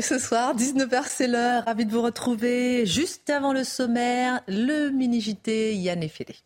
Ce 0.00 0.20
soir, 0.20 0.54
19h, 0.54 1.06
c'est 1.08 1.26
l'heure. 1.26 1.64
Ravi 1.64 1.84
de 1.84 1.90
vous 1.90 2.02
retrouver. 2.02 2.86
Juste 2.86 3.28
avant 3.30 3.52
le 3.52 3.64
sommaire, 3.64 4.40
le 4.46 4.90
mini-JT 4.90 5.74
Yann 5.74 6.00
Effelé. 6.04 6.36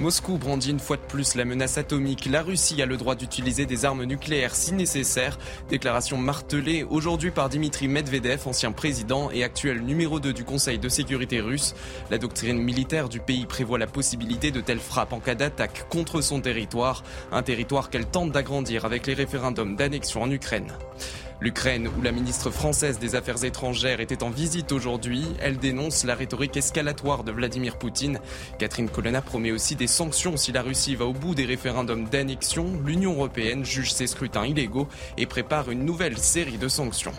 Moscou 0.00 0.38
brandit 0.38 0.70
une 0.70 0.80
fois 0.80 0.96
de 0.96 1.02
plus 1.02 1.36
la 1.36 1.44
menace 1.44 1.78
atomique. 1.78 2.26
La 2.26 2.42
Russie 2.42 2.82
a 2.82 2.86
le 2.86 2.96
droit 2.96 3.14
d'utiliser 3.14 3.64
des 3.64 3.84
armes 3.84 4.02
nucléaires 4.02 4.56
si 4.56 4.74
nécessaire. 4.74 5.38
Déclaration 5.68 6.18
martelée 6.18 6.82
aujourd'hui 6.82 7.30
par 7.30 7.48
Dimitri 7.48 7.86
Medvedev, 7.86 8.48
ancien 8.48 8.72
président 8.72 9.30
et 9.30 9.44
actuel 9.44 9.82
numéro 9.82 10.18
2 10.18 10.32
du 10.32 10.42
Conseil 10.42 10.80
de 10.80 10.88
sécurité 10.88 11.40
russe. 11.40 11.76
La 12.10 12.18
doctrine 12.18 12.58
militaire 12.58 13.08
du 13.08 13.20
pays 13.20 13.46
prévoit 13.46 13.78
la 13.78 13.86
possibilité 13.86 14.50
de 14.50 14.60
telles 14.60 14.80
frappes 14.80 15.12
en 15.12 15.20
cas 15.20 15.36
d'attaque 15.36 15.86
contre 15.88 16.20
son 16.20 16.40
territoire, 16.40 17.04
un 17.30 17.42
territoire 17.42 17.88
qu'elle 17.88 18.06
tente 18.06 18.32
d'agrandir 18.32 18.84
avec 18.84 19.06
les 19.06 19.14
référendums 19.14 19.76
d'annexion 19.76 20.22
en 20.22 20.30
Ukraine. 20.30 20.72
L'Ukraine, 21.40 21.88
où 21.98 22.02
la 22.02 22.12
ministre 22.12 22.50
française 22.50 22.98
des 22.98 23.16
Affaires 23.16 23.44
étrangères 23.44 24.00
était 24.00 24.22
en 24.22 24.30
visite 24.30 24.72
aujourd'hui, 24.72 25.26
elle 25.40 25.58
dénonce 25.58 26.04
la 26.04 26.14
rhétorique 26.14 26.56
escalatoire 26.56 27.24
de 27.24 27.32
Vladimir 27.32 27.76
Poutine. 27.76 28.20
Catherine 28.58 28.88
Colonna 28.88 29.20
promet 29.20 29.52
aussi 29.52 29.74
des 29.74 29.88
sanctions 29.88 30.36
si 30.36 30.52
la 30.52 30.62
Russie 30.62 30.94
va 30.94 31.06
au 31.06 31.12
bout 31.12 31.34
des 31.34 31.44
référendums 31.44 32.08
d'annexion. 32.08 32.80
L'Union 32.84 33.14
européenne 33.14 33.64
juge 33.64 33.92
ces 33.92 34.06
scrutins 34.06 34.46
illégaux 34.46 34.88
et 35.18 35.26
prépare 35.26 35.70
une 35.70 35.84
nouvelle 35.84 36.18
série 36.18 36.58
de 36.58 36.68
sanctions. 36.68 37.12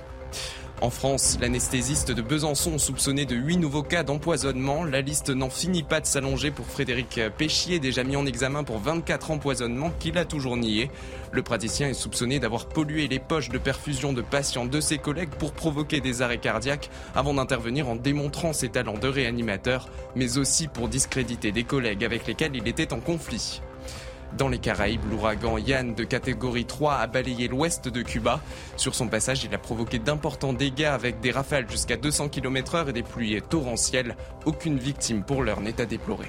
En 0.86 0.92
France, 0.92 1.40
l'anesthésiste 1.42 2.12
de 2.12 2.22
Besançon 2.22 2.78
soupçonné 2.78 3.26
de 3.26 3.36
huit 3.36 3.58
nouveaux 3.58 3.82
cas 3.82 4.04
d'empoisonnement. 4.04 4.84
La 4.84 5.02
liste 5.02 5.32
n'en 5.32 5.50
finit 5.50 5.82
pas 5.82 6.00
de 6.00 6.06
s'allonger 6.06 6.52
pour 6.52 6.68
Frédéric 6.68 7.20
Péchier, 7.40 7.80
déjà 7.80 8.04
mis 8.04 8.16
en 8.16 8.28
examen 8.28 8.64
pour 8.64 8.78
24 8.78 9.32
empoisonnements 9.32 9.92
qu'il 10.00 10.20
a 10.20 10.26
toujours 10.26 10.58
nié. 10.58 10.92
Le 11.32 11.42
praticien 11.42 11.90
est 11.90 11.96
soupçonné 11.96 12.40
d'avoir 12.40 12.68
pollué 12.68 13.08
les 13.08 13.18
poches 13.18 13.50
de 13.50 13.58
perfusion 13.58 14.14
de 14.14 14.22
patients 14.22 14.68
de 14.68 14.80
ses 14.80 15.00
collègues 15.00 15.34
pour 15.40 15.54
provoquer 15.54 16.02
des 16.02 16.22
arrêts 16.22 16.38
cardiaques 16.38 16.92
avant 17.16 17.34
d'intervenir 17.34 17.90
en 17.90 17.96
démontrant 17.96 18.54
ses 18.54 18.70
talents 18.70 19.00
de 19.00 19.08
réanimateur, 19.08 19.90
mais 20.16 20.38
aussi 20.38 20.68
pour 20.68 20.88
discréditer 20.88 21.52
des 21.52 21.64
collègues 21.64 22.06
avec 22.06 22.28
lesquels 22.28 22.56
il 22.56 22.68
était 22.68 22.94
en 22.94 23.00
conflit. 23.00 23.60
Dans 24.38 24.50
les 24.50 24.60
Caraïbes, 24.60 25.10
l'ouragan 25.10 25.58
Yann 25.58 25.96
de 25.96 26.04
catégorie 26.04 26.66
3 26.66 26.96
a 26.96 27.08
balayé 27.08 27.48
l'ouest 27.48 27.88
de 27.88 28.02
Cuba. 28.02 28.42
Sur 28.76 28.96
son 28.96 29.08
passage, 29.08 29.44
il 29.46 29.54
a 29.56 29.58
provoqué 29.58 30.00
d'importants 30.00 30.54
dégâts 30.54 30.84
avec 30.84 31.20
des 31.22 31.32
rafales 31.32 31.70
jusqu'à 31.70 31.96
200 31.96 32.30
km/h 32.30 32.90
et 32.90 32.94
des 32.94 33.04
pluies 33.04 33.42
torrentielles. 33.42 34.16
Aucune 34.46 34.78
victime 34.78 35.24
pour 35.24 35.44
l'heure 35.44 35.62
n'est 35.62 35.80
à 35.80 35.86
déplorer. 35.86 36.28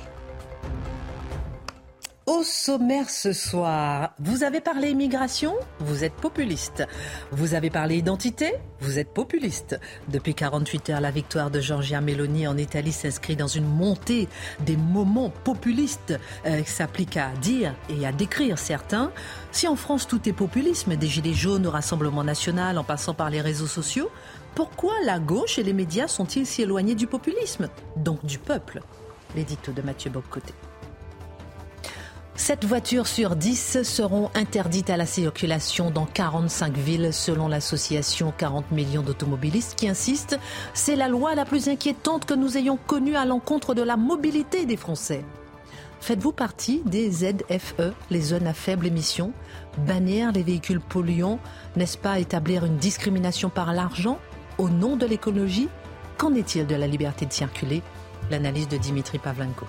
Au 2.26 2.42
sommaire 2.42 3.08
ce 3.08 3.32
soir, 3.32 4.12
vous 4.18 4.42
avez 4.42 4.60
parlé 4.60 4.90
immigration, 4.90 5.54
vous 5.78 6.02
êtes 6.02 6.14
populiste. 6.14 6.82
Vous 7.30 7.54
avez 7.54 7.70
parlé 7.70 7.98
identité, 7.98 8.52
vous 8.80 8.98
êtes 8.98 9.14
populiste. 9.14 9.78
Depuis 10.08 10.34
48 10.34 10.90
heures, 10.90 11.00
la 11.00 11.12
victoire 11.12 11.52
de 11.52 11.60
Giorgia 11.60 12.00
Meloni 12.00 12.48
en 12.48 12.56
Italie 12.56 12.90
s'inscrit 12.90 13.36
dans 13.36 13.46
une 13.46 13.68
montée 13.68 14.28
des 14.58 14.76
moments 14.76 15.30
populistes 15.30 16.18
euh, 16.46 16.62
qui 16.62 16.70
s'appliquent 16.72 17.16
à 17.16 17.30
dire 17.40 17.76
et 17.90 18.04
à 18.04 18.10
décrire 18.10 18.58
certains. 18.58 19.12
Si 19.52 19.68
en 19.68 19.76
France 19.76 20.08
tout 20.08 20.28
est 20.28 20.32
populisme, 20.32 20.96
des 20.96 21.06
gilets 21.06 21.32
jaunes 21.32 21.68
au 21.68 21.70
Rassemblement 21.70 22.24
national 22.24 22.76
en 22.76 22.82
passant 22.82 23.14
par 23.14 23.30
les 23.30 23.40
réseaux 23.40 23.68
sociaux, 23.68 24.10
pourquoi 24.56 24.94
la 25.04 25.20
gauche 25.20 25.60
et 25.60 25.62
les 25.62 25.72
médias 25.72 26.08
sont-ils 26.08 26.44
si 26.44 26.62
éloignés 26.62 26.96
du 26.96 27.06
populisme, 27.06 27.68
donc 27.94 28.26
du 28.26 28.40
peuple? 28.40 28.80
L'édito 29.36 29.70
de 29.70 29.82
Mathieu 29.82 30.10
Boccoté. 30.10 30.54
7 32.36 32.66
voitures 32.66 33.06
sur 33.06 33.34
10 33.34 33.82
seront 33.82 34.30
interdites 34.34 34.90
à 34.90 34.96
la 34.96 35.06
circulation 35.06 35.90
dans 35.90 36.04
45 36.04 36.76
villes 36.76 37.12
selon 37.12 37.48
l'association 37.48 38.32
40 38.36 38.70
millions 38.72 39.02
d'automobilistes 39.02 39.74
qui 39.74 39.88
insiste, 39.88 40.38
c'est 40.74 40.96
la 40.96 41.08
loi 41.08 41.34
la 41.34 41.46
plus 41.46 41.68
inquiétante 41.68 42.26
que 42.26 42.34
nous 42.34 42.58
ayons 42.58 42.76
connue 42.76 43.16
à 43.16 43.24
l'encontre 43.24 43.74
de 43.74 43.82
la 43.82 43.96
mobilité 43.96 44.66
des 44.66 44.76
Français. 44.76 45.24
Faites-vous 46.00 46.32
partie 46.32 46.82
des 46.84 47.10
ZFE, 47.10 47.94
les 48.10 48.20
zones 48.20 48.46
à 48.46 48.52
faible 48.52 48.86
émission? 48.86 49.32
Bannir 49.86 50.30
les 50.30 50.42
véhicules 50.42 50.80
polluants, 50.80 51.40
n'est-ce 51.74 51.96
pas 51.96 52.18
établir 52.18 52.66
une 52.66 52.76
discrimination 52.76 53.48
par 53.48 53.72
l'argent? 53.72 54.18
Au 54.58 54.68
nom 54.68 54.96
de 54.96 55.06
l'écologie 55.06 55.68
Qu'en 56.18 56.34
est-il 56.34 56.66
de 56.66 56.74
la 56.74 56.86
liberté 56.86 57.26
de 57.26 57.32
circuler? 57.32 57.82
L'analyse 58.30 58.68
de 58.68 58.76
Dimitri 58.76 59.18
Pavlenko. 59.18 59.66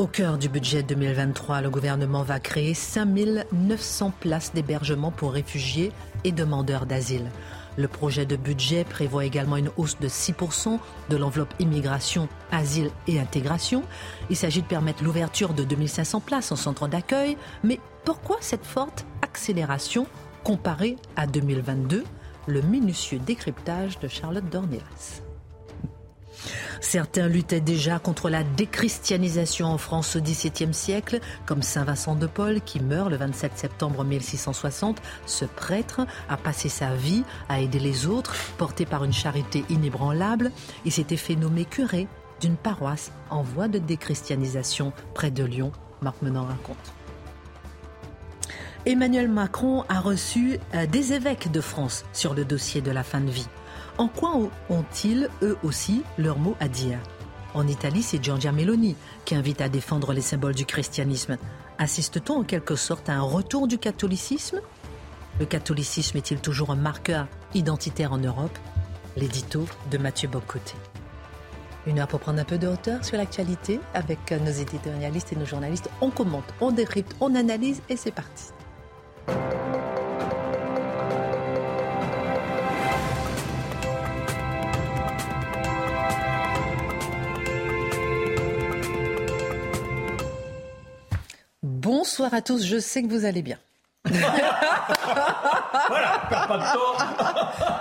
Au 0.00 0.06
cœur 0.06 0.38
du 0.38 0.48
budget 0.48 0.82
2023, 0.82 1.60
le 1.60 1.68
gouvernement 1.68 2.22
va 2.22 2.40
créer 2.40 2.72
5900 2.72 4.14
places 4.18 4.54
d'hébergement 4.54 5.10
pour 5.10 5.30
réfugiés 5.30 5.92
et 6.24 6.32
demandeurs 6.32 6.86
d'asile. 6.86 7.30
Le 7.76 7.86
projet 7.86 8.24
de 8.24 8.36
budget 8.36 8.84
prévoit 8.84 9.26
également 9.26 9.58
une 9.58 9.68
hausse 9.76 9.98
de 10.00 10.08
6% 10.08 10.78
de 11.10 11.16
l'enveloppe 11.18 11.52
immigration, 11.58 12.30
asile 12.50 12.90
et 13.08 13.20
intégration. 13.20 13.82
Il 14.30 14.36
s'agit 14.36 14.62
de 14.62 14.66
permettre 14.66 15.04
l'ouverture 15.04 15.52
de 15.52 15.64
2500 15.64 16.20
places 16.20 16.50
en 16.50 16.56
centre 16.56 16.88
d'accueil. 16.88 17.36
Mais 17.62 17.78
pourquoi 18.06 18.38
cette 18.40 18.64
forte 18.64 19.04
accélération 19.20 20.06
comparée 20.44 20.96
à 21.16 21.26
2022 21.26 22.04
Le 22.46 22.62
minutieux 22.62 23.18
décryptage 23.18 23.98
de 23.98 24.08
Charlotte 24.08 24.48
Dornelas. 24.48 25.20
Certains 26.80 27.28
luttaient 27.28 27.60
déjà 27.60 27.98
contre 27.98 28.30
la 28.30 28.42
déchristianisation 28.42 29.66
en 29.66 29.78
France 29.78 30.16
au 30.16 30.20
XVIIe 30.20 30.74
siècle, 30.74 31.20
comme 31.46 31.62
Saint 31.62 31.84
Vincent 31.84 32.14
de 32.14 32.26
Paul 32.26 32.60
qui 32.60 32.80
meurt 32.80 33.10
le 33.10 33.16
27 33.16 33.56
septembre 33.56 34.04
1660. 34.04 35.00
Ce 35.26 35.44
prêtre 35.44 36.06
a 36.28 36.36
passé 36.36 36.68
sa 36.68 36.94
vie 36.94 37.22
à 37.48 37.60
aider 37.60 37.78
les 37.78 38.06
autres, 38.06 38.34
porté 38.58 38.86
par 38.86 39.04
une 39.04 39.12
charité 39.12 39.64
inébranlable. 39.68 40.50
Il 40.84 40.92
s'était 40.92 41.16
fait 41.16 41.36
nommer 41.36 41.64
curé 41.64 42.08
d'une 42.40 42.56
paroisse 42.56 43.12
en 43.28 43.42
voie 43.42 43.68
de 43.68 43.78
déchristianisation 43.78 44.92
près 45.14 45.30
de 45.30 45.44
Lyon. 45.44 45.72
Marc 46.00 46.22
Menant 46.22 46.46
raconte. 46.46 46.94
Emmanuel 48.86 49.28
Macron 49.28 49.84
a 49.90 50.00
reçu 50.00 50.58
euh, 50.74 50.86
des 50.86 51.12
évêques 51.12 51.50
de 51.52 51.60
France 51.60 52.06
sur 52.14 52.32
le 52.32 52.46
dossier 52.46 52.80
de 52.80 52.90
la 52.90 53.02
fin 53.02 53.20
de 53.20 53.30
vie. 53.30 53.46
En 54.00 54.08
quoi 54.08 54.32
ont-ils, 54.70 55.28
eux 55.42 55.58
aussi, 55.62 56.04
leur 56.16 56.38
mot 56.38 56.56
à 56.58 56.68
dire? 56.68 56.98
En 57.52 57.68
Italie, 57.68 58.02
c'est 58.02 58.24
Giorgia 58.24 58.50
Meloni 58.50 58.96
qui 59.26 59.34
invite 59.34 59.60
à 59.60 59.68
défendre 59.68 60.14
les 60.14 60.22
symboles 60.22 60.54
du 60.54 60.64
christianisme. 60.64 61.36
Assiste-t-on 61.76 62.38
en 62.38 62.42
quelque 62.42 62.76
sorte 62.76 63.10
à 63.10 63.16
un 63.16 63.20
retour 63.20 63.68
du 63.68 63.76
catholicisme? 63.76 64.62
Le 65.38 65.44
catholicisme 65.44 66.16
est-il 66.16 66.40
toujours 66.40 66.70
un 66.70 66.76
marqueur 66.76 67.26
identitaire 67.52 68.14
en 68.14 68.16
Europe? 68.16 68.58
L'édito 69.18 69.66
de 69.90 69.98
Mathieu 69.98 70.30
Bocoté. 70.30 70.76
Une 71.86 71.98
heure 71.98 72.08
pour 72.08 72.20
prendre 72.20 72.40
un 72.40 72.44
peu 72.44 72.56
de 72.56 72.68
hauteur 72.68 73.04
sur 73.04 73.18
l'actualité 73.18 73.80
avec 73.92 74.30
nos 74.30 74.50
éditorialistes 74.50 75.34
et 75.34 75.36
nos 75.36 75.44
journalistes. 75.44 75.90
On 76.00 76.08
commente, 76.08 76.54
on 76.62 76.72
décrypte, 76.72 77.14
on 77.20 77.34
analyse 77.34 77.82
et 77.90 77.98
c'est 77.98 78.12
parti. 78.12 78.44
Bonsoir 92.00 92.32
à 92.32 92.40
tous, 92.40 92.64
je 92.64 92.78
sais 92.78 93.02
que 93.02 93.08
vous 93.08 93.26
allez 93.26 93.42
bien. 93.42 93.58
voilà, 94.06 94.22
on 96.24 96.28
perd 96.30 96.48
pas 96.48 96.56
de 96.56 96.62
temps. 96.72 96.96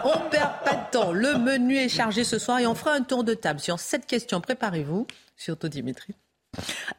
on 0.03 0.29
perd 0.29 0.51
pas 0.65 0.75
de 0.75 0.91
temps. 0.91 1.13
Le 1.13 1.37
menu 1.37 1.77
est 1.77 1.87
chargé 1.87 2.25
ce 2.25 2.37
soir 2.37 2.59
et 2.59 2.67
on 2.67 2.75
fera 2.75 2.91
un 2.91 3.01
tour 3.01 3.23
de 3.23 3.33
table 3.33 3.61
sur 3.61 3.79
cette 3.79 4.05
question. 4.05 4.41
Préparez-vous, 4.41 5.07
surtout 5.37 5.69
Dimitri. 5.69 6.15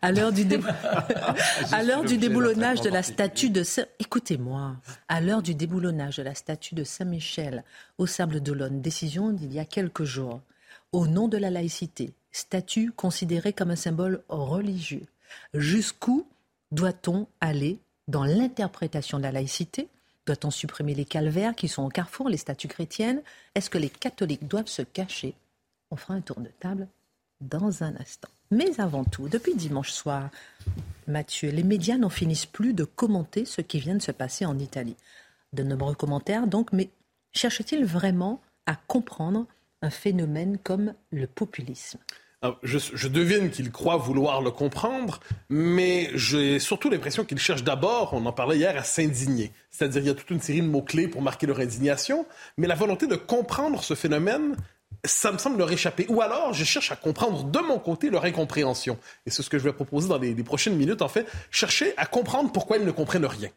À 0.01 0.13
l'heure 0.13 0.33
du, 0.33 0.47
à 1.73 1.83
l'heure 1.83 2.05
du 2.05 2.17
déboulonnage 2.17 2.81
de 2.81 2.89
la 2.89 3.03
statue 3.03 3.51
de 3.51 3.65
Saint... 3.65 3.85
Écoutez-moi. 3.99 4.77
À 5.09 5.21
l'heure 5.21 5.43
du 5.43 5.55
déboulonnage 5.55 6.17
de 6.17 6.23
la 6.23 6.35
statue 6.35 6.75
de 6.75 6.85
Saint-Michel 6.85 7.65
au 7.99 8.07
Sable 8.07 8.41
d'Olonne, 8.41 8.81
décision 8.81 9.29
d'il 9.29 9.53
y 9.53 9.59
a 9.59 9.67
quelques 9.67 10.05
jours, 10.05 10.41
au 10.93 11.07
nom 11.07 11.29
de 11.29 11.37
la 11.37 11.51
laïcité, 11.51 12.15
statue 12.33 12.93
considérée 12.93 13.53
comme 13.53 13.73
un 13.73 13.77
symbole 13.77 14.23
religieux. 14.31 15.05
Jusqu'où 15.53 16.27
doit-on 16.73 17.27
aller 17.41 17.79
dans 18.09 18.25
l'interprétation 18.25 19.19
de 19.19 19.23
la 19.25 19.33
laïcité? 19.33 19.89
Doit-on 20.27 20.51
supprimer 20.51 20.95
les 20.95 21.05
calvaires 21.05 21.55
qui 21.55 21.69
sont 21.69 21.85
au 21.85 21.89
carrefour, 21.89 22.29
les 22.29 22.37
statues 22.37 22.69
chrétiennes? 22.69 23.23
Est-ce 23.55 23.71
que 23.71 23.79
les 23.79 23.91
catholiques 23.91 24.47
doivent 24.47 24.69
se 24.69 24.83
cacher? 24.83 25.35
On 25.91 25.97
fera 25.97 26.15
un 26.15 26.21
tour 26.21 26.41
de 26.41 26.51
table 26.61 26.89
dans 27.41 27.83
un 27.83 27.97
instant. 27.97 28.29
Mais 28.51 28.81
avant 28.81 29.05
tout, 29.05 29.29
depuis 29.29 29.55
dimanche 29.55 29.91
soir, 29.91 30.31
Mathieu, 31.07 31.51
les 31.51 31.63
médias 31.63 31.97
n'en 31.97 32.11
finissent 32.11 32.47
plus 32.47 32.75
de 32.75 32.85
commenter 32.85 33.45
ce 33.45 33.61
qui 33.61 33.81
vient 33.81 33.95
de 33.95 34.03
se 34.03 34.13
passer 34.13 34.45
en 34.45 34.59
Italie. 34.59 34.97
De 35.53 35.63
nombreux 35.63 35.95
commentaires 35.95 36.47
donc, 36.47 36.73
mais 36.73 36.91
cherche-t-il 37.33 37.85
vraiment 37.85 38.41
à 38.67 38.77
comprendre 38.77 39.47
un 39.83 39.91
phénomène 39.91 40.59
comme 40.59 40.95
le 41.11 41.27
populisme? 41.27 41.99
Je, 42.63 43.09
devine 43.09 43.51
qu'il 43.51 43.71
croit 43.71 43.97
vouloir 43.97 44.41
le 44.41 44.51
comprendre, 44.51 45.21
mais 45.49 46.11
j'ai 46.15 46.59
surtout 46.59 46.89
l'impression 46.89 47.25
qu'il 47.25 47.39
cherche 47.39 47.63
d'abord, 47.63 48.15
on 48.15 48.25
en 48.25 48.33
parlait 48.33 48.57
hier, 48.57 48.77
à 48.77 48.83
s'indigner. 48.83 49.53
C'est-à-dire, 49.71 50.03
il 50.03 50.07
y 50.07 50.11
a 50.11 50.15
toute 50.15 50.31
une 50.31 50.41
série 50.41 50.63
de 50.63 50.67
mots-clés 50.67 51.09
pour 51.09 51.23
marquer 51.23 51.47
leur 51.47 51.61
indignation, 51.61 52.27
mais 52.57 52.67
la 52.67 52.75
volonté 52.75 53.07
de 53.07 53.17
comprendre 53.17 53.83
ce 53.83 53.95
phénomène, 53.95 54.57
ça 55.05 55.33
me 55.33 55.39
semble 55.39 55.59
leur 55.59 55.71
échapper. 55.71 56.07
Ou 56.09 56.23
alors, 56.23 56.55
je 56.55 56.65
cherche 56.65 56.91
à 56.93 56.97
comprendre 56.97 57.45
de 57.45 57.59
mon 57.61 57.79
côté 57.79 58.09
leur 58.09 58.25
incompréhension. 58.25 58.99
Et 59.27 59.31
c'est 59.31 59.43
ce 59.43 59.51
que 59.51 59.59
je 59.59 59.65
vais 59.65 59.73
proposer 59.73 60.09
dans 60.09 60.19
les, 60.19 60.35
les 60.35 60.43
prochaines 60.43 60.77
minutes, 60.77 61.03
en 61.03 61.09
fait, 61.09 61.27
chercher 61.51 61.93
à 61.99 62.07
comprendre 62.07 62.53
pourquoi 62.53 62.79
ils 62.79 62.87
ne 62.87 62.91
comprennent 62.91 63.27
rien. 63.27 63.51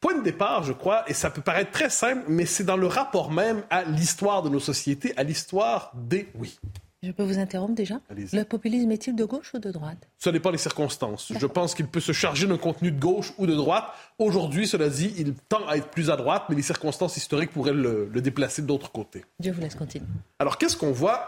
Point 0.00 0.16
de 0.16 0.22
départ, 0.22 0.64
je 0.64 0.72
crois, 0.72 1.04
et 1.10 1.12
ça 1.12 1.28
peut 1.28 1.42
paraître 1.42 1.72
très 1.72 1.90
simple, 1.90 2.22
mais 2.26 2.46
c'est 2.46 2.64
dans 2.64 2.78
le 2.78 2.86
rapport 2.86 3.30
même 3.30 3.62
à 3.68 3.82
l'histoire 3.84 4.42
de 4.42 4.48
nos 4.48 4.58
sociétés, 4.58 5.12
à 5.18 5.24
l'histoire 5.24 5.92
des 5.94 6.30
oui. 6.36 6.58
Je 7.02 7.12
peux 7.12 7.22
vous 7.22 7.38
interrompre 7.38 7.74
déjà? 7.74 7.98
Le 8.10 8.42
populisme 8.42 8.90
est-il 8.92 9.16
de 9.16 9.24
gauche 9.24 9.54
ou 9.54 9.58
de 9.58 9.70
droite? 9.70 10.06
Ça 10.18 10.32
dépend 10.32 10.52
des 10.52 10.58
circonstances. 10.58 11.32
Je 11.38 11.46
pense 11.46 11.74
qu'il 11.74 11.86
peut 11.86 12.00
se 12.00 12.12
charger 12.12 12.46
d'un 12.46 12.58
contenu 12.58 12.92
de 12.92 13.00
gauche 13.00 13.32
ou 13.38 13.46
de 13.46 13.54
droite. 13.54 13.84
Aujourd'hui, 14.18 14.66
cela 14.66 14.90
dit, 14.90 15.14
il 15.16 15.32
tend 15.48 15.66
à 15.66 15.78
être 15.78 15.88
plus 15.88 16.10
à 16.10 16.16
droite, 16.16 16.44
mais 16.50 16.56
les 16.56 16.62
circonstances 16.62 17.16
historiques 17.16 17.52
pourraient 17.52 17.72
le, 17.72 18.10
le 18.12 18.20
déplacer 18.20 18.60
de 18.60 18.68
l'autre 18.68 18.92
côté. 18.92 19.24
Dieu 19.38 19.52
vous 19.52 19.62
laisse 19.62 19.76
continuer. 19.76 20.04
Alors, 20.38 20.58
qu'est-ce 20.58 20.76
qu'on 20.76 20.92
voit 20.92 21.26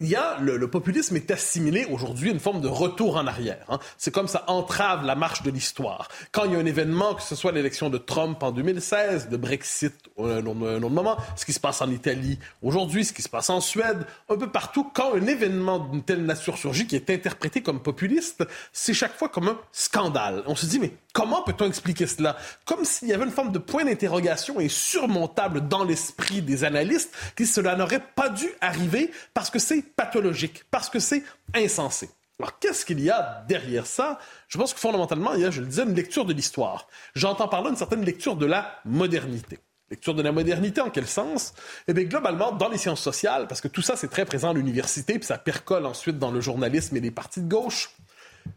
il 0.00 0.08
y 0.08 0.16
a 0.16 0.38
le, 0.40 0.68
populisme 0.68 1.16
est 1.16 1.30
assimilé 1.30 1.84
aujourd'hui 1.84 2.30
à 2.30 2.32
une 2.32 2.40
forme 2.40 2.60
de 2.60 2.68
retour 2.68 3.16
en 3.16 3.26
arrière. 3.26 3.64
Hein. 3.68 3.78
C'est 3.98 4.12
comme 4.12 4.28
ça 4.28 4.44
entrave 4.46 5.04
la 5.04 5.14
marche 5.14 5.42
de 5.42 5.50
l'histoire. 5.50 6.08
Quand 6.32 6.44
il 6.44 6.52
y 6.52 6.56
a 6.56 6.58
un 6.58 6.66
événement, 6.66 7.14
que 7.14 7.22
ce 7.22 7.34
soit 7.34 7.52
l'élection 7.52 7.90
de 7.90 7.98
Trump 7.98 8.42
en 8.42 8.50
2016, 8.50 9.28
de 9.28 9.36
Brexit 9.36 9.94
un 10.18 10.46
autre, 10.46 10.68
un 10.68 10.82
autre 10.82 10.90
moment, 10.90 11.16
ce 11.36 11.44
qui 11.44 11.52
se 11.52 11.60
passe 11.60 11.82
en 11.82 11.90
Italie 11.90 12.38
aujourd'hui, 12.62 13.04
ce 13.04 13.12
qui 13.12 13.22
se 13.22 13.28
passe 13.28 13.50
en 13.50 13.60
Suède, 13.60 14.06
un 14.28 14.36
peu 14.36 14.50
partout, 14.50 14.84
quand 14.84 15.14
un 15.14 15.26
événement 15.26 15.78
d'une 15.78 16.02
telle 16.02 16.24
nature 16.24 16.56
surgit 16.56 16.86
qui 16.86 16.96
est 16.96 17.10
interprété 17.10 17.62
comme 17.62 17.82
populiste, 17.82 18.44
c'est 18.72 18.94
chaque 18.94 19.16
fois 19.16 19.28
comme 19.28 19.48
un 19.48 19.58
scandale. 19.72 20.42
On 20.46 20.56
se 20.56 20.66
dit 20.66 20.78
mais 20.78 20.92
comment 21.12 21.42
peut-on 21.42 21.66
expliquer 21.66 22.06
cela? 22.06 22.36
Comme 22.64 22.84
s'il 22.84 23.08
y 23.08 23.12
avait 23.12 23.24
une 23.24 23.30
forme 23.30 23.52
de 23.52 23.58
point 23.58 23.84
d'interrogation 23.84 24.58
insurmontable 24.60 25.68
dans 25.68 25.84
l'esprit 25.84 26.42
des 26.42 26.64
analystes 26.64 27.14
que 27.36 27.44
cela 27.44 27.76
n'aurait 27.76 28.04
pas 28.14 28.28
dû 28.28 28.46
arriver 28.60 29.10
parce 29.34 29.50
que 29.50 29.58
c'est 29.58 29.84
pathologique, 29.96 30.64
parce 30.70 30.88
que 30.88 30.98
c'est 30.98 31.22
insensé. 31.54 32.10
Alors, 32.38 32.58
qu'est-ce 32.58 32.86
qu'il 32.86 33.00
y 33.00 33.10
a 33.10 33.44
derrière 33.48 33.86
ça? 33.86 34.18
Je 34.48 34.56
pense 34.56 34.72
que 34.72 34.80
fondamentalement, 34.80 35.34
il 35.34 35.42
y 35.42 35.44
a, 35.44 35.50
je 35.50 35.60
le 35.60 35.66
disais, 35.66 35.82
une 35.82 35.94
lecture 35.94 36.24
de 36.24 36.32
l'histoire. 36.32 36.88
J'entends 37.14 37.48
par 37.48 37.62
là 37.62 37.68
une 37.68 37.76
certaine 37.76 38.02
lecture 38.02 38.34
de 38.34 38.46
la 38.46 38.80
modernité. 38.86 39.58
Lecture 39.90 40.14
de 40.14 40.22
la 40.22 40.32
modernité, 40.32 40.80
en 40.80 40.88
quel 40.88 41.06
sens? 41.06 41.52
Eh 41.86 41.92
bien, 41.92 42.04
globalement, 42.04 42.52
dans 42.52 42.68
les 42.68 42.78
sciences 42.78 43.02
sociales, 43.02 43.46
parce 43.46 43.60
que 43.60 43.68
tout 43.68 43.82
ça, 43.82 43.96
c'est 43.96 44.08
très 44.08 44.24
présent 44.24 44.50
à 44.50 44.54
l'université, 44.54 45.18
puis 45.18 45.26
ça 45.26 45.36
percole 45.36 45.84
ensuite 45.84 46.18
dans 46.18 46.30
le 46.30 46.40
journalisme 46.40 46.96
et 46.96 47.00
les 47.00 47.10
partis 47.10 47.40
de 47.40 47.48
gauche. 47.48 47.90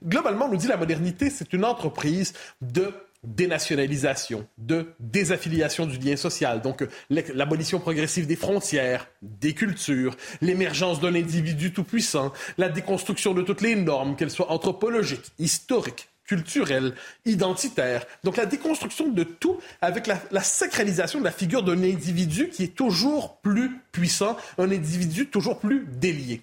Globalement, 0.06 0.46
on 0.46 0.50
nous 0.50 0.58
dit 0.58 0.68
la 0.68 0.78
modernité, 0.78 1.30
c'est 1.30 1.52
une 1.52 1.66
entreprise 1.66 2.34
de 2.62 2.94
dénationalisation, 3.24 4.48
de 4.58 4.94
désaffiliation 5.00 5.86
du 5.86 5.98
lien 5.98 6.16
social, 6.16 6.62
donc 6.62 6.86
l'abolition 7.10 7.80
progressive 7.80 8.28
des 8.28 8.36
frontières, 8.36 9.08
des 9.22 9.54
cultures, 9.54 10.16
l'émergence 10.42 11.00
d'un 11.00 11.16
individu 11.16 11.72
tout-puissant, 11.72 12.34
la 12.58 12.70
déconstruction 12.70 13.34
de 13.34 13.42
toutes 13.42 13.62
les 13.62 13.76
normes, 13.76 14.16
qu'elles 14.16 14.32
soient 14.32 14.52
anthropologiques, 14.52 15.32
historiques, 15.40 16.10
culturelles, 16.26 16.94
identitaires. 17.26 18.06
Donc 18.24 18.38
la 18.38 18.46
déconstruction 18.46 19.10
de 19.10 19.24
tout 19.24 19.60
avec 19.82 20.08
la, 20.08 20.20
la 20.32 20.42
sacralisation 20.42 21.20
de 21.20 21.26
la 21.26 21.32
figure 21.32 21.64
d'un 21.64 21.84
individu 21.84 22.50
qui 22.50 22.64
est 22.64 22.76
toujours 22.76 23.38
plus 23.42 23.72
puissant, 23.92 24.38
un 24.58 24.72
individu 24.72 25.28
toujours 25.28 25.60
plus 25.60 25.86
délié. 25.86 26.42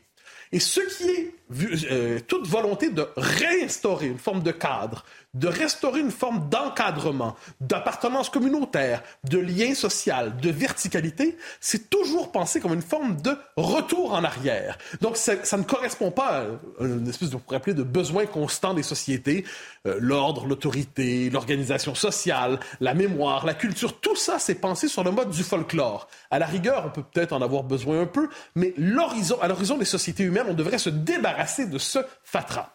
Et 0.52 0.60
ce 0.60 0.80
qui 0.80 1.08
est 1.08 1.34
euh, 1.52 2.20
toute 2.28 2.46
volonté 2.46 2.90
de 2.90 3.08
réinstaurer 3.16 4.06
une 4.06 4.18
forme 4.18 4.42
de 4.42 4.52
cadre, 4.52 5.04
de 5.34 5.48
restaurer 5.48 6.00
une 6.00 6.10
forme 6.10 6.48
d'encadrement, 6.48 7.36
d'appartenance 7.60 8.30
communautaire, 8.30 9.02
de 9.28 9.38
lien 9.38 9.74
social, 9.74 10.36
de 10.36 10.50
verticalité, 10.50 11.36
c'est 11.60 11.90
toujours 11.90 12.30
pensé 12.30 12.60
comme 12.60 12.74
une 12.74 12.82
forme 12.82 13.20
de 13.20 13.36
retour 13.56 14.12
en 14.12 14.22
arrière. 14.22 14.78
Donc 15.00 15.16
ça, 15.16 15.34
ne 15.56 15.62
correspond 15.62 16.10
pas 16.10 16.44
à 16.80 16.84
une 16.84 17.08
espèce 17.08 17.30
de, 17.30 17.36
pour 17.36 17.54
appeler, 17.54 17.74
de 17.74 17.82
besoin 17.82 18.26
constant 18.26 18.74
des 18.74 18.82
sociétés. 18.82 19.44
Euh, 19.86 19.96
l'ordre, 20.00 20.46
l'autorité, 20.46 21.30
l'organisation 21.30 21.94
sociale, 21.94 22.60
la 22.80 22.94
mémoire, 22.94 23.46
la 23.46 23.54
culture, 23.54 23.98
tout 24.00 24.16
ça, 24.16 24.38
c'est 24.38 24.56
pensé 24.56 24.88
sur 24.88 25.02
le 25.02 25.10
mode 25.10 25.30
du 25.30 25.42
folklore. 25.42 26.08
À 26.30 26.38
la 26.38 26.46
rigueur, 26.46 26.84
on 26.86 26.90
peut 26.90 27.02
peut-être 27.02 27.32
en 27.32 27.40
avoir 27.40 27.62
besoin 27.62 28.02
un 28.02 28.06
peu, 28.06 28.28
mais 28.54 28.74
à 28.76 29.48
l'horizon 29.48 29.78
des 29.78 29.84
sociétés 29.84 30.24
humaines, 30.24 30.46
on 30.48 30.54
devrait 30.54 30.78
se 30.78 30.90
débarrasser 30.90 31.39
de 31.66 31.78
ce 31.78 31.98
fatras. 32.24 32.70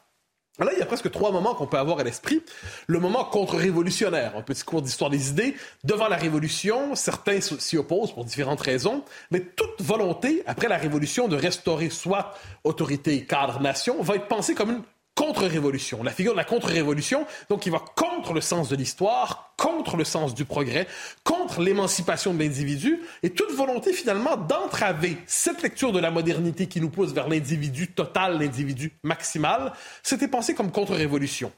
Là, 0.60 0.72
il 0.72 0.80
y 0.80 0.82
a 0.82 0.86
presque 0.86 1.12
trois 1.12 1.32
moments 1.32 1.54
qu'on 1.54 1.68
peut 1.68 1.78
avoir 1.78 2.00
à 2.00 2.04
l'esprit. 2.04 2.42
Le 2.88 3.00
moment 3.00 3.26
contre-révolutionnaire, 3.26 4.38
un 4.38 4.42
petit 4.42 4.64
cours 4.64 4.82
d'histoire 4.82 5.10
des 5.10 5.30
idées. 5.30 5.56
Devant 5.84 6.08
la 6.08 6.16
Révolution, 6.16 6.96
certains 6.96 7.42
s'y 7.42 7.78
opposent 7.78 8.14
pour 8.14 8.24
différentes 8.24 8.62
raisons, 8.62 9.04
mais 9.32 9.42
toute 9.42 9.82
volonté, 9.82 10.44
après 10.48 10.70
la 10.70 10.78
Révolution, 10.78 11.28
de 11.28 11.36
restaurer 11.36 11.90
soit 11.90 12.36
autorité, 12.64 13.26
cadre, 13.26 13.60
nation, 13.60 14.02
va 14.02 14.16
être 14.16 14.28
pensée 14.28 14.56
comme 14.56 14.72
une 14.72 14.84
contre-révolution, 15.16 16.04
la 16.04 16.12
figure 16.12 16.34
de 16.34 16.38
la 16.38 16.44
contre-révolution, 16.44 17.26
donc 17.50 17.62
qui 17.62 17.70
va 17.70 17.80
contre 17.96 18.34
le 18.34 18.42
sens 18.42 18.70
de 18.70 18.76
l'histoire, 18.76 19.54
contre 19.58 19.96
le 19.96 20.04
sens 20.04 20.36
du 20.36 20.46
progrès, 20.46 20.88
contre 21.24 21.62
l'émancipation 21.62 22.34
de 22.34 22.40
l'individu, 22.40 23.00
et 23.24 23.30
toute 23.30 23.52
volonté 23.52 23.94
finalement 23.94 24.36
d'entraver 24.36 25.18
cette 25.26 25.62
lecture 25.62 25.94
de 25.94 26.00
la 26.00 26.12
modernité 26.12 26.68
qui 26.68 26.82
nous 26.82 26.90
pousse 26.90 27.14
vers 27.14 27.30
l'individu 27.30 27.88
total, 27.88 28.40
l'individu 28.40 28.94
maximal, 29.04 29.74
c'était 30.04 30.28
pensé 30.28 30.54
comme 30.54 30.72
contre-révolution. 30.72 31.52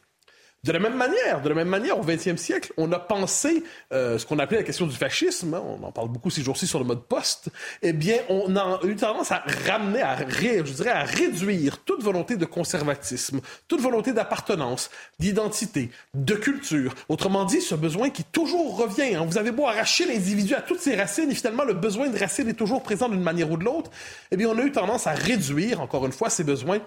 De 0.64 0.72
la 0.72 0.80
même 0.80 0.96
manière, 0.96 1.42
de 1.42 1.50
la 1.50 1.56
même 1.56 1.68
manière, 1.68 2.00
au 2.00 2.04
XXe 2.04 2.36
siècle, 2.36 2.74
on 2.78 2.92
a 2.92 3.00
pensé 3.00 3.64
euh, 3.94 4.18
ce 4.18 4.26
qu'on 4.26 4.40
appelait 4.40 4.58
la 4.58 4.64
question 4.64 4.88
du 4.88 4.96
fascisme. 4.96 5.54
Hein, 5.54 5.64
on 5.64 5.84
en 5.84 5.92
parle 5.92 6.10
beaucoup 6.10 6.32
ces 6.32 6.42
jours-ci 6.42 6.66
sur 6.66 6.80
le 6.80 6.86
mode 6.86 7.04
poste. 7.04 7.50
Eh 7.84 7.94
bien, 7.94 8.18
on 8.28 8.56
a 8.56 8.80
eu 8.84 8.96
tendance 8.96 9.32
à 9.32 9.44
ramener, 9.68 10.02
à 10.02 10.18
je 10.28 10.74
dirais, 10.74 10.90
à 10.90 11.04
réduire 11.04 11.78
toute 11.84 12.02
volonté 12.02 12.38
de 12.38 12.46
conservatisme, 12.46 13.40
toute 13.68 13.82
volonté 13.82 14.14
d'appartenance, 14.14 14.90
d'identité, 15.20 15.92
de 16.16 16.34
culture. 16.34 16.96
Autrement 17.08 17.46
dit, 17.46 17.62
ce 17.62 17.76
besoin 17.76 18.10
qui 18.10 18.24
toujours 18.24 18.78
revient. 18.78 19.16
Hein. 19.16 19.26
Vous 19.26 19.38
avez 19.38 19.52
beau 19.52 19.68
arracher 19.68 20.06
l'individu 20.06 20.56
à 20.56 20.62
toutes 20.62 20.80
ses 20.80 20.96
racines, 20.96 21.30
et 21.30 21.36
finalement, 21.36 21.66
le 21.66 21.76
besoin 21.76 22.10
de 22.10 22.18
racines 22.18 22.50
est 22.50 22.54
toujours 22.54 22.82
présent 22.82 23.10
d'une 23.10 23.24
manière 23.24 23.52
ou 23.52 23.58
de 23.58 23.64
l'autre. 23.64 23.92
Eh 24.32 24.38
bien, 24.38 24.50
on 24.50 24.58
a 24.58 24.64
eu 24.64 24.72
tendance 24.72 25.06
à 25.06 25.14
réduire, 25.14 25.82
encore 25.82 26.06
une 26.06 26.12
fois, 26.12 26.30
ces 26.30 26.44
besoins 26.44 26.80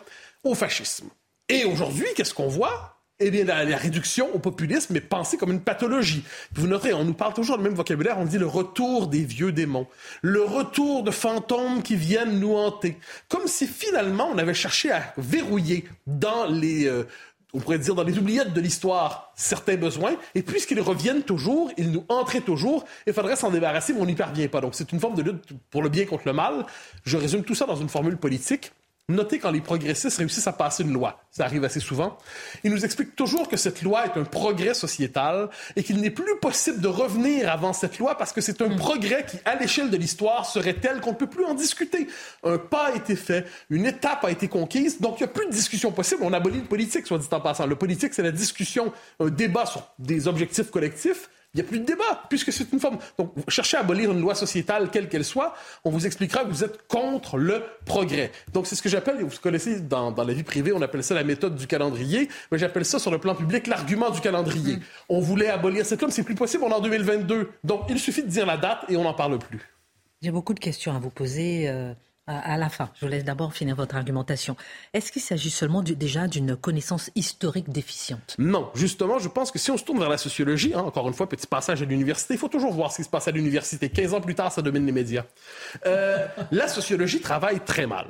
au 0.43 0.55
fascisme. 0.55 1.09
Et 1.49 1.65
aujourd'hui, 1.65 2.07
qu'est-ce 2.15 2.35
qu'on 2.35 2.49
voit? 2.49 3.00
Eh 3.21 3.31
bien, 3.31 3.45
la, 3.45 3.77
réduction 3.77 4.35
au 4.35 4.39
populisme 4.39 4.97
est 4.97 5.01
pensée 5.01 5.37
comme 5.37 5.53
une 5.53 5.61
pathologie. 5.61 6.25
Vous 6.55 6.67
noterez, 6.67 6.95
on 6.95 7.05
nous 7.05 7.15
parle 7.15 7.35
toujours 7.35 7.57
le 7.57 7.63
même 7.63 7.75
vocabulaire, 7.75 8.19
on 8.19 8.25
dit 8.25 8.39
le 8.39 8.47
retour 8.47 9.09
des 9.09 9.23
vieux 9.25 9.53
démons, 9.53 9.87
le 10.23 10.43
retour 10.43 11.03
de 11.03 11.11
fantômes 11.11 11.83
qui 11.83 11.97
viennent 11.97 12.41
nous 12.41 12.57
hanter, 12.57 12.99
comme 13.29 13.47
si 13.47 13.67
finalement 13.67 14.31
on 14.33 14.39
avait 14.39 14.55
cherché 14.55 14.91
à 14.91 15.15
verrouiller 15.19 15.85
dans 16.07 16.47
les... 16.47 16.87
Euh, 16.87 17.07
on 17.53 17.59
pourrait 17.59 17.79
dire 17.79 17.97
dans 17.97 18.05
les 18.05 18.17
oubliettes 18.17 18.53
de 18.53 18.61
l'histoire 18.61 19.33
certains 19.35 19.77
besoins, 19.77 20.15
et 20.35 20.43
puisqu'ils 20.43 20.81
reviennent 20.81 21.23
toujours, 21.23 21.71
ils 21.77 21.91
nous 21.91 22.05
entraient 22.09 22.41
toujours, 22.41 22.85
il 23.07 23.13
faudrait 23.13 23.37
s'en 23.37 23.51
débarrasser, 23.51 23.93
mais 23.93 24.01
on 24.01 24.07
n'y 24.07 24.15
parvient 24.15 24.49
pas. 24.49 24.61
Donc 24.61 24.75
c'est 24.75 24.93
une 24.93 25.01
forme 25.01 25.17
de 25.17 25.23
lutte 25.23 25.45
pour 25.71 25.83
le 25.83 25.89
bien 25.89 26.07
contre 26.07 26.23
le 26.27 26.33
mal. 26.33 26.65
Je 27.05 27.17
résume 27.17 27.43
tout 27.43 27.55
ça 27.55 27.67
dans 27.67 27.77
une 27.77 27.89
formule 27.89 28.17
politique. 28.17 28.73
Notez 29.09 29.41
quand 29.41 29.51
les 29.51 29.61
progressistes 29.61 30.19
réussissent 30.19 30.47
à 30.47 30.53
passer 30.53 30.85
une 30.85 30.93
loi. 30.93 31.21
Ça 31.31 31.45
arrive 31.45 31.65
assez 31.65 31.81
souvent. 31.81 32.17
Ils 32.63 32.71
nous 32.71 32.85
expliquent 32.85 33.17
toujours 33.17 33.49
que 33.49 33.57
cette 33.57 33.83
loi 33.83 34.07
est 34.07 34.17
un 34.17 34.25
progrès 34.25 34.73
sociétal 34.73 35.49
et 35.75 35.83
qu'il 35.83 36.01
n'est 36.01 36.11
plus 36.11 36.39
possible 36.41 36.81
de 36.81 36.87
revenir 36.87 37.51
avant 37.51 37.73
cette 37.73 37.99
loi 37.99 38.17
parce 38.17 38.33
que 38.33 38.41
c'est 38.41 38.63
un 38.63 38.69
mm. 38.69 38.77
progrès 38.77 39.27
qui, 39.29 39.39
à 39.45 39.57
l'échelle 39.57 39.91
de 39.91 39.97
l'histoire, 39.97 40.47
serait 40.47 40.75
tel 40.75 41.01
qu'on 41.01 41.11
ne 41.11 41.17
peut 41.17 41.27
plus 41.27 41.45
en 41.45 41.55
discuter. 41.55 42.07
Un 42.45 42.59
pas 42.59 42.89
a 42.93 42.95
été 42.95 43.17
fait, 43.17 43.47
une 43.69 43.87
étape 43.87 44.25
a 44.25 44.31
été 44.31 44.47
conquise, 44.47 45.01
donc 45.01 45.19
il 45.19 45.25
n'y 45.25 45.29
a 45.29 45.33
plus 45.33 45.47
de 45.47 45.53
discussion 45.53 45.91
possible. 45.91 46.23
On 46.25 46.33
abolit 46.33 46.61
le 46.61 46.67
politique, 46.67 47.07
soit 47.07 47.19
dit 47.19 47.27
en 47.33 47.41
passant. 47.41 47.67
Le 47.67 47.77
politique, 47.77 48.15
c'est 48.15 48.23
la 48.23 48.33
discussion, 48.33 48.93
un 49.19 49.29
débat 49.29 49.67
sur 49.67 49.83
des 49.99 50.29
objectifs 50.29 50.71
collectifs. 50.71 51.29
Il 51.55 51.61
n'y 51.61 51.67
a 51.67 51.69
plus 51.69 51.81
de 51.81 51.85
débat, 51.85 52.23
puisque 52.29 52.53
c'est 52.53 52.73
une 52.73 52.79
forme. 52.79 52.99
Donc, 53.19 53.33
cherchez 53.49 53.77
à 53.77 53.81
abolir 53.81 54.13
une 54.13 54.21
loi 54.21 54.37
sociétale, 54.37 54.89
quelle 54.91 55.09
qu'elle 55.09 55.25
soit, 55.25 55.55
on 55.85 55.91
vous 55.91 56.07
expliquera 56.07 56.45
que 56.45 56.49
vous 56.49 56.63
êtes 56.63 56.87
contre 56.87 57.39
le 57.39 57.65
progrès. 57.85 58.31
Donc, 58.53 58.69
c'est 58.69 58.77
ce 58.77 58.83
que 58.83 58.89
j'appelle, 58.89 59.21
vous 59.21 59.37
connaissez 59.43 59.81
dans, 59.81 60.15
la 60.15 60.33
vie 60.33 60.45
privée, 60.45 60.73
on 60.73 60.81
appelle 60.81 61.03
ça 61.03 61.15
la 61.15 61.25
méthode 61.25 61.57
du 61.57 61.67
calendrier, 61.67 62.29
mais 62.53 62.59
j'appelle 62.59 62.85
ça 62.85 63.01
sur 63.01 63.11
le 63.11 63.19
plan 63.19 63.35
public 63.35 63.67
l'argument 63.67 64.11
du 64.11 64.21
calendrier. 64.21 64.77
Mm. 64.77 64.83
On 65.09 65.21
voulait 65.21 65.49
abolir 65.49 65.85
cette 65.85 66.01
loi, 66.01 66.11
c'est 66.11 66.23
plus 66.23 66.37
possible, 66.37 66.63
on 66.65 66.71
est 66.71 66.75
en 66.75 66.81
2022. 66.81 67.51
Donc, 67.65 67.83
il 67.89 67.99
suffit 67.99 68.23
de 68.23 68.29
dire 68.29 68.47
la 68.47 68.57
date 68.57 68.85
et 68.89 68.97
on 68.97 69.03
n'en 69.03 69.15
parle 69.15 69.39
plus. 69.39 69.61
J'ai 70.23 70.31
beaucoup 70.31 70.55
de 70.55 70.61
questions 70.61 70.95
à 70.95 71.01
vous 71.01 71.11
poser. 71.11 71.69
Euh, 71.69 71.95
à 72.27 72.57
la 72.57 72.69
fin. 72.69 72.91
Je 72.95 73.05
vous 73.05 73.11
laisse 73.11 73.25
d'abord 73.25 73.53
finir 73.53 73.75
votre 73.75 73.97
argumentation. 73.97 74.57
Est-ce 74.93 75.11
qu'il 75.11 75.23
s'agit 75.23 75.51
seulement 75.51 75.83
déjà 75.83 76.29
d'une 76.29 76.57
connaissance 76.57 77.11
historique 77.15 77.71
déficiente? 77.71 78.37
Non, 78.39 78.71
justement, 78.75 79.19
je 79.19 79.29
pense 79.29 79.51
que 79.51 79.59
si 79.59 79.71
on 79.71 79.77
se 79.77 79.85
tourne 79.85 79.99
vers 79.99 80.09
la 80.09 80.19
sociologie, 80.19 80.73
hein, 80.75 80.81
encore 80.81 81.09
une 81.09 81.15
fois, 81.15 81.29
petit 81.29 81.47
passage 81.47 81.83
à 81.83 81.85
l'université, 81.85 82.35
il 82.35 82.39
faut 82.39 82.49
toujours 82.49 82.73
voir 82.73 82.93
ce 82.93 82.99
qui 82.99 83.05
se 83.05 83.09
passe 83.09 83.27
à 83.29 83.33
l'université. 83.33 83.89
15 83.89 84.15
ans 84.15 84.21
plus 84.21 84.35
tard, 84.35 84.53
ça 84.53 84.63
domine 84.63 84.87
les 84.87 84.93
médias. 84.93 85.25
Euh, 85.87 86.27
la 86.53 86.69
sociologie 86.69 87.21
travaille 87.21 87.61
très 87.61 87.87
mal 87.87 88.07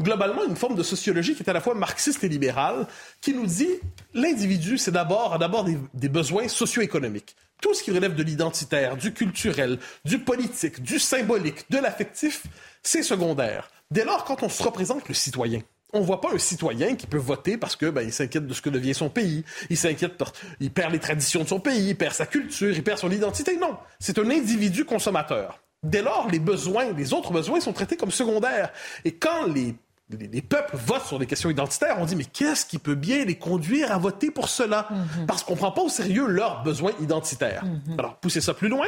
globalement 0.00 0.44
une 0.44 0.56
forme 0.56 0.74
de 0.74 0.82
sociologie 0.82 1.34
qui 1.34 1.42
est 1.42 1.50
à 1.50 1.52
la 1.52 1.60
fois 1.60 1.74
marxiste 1.74 2.24
et 2.24 2.28
libérale, 2.28 2.86
qui 3.20 3.34
nous 3.34 3.46
dit 3.46 3.80
l'individu, 4.14 4.78
c'est 4.78 4.90
d'abord 4.90 5.38
d'abord 5.38 5.64
des, 5.64 6.08
besoins 6.08 6.48
socio-économiques. 6.48 7.36
Tout 7.60 7.74
ce 7.74 7.82
qui 7.82 7.92
relève 7.92 8.14
de 8.14 8.22
l'identitaire, 8.22 8.96
du 8.96 9.12
culturel, 9.12 9.78
du 10.04 10.18
politique, 10.18 10.82
du 10.82 10.98
symbolique, 10.98 11.70
de 11.70 11.78
l'affectif, 11.78 12.44
c'est 12.82 13.02
secondaire. 13.02 13.70
Dès 13.90 14.04
lors, 14.04 14.24
quand 14.24 14.42
on 14.42 14.48
se 14.48 14.62
représente 14.62 15.08
le 15.08 15.14
citoyen, 15.14 15.60
on 15.92 16.00
voit 16.00 16.20
pas 16.20 16.32
un 16.32 16.38
citoyen 16.38 16.96
qui 16.96 17.06
peut 17.06 17.18
voter 17.18 17.58
parce 17.58 17.76
que 17.76 17.86
ben, 17.90 18.02
il 18.02 18.12
s'inquiète 18.12 18.46
de 18.46 18.54
ce 18.54 18.62
que 18.62 18.70
devient 18.70 18.94
son 18.94 19.10
pays, 19.10 19.44
il 19.68 19.76
s'inquiète, 19.76 20.14
il 20.58 20.70
perd 20.70 20.92
les 20.92 20.98
traditions 20.98 21.42
de 21.42 21.48
son 21.48 21.60
pays, 21.60 21.90
il 21.90 21.96
perd 21.96 22.14
sa 22.14 22.26
culture, 22.26 22.72
il 22.74 22.82
perd 22.82 22.98
son 22.98 23.10
identité. 23.10 23.56
Non, 23.58 23.76
c'est 24.00 24.18
un 24.18 24.30
individu 24.30 24.84
consommateur. 24.84 25.60
Dès 25.82 26.02
lors, 26.02 26.28
les 26.30 26.38
besoins, 26.38 26.92
les 26.92 27.12
autres 27.12 27.32
besoins 27.32 27.60
sont 27.60 27.72
traités 27.72 27.96
comme 27.96 28.10
secondaires. 28.10 28.72
Et 29.04 29.12
quand 29.12 29.46
les 29.46 29.74
les, 30.18 30.42
peuples 30.42 30.76
votent 30.76 31.06
sur 31.06 31.18
des 31.18 31.26
questions 31.26 31.50
identitaires, 31.50 31.96
on 31.98 32.04
dit 32.04 32.16
mais 32.16 32.24
qu'est-ce 32.24 32.66
qui 32.66 32.78
peut 32.78 32.94
bien 32.94 33.24
les 33.24 33.36
conduire 33.36 33.92
à 33.92 33.98
voter 33.98 34.30
pour 34.30 34.48
cela? 34.48 34.88
Mhm. 34.90 35.26
Parce 35.26 35.42
qu'on 35.42 35.56
prend 35.56 35.72
pas 35.72 35.82
au 35.82 35.88
sérieux 35.88 36.26
leurs 36.26 36.62
besoins 36.62 36.92
identitaires. 37.00 37.64
Mhm. 37.64 37.98
Alors, 37.98 38.16
pousser 38.16 38.40
ça 38.40 38.54
plus 38.54 38.68
loin, 38.68 38.86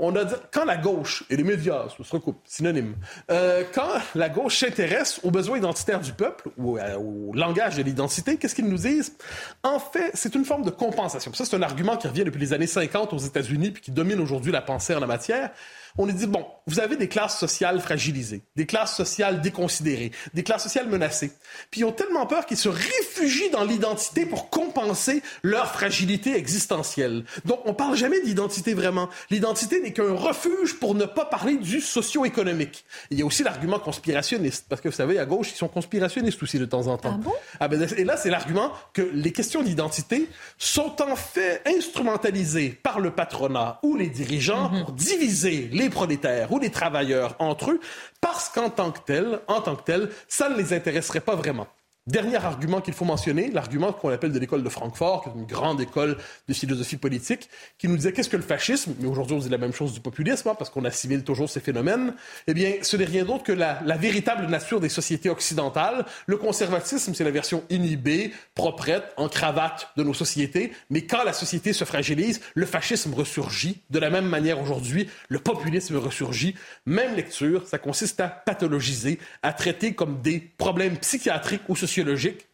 on 0.00 0.14
a 0.14 0.24
dit, 0.24 0.34
quand 0.52 0.64
la 0.64 0.76
gauche 0.76 1.24
et 1.28 1.36
les 1.36 1.42
médias 1.42 1.88
se 1.88 2.12
recoupent, 2.12 2.40
synonyme, 2.44 2.94
euh, 3.30 3.64
quand 3.74 3.88
la 4.14 4.28
gauche 4.28 4.58
s'intéresse 4.60 5.20
aux 5.24 5.30
besoins 5.30 5.58
identitaires 5.58 6.00
du 6.00 6.12
peuple 6.12 6.50
ou 6.56 6.78
euh, 6.78 6.96
au 6.96 7.32
langage 7.34 7.76
de 7.76 7.82
l'identité, 7.82 8.36
qu'est-ce 8.36 8.54
qu'ils 8.54 8.68
nous 8.68 8.78
disent? 8.78 9.16
En 9.64 9.80
fait, 9.80 10.12
c'est 10.14 10.36
une 10.36 10.44
forme 10.44 10.62
de 10.62 10.70
compensation. 10.70 11.32
Ça, 11.34 11.44
c'est 11.44 11.56
un 11.56 11.62
argument 11.62 11.96
qui 11.96 12.06
revient 12.06 12.24
depuis 12.24 12.40
les 12.40 12.52
années 12.52 12.68
50 12.68 13.12
aux 13.12 13.18
États-Unis 13.18 13.72
puis 13.72 13.82
qui 13.82 13.90
domine 13.90 14.20
aujourd'hui 14.20 14.52
la 14.52 14.62
pensée 14.62 14.94
en 14.94 15.00
la 15.00 15.08
matière 15.08 15.50
on 15.96 16.06
lui 16.06 16.14
dit, 16.14 16.26
bon, 16.26 16.46
vous 16.66 16.80
avez 16.80 16.96
des 16.96 17.08
classes 17.08 17.38
sociales 17.38 17.80
fragilisées, 17.80 18.42
des 18.56 18.66
classes 18.66 18.96
sociales 18.96 19.40
déconsidérées, 19.40 20.12
des 20.34 20.42
classes 20.42 20.64
sociales 20.64 20.88
menacées. 20.88 21.32
Puis 21.70 21.80
ils 21.80 21.84
ont 21.84 21.92
tellement 21.92 22.26
peur 22.26 22.44
qu'ils 22.46 22.58
se 22.58 22.68
réfugient 22.68 23.50
dans 23.50 23.64
l'identité 23.64 24.26
pour 24.26 24.50
compenser 24.50 25.22
leur 25.42 25.72
fragilité 25.72 26.36
existentielle. 26.36 27.24
Donc 27.44 27.60
on 27.64 27.74
parle 27.74 27.96
jamais 27.96 28.20
d'identité 28.20 28.74
vraiment. 28.74 29.08
L'identité 29.30 29.80
n'est 29.80 29.92
qu'un 29.92 30.12
refuge 30.14 30.78
pour 30.78 30.94
ne 30.94 31.06
pas 31.06 31.24
parler 31.24 31.56
du 31.56 31.80
socio-économique. 31.80 32.84
Il 33.10 33.18
y 33.18 33.22
a 33.22 33.24
aussi 33.24 33.42
l'argument 33.42 33.78
conspirationniste, 33.78 34.66
parce 34.68 34.80
que 34.80 34.88
vous 34.88 34.94
savez, 34.94 35.18
à 35.18 35.24
gauche, 35.24 35.50
ils 35.52 35.56
sont 35.56 35.68
conspirationnistes 35.68 36.42
aussi 36.42 36.58
de 36.58 36.66
temps 36.66 36.86
en 36.86 36.98
temps. 36.98 37.14
Ah 37.14 37.22
bon? 37.22 37.32
Ah 37.60 37.68
ben, 37.68 37.86
et 37.96 38.04
là, 38.04 38.16
c'est 38.16 38.30
l'argument 38.30 38.72
que 38.92 39.02
les 39.02 39.32
questions 39.32 39.62
d'identité 39.62 40.28
sont 40.58 41.00
en 41.00 41.16
fait 41.16 41.62
instrumentalisées 41.66 42.70
par 42.82 43.00
le 43.00 43.10
patronat 43.10 43.78
ou 43.82 43.96
les 43.96 44.08
dirigeants 44.08 44.70
mm-hmm. 44.70 44.84
pour 44.84 44.92
diviser 44.92 45.68
les 45.78 45.88
prolétaires 45.90 46.52
ou 46.52 46.58
les 46.58 46.70
travailleurs 46.70 47.36
entre 47.38 47.70
eux, 47.70 47.80
parce 48.20 48.48
qu'en 48.48 48.70
tant 48.70 48.90
que 48.90 49.00
tel, 49.06 49.40
en 49.46 49.60
tant 49.60 49.76
que 49.76 50.10
ça 50.28 50.48
ne 50.48 50.56
les 50.56 50.72
intéresserait 50.72 51.20
pas 51.20 51.36
vraiment. 51.36 51.66
Dernier 52.08 52.36
argument 52.36 52.80
qu'il 52.80 52.94
faut 52.94 53.04
mentionner, 53.04 53.50
l'argument 53.50 53.92
qu'on 53.92 54.08
appelle 54.08 54.32
de 54.32 54.38
l'école 54.38 54.62
de 54.62 54.68
Francfort, 54.70 55.24
qui 55.24 55.28
est 55.28 55.32
une 55.34 55.44
grande 55.44 55.78
école 55.78 56.16
de 56.48 56.54
philosophie 56.54 56.96
politique, 56.96 57.50
qui 57.76 57.86
nous 57.86 57.96
disait 57.96 58.12
qu'est-ce 58.12 58.30
que 58.30 58.38
le 58.38 58.42
fascisme, 58.42 58.94
mais 58.98 59.06
aujourd'hui 59.06 59.36
on 59.36 59.40
dit 59.40 59.50
la 59.50 59.58
même 59.58 59.74
chose 59.74 59.92
du 59.92 60.00
populisme, 60.00 60.48
hein, 60.48 60.54
parce 60.58 60.70
qu'on 60.70 60.86
assimile 60.86 61.22
toujours 61.22 61.50
ces 61.50 61.60
phénomènes, 61.60 62.14
eh 62.46 62.54
bien 62.54 62.76
ce 62.80 62.96
n'est 62.96 63.04
rien 63.04 63.26
d'autre 63.26 63.42
que 63.42 63.52
la, 63.52 63.82
la, 63.84 63.98
véritable 63.98 64.46
nature 64.46 64.80
des 64.80 64.88
sociétés 64.88 65.28
occidentales. 65.28 66.06
Le 66.26 66.38
conservatisme, 66.38 67.12
c'est 67.12 67.24
la 67.24 67.30
version 67.30 67.62
inhibée, 67.68 68.32
proprette, 68.54 69.12
en 69.18 69.28
cravate 69.28 69.90
de 69.98 70.02
nos 70.02 70.14
sociétés, 70.14 70.72
mais 70.88 71.02
quand 71.02 71.24
la 71.24 71.34
société 71.34 71.74
se 71.74 71.84
fragilise, 71.84 72.40
le 72.54 72.64
fascisme 72.64 73.12
ressurgit. 73.12 73.82
De 73.90 73.98
la 73.98 74.08
même 74.08 74.26
manière 74.26 74.62
aujourd'hui, 74.62 75.10
le 75.28 75.40
populisme 75.40 75.96
ressurgit. 75.96 76.54
Même 76.86 77.16
lecture, 77.16 77.66
ça 77.68 77.76
consiste 77.76 78.18
à 78.20 78.28
pathologiser, 78.28 79.18
à 79.42 79.52
traiter 79.52 79.92
comme 79.92 80.22
des 80.22 80.40
problèmes 80.56 80.96
psychiatriques 80.96 81.68
ou 81.68 81.76
sociaux 81.76 81.97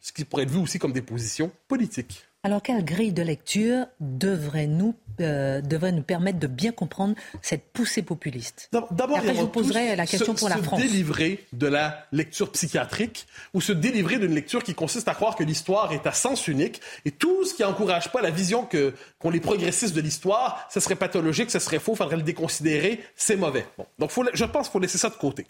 ce 0.00 0.12
qui 0.12 0.24
pourrait 0.24 0.44
être 0.44 0.50
vu 0.50 0.58
aussi 0.58 0.78
comme 0.78 0.92
des 0.92 1.02
positions 1.02 1.50
politiques. 1.68 2.26
Alors, 2.46 2.60
quelle 2.60 2.84
grille 2.84 3.14
de 3.14 3.22
lecture 3.22 3.86
devrait 4.00 4.66
nous, 4.66 4.94
euh, 5.22 5.62
devrait 5.62 5.92
nous 5.92 6.02
permettre 6.02 6.38
de 6.38 6.46
bien 6.46 6.72
comprendre 6.72 7.14
cette 7.40 7.72
poussée 7.72 8.02
populiste? 8.02 8.68
D'abord, 8.90 9.18
je 9.24 9.30
vous 9.30 9.48
poserai 9.48 9.96
la 9.96 10.04
question 10.04 10.34
pour 10.34 10.50
la 10.50 10.58
France. 10.58 10.78
Se 10.78 10.86
délivrer 10.86 11.46
de 11.54 11.66
la 11.66 12.06
lecture 12.12 12.52
psychiatrique 12.52 13.26
ou 13.54 13.62
se 13.62 13.72
délivrer 13.72 14.18
d'une 14.18 14.34
lecture 14.34 14.62
qui 14.62 14.74
consiste 14.74 15.08
à 15.08 15.14
croire 15.14 15.36
que 15.36 15.42
l'histoire 15.42 15.94
est 15.94 16.06
à 16.06 16.12
sens 16.12 16.46
unique 16.46 16.82
et 17.06 17.12
tout 17.12 17.46
ce 17.46 17.54
qui 17.54 17.62
n'encourage 17.62 18.12
pas 18.12 18.20
la 18.20 18.30
vision 18.30 18.66
que 18.66 18.92
qu'ont 19.18 19.30
les 19.30 19.40
progressistes 19.40 19.96
de 19.96 20.02
l'histoire, 20.02 20.68
ce 20.70 20.80
serait 20.80 20.96
pathologique, 20.96 21.50
ce 21.50 21.58
serait 21.58 21.78
faux, 21.78 21.92
il 21.92 21.96
faudrait 21.96 22.16
le 22.16 22.22
déconsidérer, 22.22 23.00
c'est 23.16 23.36
mauvais. 23.36 23.64
Bon. 23.78 23.86
Donc, 23.98 24.10
faut, 24.10 24.22
je 24.34 24.44
pense 24.44 24.66
qu'il 24.66 24.72
faut 24.72 24.80
laisser 24.80 24.98
ça 24.98 25.08
de 25.08 25.14
côté. 25.14 25.46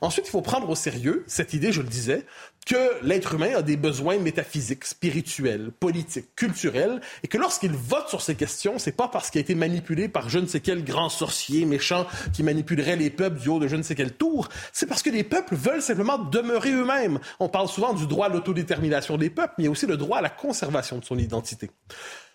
Ensuite, 0.00 0.26
il 0.26 0.30
faut 0.30 0.40
prendre 0.40 0.68
au 0.68 0.74
sérieux 0.74 1.24
cette 1.26 1.52
idée, 1.52 1.72
je 1.72 1.82
le 1.82 1.88
disais, 1.88 2.24
que 2.66 3.02
l'être 3.02 3.34
humain 3.34 3.56
a 3.56 3.62
des 3.62 3.76
besoins 3.76 4.18
métaphysiques, 4.18 4.84
spirituels, 4.84 5.70
politiques, 5.78 6.28
culturels, 6.38 7.00
et 7.24 7.28
que 7.28 7.36
lorsqu'il 7.36 7.72
vote 7.72 8.08
sur 8.08 8.22
ces 8.22 8.36
questions, 8.36 8.78
c'est 8.78 8.92
pas 8.92 9.08
parce 9.08 9.28
qu'il 9.28 9.40
a 9.40 9.42
été 9.42 9.56
manipulé 9.56 10.08
par 10.08 10.28
je 10.28 10.38
ne 10.38 10.46
sais 10.46 10.60
quel 10.60 10.84
grand 10.84 11.08
sorcier 11.08 11.64
méchant 11.64 12.06
qui 12.32 12.44
manipulerait 12.44 12.94
les 12.94 13.10
peuples 13.10 13.40
du 13.40 13.48
haut 13.48 13.58
de 13.58 13.66
je 13.66 13.74
ne 13.74 13.82
sais 13.82 13.96
quel 13.96 14.12
tour, 14.12 14.48
c'est 14.72 14.86
parce 14.86 15.02
que 15.02 15.10
les 15.10 15.24
peuples 15.24 15.56
veulent 15.56 15.82
simplement 15.82 16.16
demeurer 16.16 16.70
eux-mêmes. 16.70 17.18
On 17.40 17.48
parle 17.48 17.66
souvent 17.66 17.92
du 17.92 18.06
droit 18.06 18.26
à 18.26 18.28
l'autodétermination 18.28 19.16
des 19.16 19.30
peuples, 19.30 19.54
mais 19.58 19.64
il 19.64 19.66
y 19.66 19.68
a 19.68 19.72
aussi 19.72 19.86
le 19.86 19.96
droit 19.96 20.18
à 20.18 20.22
la 20.22 20.30
conservation 20.30 20.98
de 20.98 21.04
son 21.04 21.18
identité. 21.18 21.70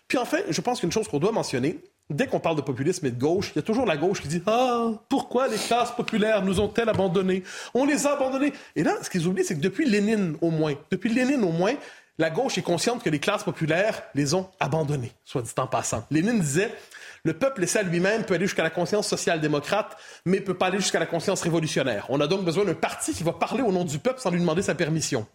Puis 0.06 0.18
enfin, 0.18 0.38
je 0.50 0.60
pense 0.60 0.80
qu'une 0.80 0.92
chose 0.92 1.08
qu'on 1.08 1.18
doit 1.18 1.32
mentionner, 1.32 1.78
dès 2.10 2.26
qu'on 2.26 2.40
parle 2.40 2.56
de 2.56 2.60
populisme 2.60 3.06
et 3.06 3.10
de 3.10 3.18
gauche, 3.18 3.52
il 3.54 3.56
y 3.56 3.58
a 3.60 3.62
toujours 3.62 3.86
la 3.86 3.96
gauche 3.96 4.20
qui 4.20 4.28
dit 4.28 4.42
Ah, 4.46 4.90
pourquoi 5.08 5.48
les 5.48 5.56
classes 5.56 5.92
populaires 5.92 6.44
nous 6.44 6.60
ont-elles 6.60 6.90
abandonnés? 6.90 7.42
On 7.72 7.86
les 7.86 8.06
a 8.06 8.12
abandonnés. 8.12 8.52
Et 8.76 8.82
là, 8.82 8.92
ce 9.02 9.08
qu'ils 9.08 9.26
oublient, 9.26 9.44
c'est 9.44 9.56
que 9.56 9.62
depuis 9.62 9.88
Lénine 9.88 10.36
au 10.42 10.50
moins, 10.50 10.74
depuis 10.90 11.12
Lénine 11.12 11.42
au 11.42 11.52
moins, 11.52 11.74
la 12.18 12.30
gauche 12.30 12.58
est 12.58 12.62
consciente 12.62 13.02
que 13.02 13.10
les 13.10 13.18
classes 13.18 13.44
populaires 13.44 14.02
les 14.14 14.34
ont 14.34 14.48
abandonnés, 14.60 15.12
soit 15.24 15.42
dit 15.42 15.50
en 15.58 15.66
passant. 15.66 16.04
Lénine 16.10 16.40
disait 16.40 16.72
le 17.24 17.32
peuple 17.32 17.62
laissé 17.62 17.78
à 17.78 17.82
lui-même 17.82 18.24
peut 18.24 18.34
aller 18.34 18.44
jusqu'à 18.44 18.62
la 18.62 18.70
conscience 18.70 19.08
social-démocrate, 19.08 19.96
mais 20.26 20.40
peut 20.40 20.52
pas 20.52 20.66
aller 20.66 20.78
jusqu'à 20.78 20.98
la 20.98 21.06
conscience 21.06 21.40
révolutionnaire. 21.40 22.04
On 22.10 22.20
a 22.20 22.26
donc 22.26 22.44
besoin 22.44 22.64
d'un 22.64 22.74
parti 22.74 23.14
qui 23.14 23.22
va 23.22 23.32
parler 23.32 23.62
au 23.62 23.72
nom 23.72 23.84
du 23.84 23.98
peuple 23.98 24.20
sans 24.20 24.30
lui 24.30 24.40
demander 24.40 24.60
sa 24.60 24.74
permission. 24.74 25.26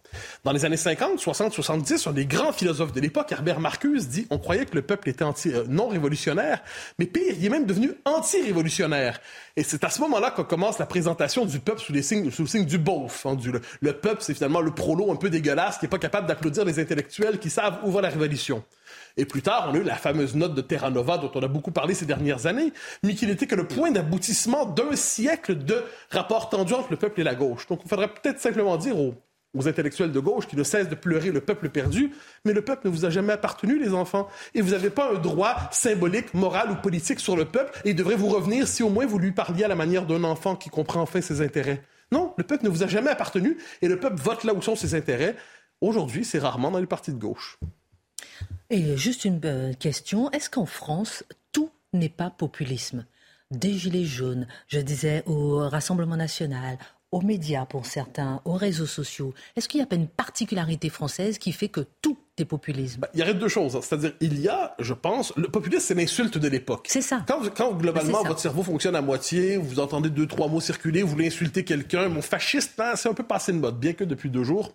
Dans 0.44 0.52
les 0.52 0.64
années 0.64 0.76
50, 0.76 1.18
60, 1.18 1.52
70, 1.52 2.06
un 2.06 2.12
des 2.12 2.26
grands 2.26 2.52
philosophes 2.52 2.92
de 2.92 3.00
l'époque, 3.00 3.32
Herbert 3.32 3.58
Marcuse, 3.58 4.06
dit 4.06 4.28
on 4.30 4.38
croyait 4.38 4.66
que 4.66 4.76
le 4.76 4.82
peuple 4.82 5.08
était 5.08 5.24
anti, 5.24 5.52
euh, 5.52 5.64
non 5.68 5.88
révolutionnaire, 5.88 6.62
mais 7.00 7.06
pire, 7.06 7.34
il 7.36 7.44
est 7.44 7.48
même 7.48 7.66
devenu 7.66 7.92
anti-révolutionnaire. 8.04 9.20
Et 9.56 9.64
c'est 9.64 9.82
à 9.82 9.90
ce 9.90 10.00
moment-là 10.02 10.30
qu'on 10.30 10.44
commence 10.44 10.78
la 10.78 10.86
présentation 10.86 11.44
du 11.44 11.58
peuple 11.58 11.80
sous, 11.80 11.92
le 11.92 12.02
signe 12.02 12.64
du 12.64 12.78
beauf. 12.78 13.26
Hein, 13.26 13.34
du, 13.34 13.50
le, 13.80 13.92
peuple, 13.92 14.22
c'est 14.22 14.34
finalement 14.34 14.60
le 14.60 14.70
prolo 14.70 15.10
un 15.10 15.16
peu 15.16 15.28
dégueulasse 15.28 15.78
qui 15.78 15.86
n'est 15.86 15.90
pas 15.90 15.98
capable 15.98 16.28
d'applaudir 16.28 16.64
les 16.64 16.78
intellectuels 16.78 17.38
qui 17.40 17.50
savent 17.50 17.80
où 17.82 17.90
va 17.90 18.00
la 18.00 18.10
révolution. 18.10 18.62
Et 19.16 19.24
plus 19.24 19.42
tard, 19.42 19.68
on 19.70 19.74
a 19.74 19.78
eu 19.78 19.82
la 19.82 19.96
fameuse 19.96 20.34
note 20.34 20.54
de 20.54 20.60
Terra 20.60 20.90
Nova 20.90 21.18
dont 21.18 21.30
on 21.34 21.42
a 21.42 21.48
beaucoup 21.48 21.72
parlé 21.72 21.94
ces 21.94 22.06
dernières 22.06 22.46
années, 22.46 22.72
mais 23.02 23.14
qui 23.14 23.26
n'était 23.26 23.46
que 23.46 23.54
le 23.54 23.66
point 23.66 23.90
d'aboutissement 23.90 24.64
d'un 24.64 24.94
siècle 24.96 25.56
de 25.56 25.82
rapports 26.10 26.48
tendus 26.48 26.74
entre 26.74 26.90
le 26.90 26.96
peuple 26.96 27.20
et 27.20 27.24
la 27.24 27.34
gauche. 27.34 27.66
Donc, 27.66 27.80
il 27.84 27.88
faudrait 27.88 28.08
peut-être 28.08 28.40
simplement 28.40 28.76
dire 28.76 28.96
aux, 28.98 29.14
intellectuels 29.66 30.12
de 30.12 30.20
gauche 30.20 30.46
qui 30.46 30.56
ne 30.56 30.62
cessent 30.62 30.88
de 30.88 30.94
pleurer 30.94 31.32
le 31.32 31.40
peuple 31.40 31.70
perdu, 31.70 32.12
mais 32.44 32.52
le 32.52 32.62
peuple 32.62 32.86
ne 32.86 32.92
vous 32.92 33.04
a 33.04 33.10
jamais 33.10 33.32
appartenu, 33.32 33.80
les 33.80 33.92
enfants. 33.92 34.28
Et 34.54 34.60
vous 34.60 34.70
n'avez 34.70 34.90
pas 34.90 35.12
un 35.12 35.18
droit 35.18 35.56
symbolique, 35.72 36.34
moral 36.34 36.70
ou 36.70 36.76
politique 36.76 37.18
sur 37.18 37.36
le 37.36 37.44
peuple, 37.44 37.80
et 37.84 37.90
il 37.90 37.96
devrait 37.96 38.14
vous 38.14 38.28
revenir 38.28 38.68
si 38.68 38.84
au 38.84 38.90
moins 38.90 39.06
vous 39.06 39.18
lui 39.18 39.32
parliez 39.32 39.64
à 39.64 39.68
la 39.68 39.74
manière 39.74 40.06
d'un 40.06 40.22
enfant 40.22 40.54
qui 40.54 40.70
comprend 40.70 41.02
enfin 41.02 41.20
ses 41.20 41.40
intérêts. 41.40 41.82
Non, 42.12 42.32
le 42.38 42.44
peuple 42.44 42.64
ne 42.64 42.70
vous 42.70 42.84
a 42.84 42.86
jamais 42.86 43.10
appartenu, 43.10 43.58
et 43.82 43.88
le 43.88 43.98
peuple 43.98 44.20
vote 44.20 44.44
là 44.44 44.54
où 44.54 44.62
sont 44.62 44.76
ses 44.76 44.94
intérêts. 44.94 45.36
Aujourd'hui, 45.80 46.24
c'est 46.24 46.38
rarement 46.38 46.70
dans 46.70 46.78
les 46.78 46.86
partis 46.86 47.12
de 47.12 47.18
gauche. 47.18 47.58
Et 48.72 48.96
juste 48.96 49.24
une 49.24 49.40
euh, 49.44 49.72
question, 49.72 50.30
est-ce 50.30 50.48
qu'en 50.48 50.64
France, 50.64 51.24
tout 51.50 51.70
n'est 51.92 52.08
pas 52.08 52.30
populisme? 52.30 53.04
Des 53.50 53.72
gilets 53.72 54.04
jaunes, 54.04 54.46
je 54.68 54.78
disais 54.78 55.24
au 55.26 55.68
Rassemblement 55.68 56.16
national, 56.16 56.78
aux 57.10 57.20
médias 57.20 57.66
pour 57.66 57.84
certains, 57.84 58.40
aux 58.44 58.54
réseaux 58.54 58.86
sociaux. 58.86 59.34
Est-ce 59.56 59.68
qu'il 59.68 59.78
n'y 59.78 59.82
a 59.82 59.88
pas 59.88 59.96
une 59.96 60.06
particularité 60.06 60.88
française 60.88 61.38
qui 61.38 61.50
fait 61.50 61.68
que 61.68 61.84
tout 62.00 62.16
des 62.40 62.46
populismes 62.46 63.00
bah, 63.00 63.08
Il 63.14 63.20
y 63.20 63.22
aurait 63.22 63.34
deux 63.34 63.48
choses. 63.48 63.78
C'est-à-dire, 63.82 64.12
il 64.20 64.40
y 64.40 64.48
a, 64.48 64.74
je 64.78 64.94
pense, 64.94 65.32
le 65.36 65.48
populisme, 65.48 65.84
c'est 65.86 65.94
l'insulte 65.94 66.38
de 66.38 66.48
l'époque. 66.48 66.86
C'est 66.88 67.02
ça. 67.02 67.22
Quand, 67.28 67.40
quand 67.54 67.72
globalement, 67.72 68.24
votre 68.24 68.40
cerveau 68.40 68.62
fonctionne 68.62 68.96
à 68.96 69.02
moitié, 69.02 69.56
vous 69.56 69.78
entendez 69.78 70.10
deux, 70.10 70.26
trois 70.26 70.48
mots 70.48 70.60
circuler, 70.60 71.02
vous 71.02 71.10
voulez 71.10 71.26
insulter 71.26 71.64
quelqu'un, 71.64 72.08
mon 72.08 72.22
fasciste, 72.22 72.80
hein, 72.80 72.92
c'est 72.96 73.08
un 73.08 73.14
peu 73.14 73.22
passé 73.22 73.52
de 73.52 73.58
mode, 73.58 73.78
bien 73.78 73.92
que 73.92 74.04
depuis 74.04 74.30
deux 74.30 74.44
jours. 74.44 74.72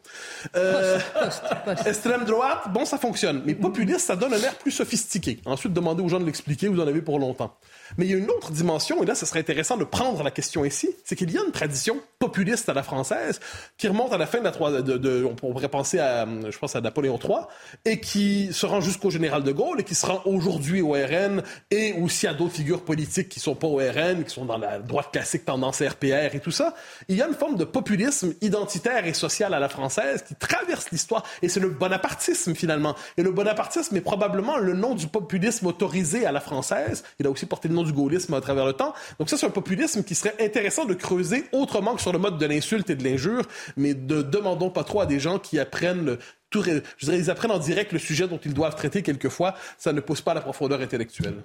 Euh, 0.55 0.99
extrême 1.85 2.25
droite, 2.25 2.71
bon, 2.71 2.85
ça 2.85 2.97
fonctionne. 2.97 3.41
Mais 3.45 3.55
populiste, 3.55 4.01
ça 4.01 4.15
donne 4.15 4.33
un 4.33 4.41
air 4.41 4.55
plus 4.55 4.71
sophistiqué. 4.71 5.39
Ensuite, 5.45 5.73
demandez 5.73 6.03
aux 6.03 6.09
gens 6.09 6.19
de 6.19 6.25
l'expliquer, 6.25 6.67
vous 6.67 6.79
en 6.79 6.87
avez 6.87 7.01
pour 7.01 7.19
longtemps. 7.19 7.57
Mais 7.97 8.05
il 8.05 8.11
y 8.11 8.13
a 8.13 8.17
une 8.17 8.29
autre 8.29 8.51
dimension, 8.51 9.01
et 9.03 9.05
là, 9.05 9.15
ce 9.15 9.25
serait 9.25 9.39
intéressant 9.39 9.77
de 9.77 9.83
prendre 9.83 10.23
la 10.23 10.31
question 10.31 10.65
ici, 10.65 10.89
c'est 11.03 11.15
qu'il 11.15 11.31
y 11.31 11.37
a 11.37 11.43
une 11.43 11.51
tradition 11.51 11.99
populiste 12.19 12.69
à 12.69 12.73
la 12.73 12.83
française 12.83 13.39
qui 13.77 13.87
remonte 13.87 14.13
à 14.13 14.17
la 14.17 14.25
fin 14.25 14.39
de 14.39 14.43
la 14.43 14.51
troisième, 14.51 14.83
de, 14.83 15.23
on 15.23 15.35
pourrait 15.35 15.69
penser 15.69 15.99
à, 15.99 16.25
je 16.25 16.57
pense 16.57 16.75
à 16.75 16.81
Napoléon 16.81 17.19
III, 17.23 17.39
et 17.83 17.99
qui 17.99 18.51
se 18.51 18.65
rend 18.65 18.81
jusqu'au 18.81 19.09
général 19.09 19.43
de 19.43 19.51
Gaulle 19.51 19.81
et 19.81 19.83
qui 19.83 19.95
se 19.95 20.05
rend 20.05 20.21
aujourd'hui 20.25 20.81
au 20.81 20.91
RN 20.91 21.43
et 21.71 21.93
aussi 21.93 22.27
à 22.27 22.33
d'autres 22.33 22.55
figures 22.55 22.83
politiques 22.83 23.29
qui 23.29 23.39
sont 23.39 23.55
pas 23.55 23.67
au 23.67 23.77
RN, 23.77 24.23
qui 24.23 24.29
sont 24.33 24.45
dans 24.45 24.57
la 24.57 24.79
droite 24.79 25.09
classique, 25.11 25.45
tendance 25.45 25.81
RPR 25.81 26.33
et 26.33 26.39
tout 26.39 26.51
ça. 26.51 26.73
Il 27.07 27.15
y 27.15 27.21
a 27.21 27.27
une 27.27 27.33
forme 27.33 27.55
de 27.55 27.63
populisme 27.63 28.33
identitaire 28.41 29.05
et 29.05 29.13
social 29.13 29.53
à 29.53 29.59
la 29.59 29.69
française 29.69 30.23
qui 30.23 30.35
traverse 30.35 30.91
l'histoire, 30.91 31.23
et 31.41 31.49
c'est 31.49 31.59
le 31.59 31.69
bonapartisme 31.69 32.55
finalement. 32.55 32.95
Et 33.17 33.23
le 33.23 33.31
bonapartisme 33.31 33.95
est 33.95 34.01
probablement 34.01 34.57
le 34.57 34.73
nom 34.73 34.95
du 34.95 35.07
populisme 35.07 35.67
autorisé 35.67 36.25
à 36.25 36.31
la 36.31 36.39
française. 36.39 37.03
Il 37.19 37.27
a 37.27 37.29
aussi 37.29 37.45
porté 37.45 37.67
le 37.67 37.75
nom 37.75 37.83
du 37.83 37.93
gaullisme 37.93 38.33
à 38.33 38.41
travers 38.41 38.65
le 38.65 38.73
temps. 38.73 38.93
Donc 39.19 39.29
ça, 39.29 39.37
c'est 39.37 39.45
un 39.45 39.51
populisme 39.51 40.03
qui 40.03 40.15
serait 40.15 40.35
intéressant 40.39 40.85
de 40.85 40.93
creuser 40.93 41.45
autrement 41.51 41.95
que 41.95 42.01
sur 42.01 42.13
le 42.13 42.19
mode 42.19 42.37
de 42.37 42.45
l'insulte 42.45 42.89
et 42.89 42.95
de 42.95 43.03
l'injure, 43.03 43.43
mais 43.77 43.93
ne 43.93 44.21
demandons 44.21 44.69
pas 44.69 44.83
trop 44.83 45.01
à 45.01 45.05
des 45.05 45.19
gens 45.19 45.39
qui 45.39 45.59
apprennent 45.59 46.17
tout, 46.49 46.63
je 46.63 47.05
dirais, 47.05 47.19
ils 47.19 47.29
apprennent 47.29 47.51
en 47.51 47.59
direct 47.59 47.91
le 47.91 47.99
sujet 47.99 48.27
dont 48.27 48.39
ils 48.43 48.53
doivent 48.53 48.75
traiter 48.75 49.01
quelquefois. 49.01 49.55
Ça 49.77 49.93
ne 49.93 49.99
pousse 49.99 50.21
pas 50.21 50.33
la 50.33 50.41
profondeur 50.41 50.81
intellectuelle. 50.81 51.41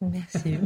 Merci. 0.00 0.58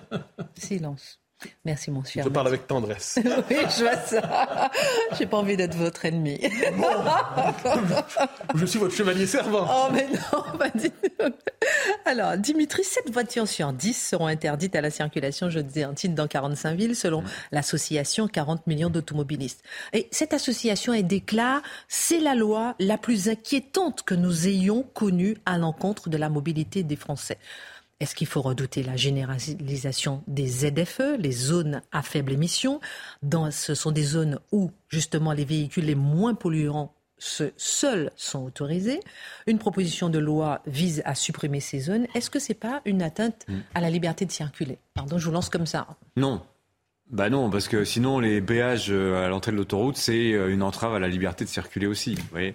Silence. 0.54 1.19
Merci, 1.64 1.90
mon 1.90 2.04
cher. 2.04 2.24
Je 2.24 2.28
parle 2.28 2.48
avec 2.48 2.66
tendresse. 2.66 3.18
oui, 3.50 3.56
je 3.76 3.82
vois 3.82 3.96
ça. 3.96 4.70
J'ai 5.18 5.26
pas 5.26 5.36
envie 5.36 5.56
d'être 5.56 5.76
votre 5.76 6.04
ennemi. 6.04 6.40
je 8.54 8.66
suis 8.66 8.78
votre 8.78 8.94
chevalier 8.94 9.26
servant. 9.26 9.66
Oh, 9.68 9.88
mais 9.92 10.06
non, 10.08 10.58
pas 10.58 10.70
du 10.70 10.90
Alors, 12.04 12.36
Dimitri, 12.36 12.84
7 12.84 13.10
voitures 13.10 13.48
sur 13.48 13.72
10 13.72 13.94
seront 13.94 14.26
interdites 14.26 14.74
à 14.76 14.80
la 14.80 14.90
circulation, 14.90 15.50
je 15.50 15.60
disais 15.60 15.84
un 15.84 15.94
titre, 15.94 16.14
dans 16.14 16.28
45 16.28 16.76
villes, 16.76 16.96
selon 16.96 17.22
l'association 17.52 18.28
40 18.28 18.66
millions 18.66 18.90
d'automobilistes. 18.90 19.62
Et 19.92 20.08
cette 20.10 20.32
association, 20.32 20.92
elle 20.92 21.06
déclare 21.06 21.62
c'est 21.88 22.20
la 22.20 22.34
loi 22.34 22.74
la 22.78 22.98
plus 22.98 23.28
inquiétante 23.28 24.02
que 24.02 24.14
nous 24.14 24.46
ayons 24.46 24.82
connue 24.94 25.36
à 25.46 25.58
l'encontre 25.58 26.08
de 26.08 26.16
la 26.16 26.28
mobilité 26.28 26.82
des 26.82 26.96
Français. 26.96 27.38
Est-ce 28.00 28.14
qu'il 28.14 28.26
faut 28.26 28.40
redouter 28.40 28.82
la 28.82 28.96
généralisation 28.96 30.22
des 30.26 30.46
ZFE, 30.46 31.18
les 31.18 31.32
zones 31.32 31.82
à 31.92 32.02
faible 32.02 32.32
émission? 32.32 32.80
Dans, 33.22 33.50
Ce 33.50 33.74
sont 33.74 33.92
des 33.92 34.02
zones 34.02 34.38
où 34.52 34.70
justement 34.88 35.32
les 35.32 35.44
véhicules 35.44 35.84
les 35.84 35.94
moins 35.94 36.34
polluants 36.34 36.94
seuls 37.18 38.10
sont 38.16 38.44
autorisés. 38.44 39.00
Une 39.46 39.58
proposition 39.58 40.08
de 40.08 40.18
loi 40.18 40.62
vise 40.66 41.02
à 41.04 41.14
supprimer 41.14 41.60
ces 41.60 41.80
zones. 41.80 42.06
Est-ce 42.14 42.30
que 42.30 42.38
ce 42.38 42.50
n'est 42.52 42.58
pas 42.58 42.80
une 42.86 43.02
atteinte 43.02 43.44
mm. 43.46 43.58
à 43.74 43.80
la 43.80 43.90
liberté 43.90 44.24
de 44.24 44.32
circuler? 44.32 44.78
Pardon, 44.94 45.18
je 45.18 45.26
vous 45.26 45.32
lance 45.32 45.50
comme 45.50 45.66
ça. 45.66 45.86
Non. 46.16 46.40
Bah 47.10 47.28
non, 47.28 47.50
parce 47.50 47.66
que 47.66 47.84
sinon 47.84 48.20
les 48.20 48.40
péages 48.40 48.86
euh, 48.90 49.26
à 49.26 49.28
l'entrée 49.28 49.50
de 49.50 49.56
l'autoroute, 49.56 49.96
c'est 49.96 50.32
euh, 50.32 50.52
une 50.52 50.62
entrave 50.62 50.94
à 50.94 51.00
la 51.00 51.08
liberté 51.08 51.44
de 51.44 51.50
circuler 51.50 51.88
aussi. 51.88 52.14
Vous 52.14 52.22
voyez? 52.30 52.54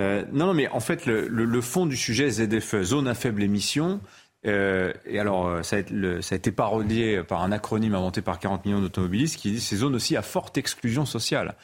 Euh, 0.00 0.24
non, 0.32 0.46
non, 0.46 0.54
mais 0.54 0.66
en 0.68 0.80
fait, 0.80 1.06
le, 1.06 1.28
le, 1.28 1.60
fond 1.60 1.86
du 1.86 1.96
sujet 1.96 2.28
ZFE, 2.28 2.82
zone 2.82 3.06
à 3.06 3.14
faible 3.14 3.44
émission, 3.44 4.00
euh, 4.46 4.92
et 5.06 5.18
alors, 5.18 5.46
euh, 5.46 5.62
ça 5.62 5.76
a, 5.76 6.22
ça 6.22 6.34
a, 6.34 6.36
été 6.36 6.52
parodié 6.52 7.22
par 7.22 7.42
un 7.42 7.52
acronyme 7.52 7.94
inventé 7.94 8.20
par 8.20 8.38
40 8.38 8.66
millions 8.66 8.80
d'automobilistes 8.80 9.36
qui 9.36 9.50
dit 9.52 9.60
ces 9.60 9.76
zones 9.76 9.94
aussi 9.94 10.16
à 10.16 10.22
forte 10.22 10.58
exclusion 10.58 11.06
sociale. 11.06 11.54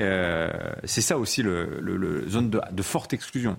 Euh, 0.00 0.50
c'est 0.84 1.02
ça 1.02 1.18
aussi 1.18 1.42
le, 1.42 2.24
zone 2.28 2.50
de, 2.50 2.60
de, 2.70 2.82
forte 2.82 3.12
exclusion. 3.12 3.58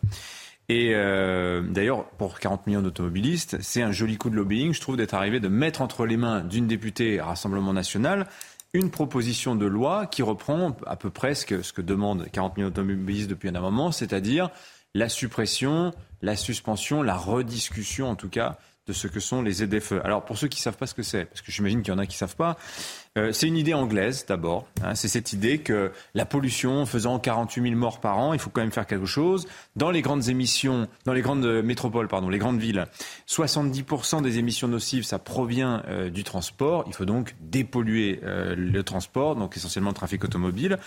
Et 0.70 0.92
euh, 0.96 1.62
d'ailleurs, 1.62 2.06
pour 2.12 2.40
40 2.40 2.68
millions 2.68 2.82
d'automobilistes, 2.82 3.58
c'est 3.62 3.82
un 3.82 3.92
joli 3.92 4.18
coup 4.18 4.30
de 4.30 4.36
lobbying, 4.36 4.74
je 4.74 4.82
trouve, 4.82 4.98
d'être 4.98 5.14
arrivé 5.14 5.40
de 5.40 5.50
mettre 5.50 5.82
entre 5.82 6.06
les 6.06 6.18
mains 6.18 6.42
d'une 6.42 6.68
députée 6.68 7.22
Rassemblement 7.22 7.74
national 7.74 8.28
une 8.76 8.90
proposition 8.90 9.56
de 9.56 9.68
loi 9.68 10.08
qui 10.08 10.24
reprend 10.24 10.76
à 10.88 10.96
peu 10.96 11.12
près 11.12 11.36
ce 11.36 11.46
que, 11.46 11.62
ce 11.62 11.74
que 11.74 11.82
demandent 11.82 12.28
40 12.32 12.58
millions 12.58 12.70
d'automobilistes 12.70 13.30
depuis 13.30 13.50
un 13.50 13.60
moment, 13.60 13.92
c'est-à-dire 13.92 14.50
la 14.94 15.10
suppression, 15.10 15.94
la 16.22 16.36
suspension, 16.36 17.02
la 17.02 17.16
rediscussion 17.16 18.10
en 18.10 18.16
tout 18.16 18.30
cas 18.30 18.58
de 18.88 18.94
ce 18.94 19.08
que 19.08 19.20
sont 19.20 19.42
les 19.42 19.54
ZFE. 19.54 19.94
Alors 20.04 20.26
pour 20.26 20.38
ceux 20.38 20.48
qui 20.48 20.60
ne 20.60 20.64
savent 20.64 20.78
pas 20.78 20.88
ce 20.88 20.94
que 20.94 21.04
c'est, 21.04 21.26
parce 21.26 21.42
que 21.42 21.52
j'imagine 21.52 21.82
qu'il 21.82 21.94
y 21.94 21.96
en 21.96 22.00
a 22.00 22.06
qui 22.06 22.16
ne 22.16 22.18
savent 22.18 22.36
pas, 22.36 22.58
euh, 23.18 23.32
c'est 23.32 23.48
une 23.48 23.58
idée 23.58 23.74
anglaise 23.74 24.26
d'abord. 24.28 24.68
Hein. 24.84 24.96
c'est 24.96 25.08
cette 25.08 25.34
idée 25.34 25.60
que 25.60 25.92
la 26.16 26.26
pollution 26.26 26.86
faisant 26.86 27.20
48 27.20 27.62
000 27.62 27.76
morts 27.76 28.00
par 28.00 28.18
an, 28.18 28.34
il 28.34 28.40
faut 28.40 28.50
quand 28.50 28.62
même 28.62 28.72
faire 28.72 28.88
quelque 28.88 29.06
chose. 29.06 29.48
Dans 29.76 29.92
les 29.92 30.02
grandes 30.02 30.28
émissions, 30.30 30.88
dans 31.06 31.14
les 31.14 31.22
grandes 31.22 31.62
métropoles, 31.64 32.08
pardon, 32.08 32.28
les 32.28 32.40
grandes 32.40 32.60
villes, 32.60 32.88
70% 33.30 34.22
des 34.22 34.40
émissions 34.40 34.68
nocives, 34.68 35.04
ça 35.04 35.20
provient 35.20 35.84
euh, 35.88 36.10
du 36.10 36.24
transport. 36.24 36.84
Il 36.88 36.94
faut 36.94 37.06
donc 37.06 37.36
dépolluer 37.40 38.20
euh, 38.24 38.56
le 38.58 38.84
transport, 38.84 39.36
donc 39.36 39.56
essentiellement 39.56 39.92
le 39.92 39.96
trafic 39.96 40.24
automobile. 40.24 40.78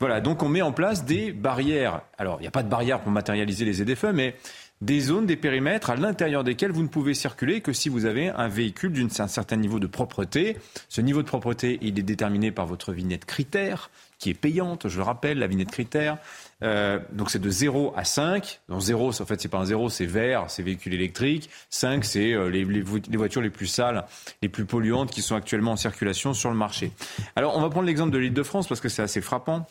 Voilà, 0.00 0.20
donc 0.20 0.42
on 0.42 0.48
met 0.48 0.62
en 0.62 0.72
place 0.72 1.04
des 1.04 1.32
barrières. 1.32 2.02
Alors 2.18 2.38
il 2.40 2.42
n'y 2.42 2.48
a 2.48 2.52
pas 2.52 2.62
de 2.62 2.68
barrière 2.68 3.00
pour 3.00 3.12
matérialiser 3.12 3.64
les 3.64 3.74
ZFE, 3.74 4.12
mais 4.12 4.34
des 4.80 5.00
zones, 5.00 5.26
des 5.26 5.36
périmètres 5.36 5.90
à 5.90 5.96
l'intérieur 5.96 6.44
desquels 6.44 6.70
vous 6.70 6.82
ne 6.82 6.88
pouvez 6.88 7.14
circuler 7.14 7.60
que 7.60 7.72
si 7.72 7.88
vous 7.88 8.04
avez 8.04 8.28
un 8.28 8.48
véhicule 8.48 8.92
d'un 8.92 9.26
certain 9.26 9.56
niveau 9.56 9.80
de 9.80 9.86
propreté. 9.86 10.56
Ce 10.88 11.00
niveau 11.00 11.22
de 11.22 11.26
propreté, 11.26 11.78
il 11.82 11.98
est 11.98 12.02
déterminé 12.02 12.52
par 12.52 12.66
votre 12.66 12.92
vignette 12.92 13.24
critère, 13.24 13.90
qui 14.18 14.30
est 14.30 14.34
payante, 14.34 14.88
je 14.88 14.96
le 14.96 15.02
rappelle, 15.02 15.38
la 15.38 15.46
vignette 15.46 15.70
critère. 15.70 16.18
Euh, 16.62 16.98
donc 17.12 17.30
c'est 17.30 17.40
de 17.40 17.50
0 17.50 17.92
à 17.96 18.04
5. 18.04 18.60
Donc 18.68 18.80
0, 18.80 19.20
en 19.20 19.26
fait, 19.26 19.40
c'est 19.40 19.48
pas 19.48 19.58
un 19.58 19.64
0, 19.64 19.88
c'est 19.90 20.06
vert, 20.06 20.44
c'est 20.48 20.62
véhicule 20.62 20.94
électrique. 20.94 21.50
5, 21.70 22.04
c'est 22.04 22.32
euh, 22.32 22.48
les, 22.48 22.64
les, 22.64 22.82
voitures 22.82 23.42
les 23.42 23.50
plus 23.50 23.66
sales, 23.66 24.04
les 24.42 24.48
plus 24.48 24.64
polluantes 24.64 25.10
qui 25.10 25.22
sont 25.22 25.34
actuellement 25.34 25.72
en 25.72 25.76
circulation 25.76 26.34
sur 26.34 26.50
le 26.50 26.56
marché. 26.56 26.92
Alors, 27.36 27.56
on 27.56 27.60
va 27.60 27.70
prendre 27.70 27.86
l'exemple 27.86 28.12
de 28.12 28.18
l'île 28.18 28.34
de 28.34 28.42
France 28.42 28.68
parce 28.68 28.80
que 28.80 28.88
c'est 28.88 29.02
assez 29.02 29.20
frappant. 29.20 29.66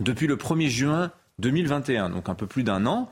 Depuis 0.00 0.26
le 0.26 0.36
1er 0.36 0.68
juin 0.68 1.12
2021, 1.40 2.10
donc 2.10 2.28
un 2.28 2.34
peu 2.34 2.46
plus 2.46 2.62
d'un 2.62 2.86
an, 2.86 3.10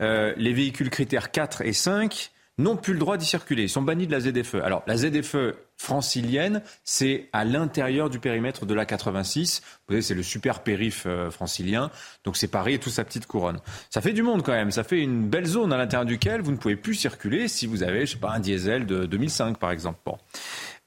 euh, 0.00 0.32
les 0.36 0.52
véhicules 0.52 0.90
critères 0.90 1.30
4 1.30 1.62
et 1.62 1.72
5 1.72 2.32
n'ont 2.60 2.76
plus 2.76 2.92
le 2.92 2.98
droit 2.98 3.16
d'y 3.16 3.26
circuler. 3.26 3.64
Ils 3.64 3.68
sont 3.68 3.82
bannis 3.82 4.06
de 4.06 4.12
la 4.12 4.20
ZFE. 4.20 4.56
Alors, 4.56 4.82
la 4.86 4.96
ZFE 4.96 5.54
francilienne, 5.76 6.62
c'est 6.84 7.28
à 7.32 7.44
l'intérieur 7.44 8.10
du 8.10 8.20
périmètre 8.20 8.66
de 8.66 8.74
la 8.74 8.84
86. 8.84 9.62
Vous 9.88 9.94
savez, 9.94 10.02
c'est 10.02 10.14
le 10.14 10.22
super 10.22 10.62
périph 10.62 11.04
euh, 11.06 11.30
francilien. 11.30 11.90
Donc, 12.24 12.36
c'est 12.36 12.48
Paris 12.48 12.74
et 12.74 12.78
toute 12.78 12.92
sa 12.92 13.04
petite 13.04 13.26
couronne. 13.26 13.60
Ça 13.88 14.00
fait 14.00 14.12
du 14.12 14.22
monde 14.22 14.42
quand 14.42 14.52
même. 14.52 14.70
Ça 14.70 14.84
fait 14.84 15.00
une 15.00 15.28
belle 15.28 15.46
zone 15.46 15.72
à 15.72 15.78
l'intérieur 15.78 16.04
duquel 16.04 16.42
vous 16.42 16.52
ne 16.52 16.58
pouvez 16.58 16.76
plus 16.76 16.94
circuler 16.94 17.48
si 17.48 17.66
vous 17.66 17.82
avez, 17.82 18.04
je 18.04 18.12
sais 18.12 18.18
pas, 18.18 18.32
un 18.32 18.40
diesel 18.40 18.86
de 18.86 19.06
2005, 19.06 19.58
par 19.58 19.70
exemple. 19.70 19.98
Bon. 20.04 20.18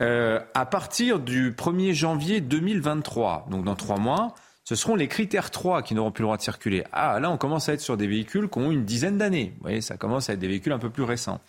Euh, 0.02 0.40
à 0.54 0.66
partir 0.66 1.20
du 1.20 1.52
1er 1.52 1.94
janvier 1.94 2.42
2023, 2.42 3.48
donc 3.50 3.64
dans 3.64 3.76
trois 3.76 3.98
mois, 3.98 4.36
ce 4.64 4.76
seront 4.76 4.96
les 4.96 5.08
critères 5.08 5.52
3 5.52 5.82
qui 5.82 5.94
n'auront 5.94 6.12
plus 6.12 6.22
le 6.22 6.28
droit 6.28 6.38
de 6.38 6.42
circuler. 6.42 6.84
Ah, 6.92 7.20
là, 7.20 7.30
on 7.30 7.38
commence 7.38 7.70
à 7.70 7.74
être 7.74 7.82
sur 7.82 7.98
des 7.98 8.08
véhicules 8.08 8.50
qui 8.50 8.60
ont 8.60 8.72
une 8.72 8.86
dizaine 8.86 9.18
d'années. 9.18 9.54
Vous 9.58 9.64
voyez, 9.64 9.82
ça 9.82 9.98
commence 9.98 10.30
à 10.30 10.34
être 10.34 10.40
des 10.40 10.48
véhicules 10.48 10.72
un 10.72 10.80
peu 10.80 10.90
plus 10.90 11.04
récents. 11.04 11.42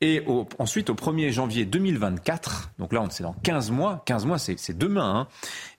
Et 0.00 0.22
ensuite, 0.58 0.90
au 0.90 0.94
1er 0.94 1.30
janvier 1.30 1.64
2024, 1.64 2.72
donc 2.78 2.92
là, 2.92 3.06
c'est 3.10 3.22
dans 3.22 3.32
15 3.42 3.70
mois, 3.70 4.02
15 4.04 4.26
mois, 4.26 4.38
c'est 4.38 4.76
demain, 4.76 5.20
hein, 5.20 5.28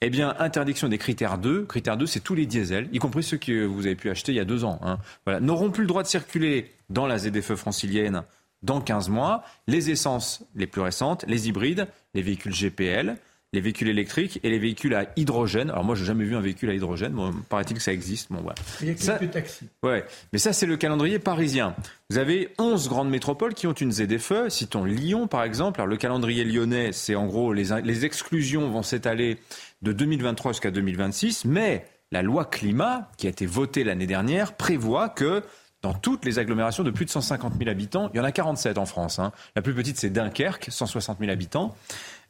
eh 0.02 0.10
bien, 0.10 0.36
interdiction 0.40 0.88
des 0.88 0.98
critères 0.98 1.38
2. 1.38 1.66
Critère 1.66 1.98
2, 1.98 2.06
c'est 2.08 2.22
tous 2.22 2.34
les 2.34 2.46
diesels, 2.46 2.90
y 2.92 2.98
compris 2.98 3.24
ceux 3.24 3.38
que 3.38 3.66
vous 3.66 3.86
avez 3.86 3.96
pu 3.96 4.10
acheter 4.10 4.32
il 4.32 4.36
y 4.36 4.40
a 4.40 4.46
deux 4.46 4.64
ans. 4.64 4.80
Hein. 4.82 4.98
Voilà, 5.26 5.42
n'auront 5.42 5.70
plus 5.70 5.84
le 5.84 5.88
droit 5.88 6.02
de 6.02 6.08
circuler 6.08 6.72
dans 6.90 7.06
la 7.06 7.20
ZFE 7.20 7.56
francilienne 7.56 8.24
dans 8.64 8.82
15 8.82 9.10
mois. 9.10 9.44
Les 9.68 9.92
essences 9.92 10.44
les 10.56 10.66
plus 10.66 10.82
récentes, 10.82 11.24
les 11.28 11.48
hybrides, 11.48 11.88
les 12.16 12.22
véhicules 12.22 12.54
GPL, 12.54 13.18
les 13.54 13.62
véhicules 13.62 13.88
électriques 13.88 14.40
et 14.44 14.50
les 14.50 14.60
véhicules 14.60 14.94
à 14.96 15.08
hydrogène. 15.16 15.70
Alors 15.70 15.84
moi, 15.84 15.96
j'ai 15.96 16.06
jamais 16.06 16.26
vu 16.26 16.36
un 16.36 16.42
véhicule 16.42 16.70
à 16.70 16.74
hydrogène. 16.74 17.14
Bon, 17.14 17.34
paraît-il 17.50 17.76
que 17.76 17.82
ça 17.82 17.94
existe. 17.94 18.32
Bon, 18.32 18.42
voilà. 18.42 18.56
Il 18.82 18.88
y 18.88 18.92
a 18.92 18.94
quelques 18.94 19.32
taxis. 19.32 19.68
Ouais, 19.84 20.06
mais 20.34 20.40
ça, 20.40 20.52
c'est 20.54 20.66
le 20.66 20.78
calendrier 20.78 21.20
parisien. 21.20 21.76
Vous 22.10 22.18
avez 22.18 22.50
11 22.60 22.90
grandes 22.90 23.10
métropoles 23.10 23.54
qui 23.54 23.68
ont 23.68 23.74
une 23.74 23.92
ZFE. 23.92 24.50
Citons 24.50 24.84
Lyon, 24.84 25.28
par 25.28 25.44
exemple. 25.44 25.80
Alors 25.80 25.88
le 25.88 25.98
calendrier 25.98 26.44
lyonnais, 26.44 26.92
c'est 26.92 27.16
en 27.16 27.26
gros 27.26 27.54
les, 27.54 27.82
les 27.84 28.06
exclusions 28.06 28.70
vont 28.70 28.84
s'étaler 28.84 29.38
de 29.82 29.92
2023 29.92 30.54
jusqu'à 30.54 30.72
2026, 30.72 31.46
mais 31.46 31.86
la 32.12 32.22
loi 32.22 32.46
climat 32.46 33.10
qui 33.18 33.28
a 33.28 33.30
été 33.30 33.46
votée 33.46 33.84
l'année 33.84 34.08
dernière 34.08 34.54
prévoit 34.54 35.10
que 35.10 35.44
dans 35.86 35.94
toutes 35.94 36.26
les 36.26 36.40
agglomérations 36.40 36.84
de 36.84 36.90
plus 36.90 37.06
de 37.06 37.12
150 37.12 37.60
000 37.60 37.70
habitants. 37.70 38.10
Il 38.12 38.18
y 38.18 38.20
en 38.20 38.24
a 38.24 38.32
47 38.32 38.80
en 38.80 38.88
France. 38.88 39.20
Hein. 39.20 39.32
La 39.56 39.62
plus 39.62 39.76
petite, 39.76 39.98
c'est 40.00 40.10
Dunkerque, 40.10 40.70
160 40.72 41.20
000 41.20 41.32
habitants. 41.32 41.76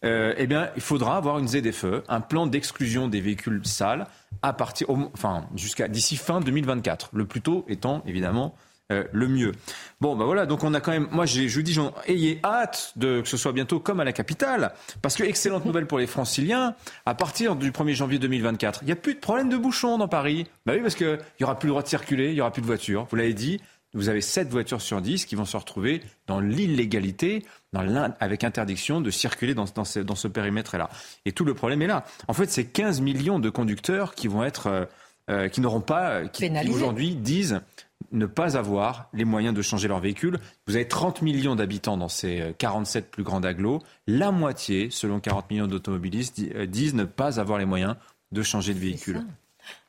Euh, 0.04 0.34
eh 0.38 0.48
bien, 0.48 0.70
il 0.76 0.82
faudra 0.82 1.18
avoir 1.18 1.40
une 1.40 1.48
ZFE, 1.48 2.04
un 2.08 2.22
plan 2.22 2.48
d'exclusion 2.48 3.08
des 3.08 3.22
véhicules 3.22 3.62
sales, 3.66 4.08
à 4.42 4.54
partir, 4.54 4.90
enfin, 4.90 5.46
jusqu'à 5.56 5.88
d'ici 5.88 6.18
fin 6.18 6.42
2024. 6.42 7.10
Le 7.14 7.26
plus 7.26 7.42
tôt 7.42 7.66
étant 7.68 8.04
évidemment 8.06 8.56
euh, 8.92 9.04
le 9.14 9.28
mieux. 9.28 9.52
Bon, 10.00 10.16
ben 10.16 10.26
voilà, 10.26 10.46
donc 10.46 10.64
on 10.64 10.76
a 10.76 10.80
quand 10.80 10.92
même, 10.92 11.08
moi 11.10 11.26
je 11.26 11.48
vous 11.48 11.62
dis, 11.64 11.76
ayez 12.06 12.40
hâte 12.44 12.94
de, 12.96 13.22
que 13.22 13.28
ce 13.28 13.36
soit 13.36 13.52
bientôt 13.52 13.80
comme 13.80 14.00
à 14.00 14.04
la 14.04 14.14
capitale, 14.14 14.74
parce 15.02 15.16
que 15.16 15.24
excellente 15.24 15.66
nouvelle 15.66 15.88
pour 15.88 15.98
les 15.98 16.06
franciliens, 16.06 16.76
à 17.08 17.16
partir 17.16 17.56
du 17.56 17.72
1er 17.72 17.96
janvier 17.96 18.20
2024, 18.20 18.82
il 18.84 18.86
n'y 18.86 18.92
a 18.92 18.96
plus 18.96 19.16
de 19.16 19.20
problème 19.20 19.50
de 19.50 19.58
bouchons 19.58 19.98
dans 19.98 20.08
Paris. 20.08 20.46
Bah 20.68 20.74
oui, 20.76 20.82
parce 20.82 20.94
qu'il 20.94 21.18
n'y 21.40 21.44
aura 21.44 21.58
plus 21.58 21.66
le 21.66 21.72
droit 21.72 21.82
de 21.82 21.88
circuler, 21.88 22.28
il 22.28 22.36
n'y 22.36 22.42
aura 22.42 22.52
plus 22.52 22.62
de 22.62 22.68
voitures, 22.68 23.08
vous 23.10 23.16
l'avez 23.16 23.34
dit, 23.34 23.60
vous 23.96 24.10
avez 24.10 24.22
7 24.22 24.50
voitures 24.50 24.82
sur 24.82 25.02
10 25.02 25.26
qui 25.26 25.36
vont 25.36 25.46
se 25.46 25.58
retrouver 25.58 26.02
dans 26.28 26.40
l'illégalité, 26.40 27.44
avec 28.20 28.44
interdiction 28.44 29.02
de 29.02 29.10
circuler 29.10 29.54
dans, 29.54 29.66
dans 29.74 29.86
ce, 29.86 30.00
dans 30.00 30.16
ce 30.16 30.28
périmètre-là. 30.28 30.90
Et 31.26 31.32
tout 31.32 31.46
le 31.46 31.54
problème 31.54 31.82
est 31.82 31.88
là. 31.88 32.06
En 32.28 32.34
fait, 32.34 32.50
c'est 32.50 32.66
15 32.66 33.02
millions 33.02 33.40
de 33.40 33.50
conducteurs 33.50 34.14
qui 34.14 34.28
vont 34.28 34.44
être... 34.44 34.68
Euh, 34.68 34.86
euh, 35.32 35.50
qui 35.50 35.60
n'auront 35.60 35.82
pas, 35.82 36.28
qui, 36.28 36.48
qui 36.48 36.70
aujourd'hui 36.70 37.16
disent 37.16 37.60
ne 38.12 38.28
pas 38.28 38.58
avoir 38.58 39.10
les 39.12 39.26
moyens 39.26 39.56
de 39.56 39.62
changer 39.64 39.88
leur 39.88 40.00
véhicule. 40.00 40.38
Vous 40.68 40.76
avez 40.76 40.88
30 40.88 41.24
millions 41.24 41.56
d'habitants 41.56 41.98
dans 41.98 42.10
ces 42.10 42.54
47 42.60 43.04
euh, 43.04 43.08
plus 43.10 43.24
grandes 43.24 43.46
agglos. 43.46 43.82
La 44.06 44.32
moitié, 44.32 44.90
selon 44.92 45.20
40 45.20 45.50
millions 45.50 45.68
d'automobilistes, 45.68 46.42
euh, 46.54 46.68
disent 46.68 46.94
ne 46.94 47.06
pas 47.06 47.40
avoir 47.40 47.58
les 47.58 47.66
moyens 47.66 47.96
de 48.32 48.44
changer 48.44 48.74
de 48.76 48.80
véhicule. 48.80 49.26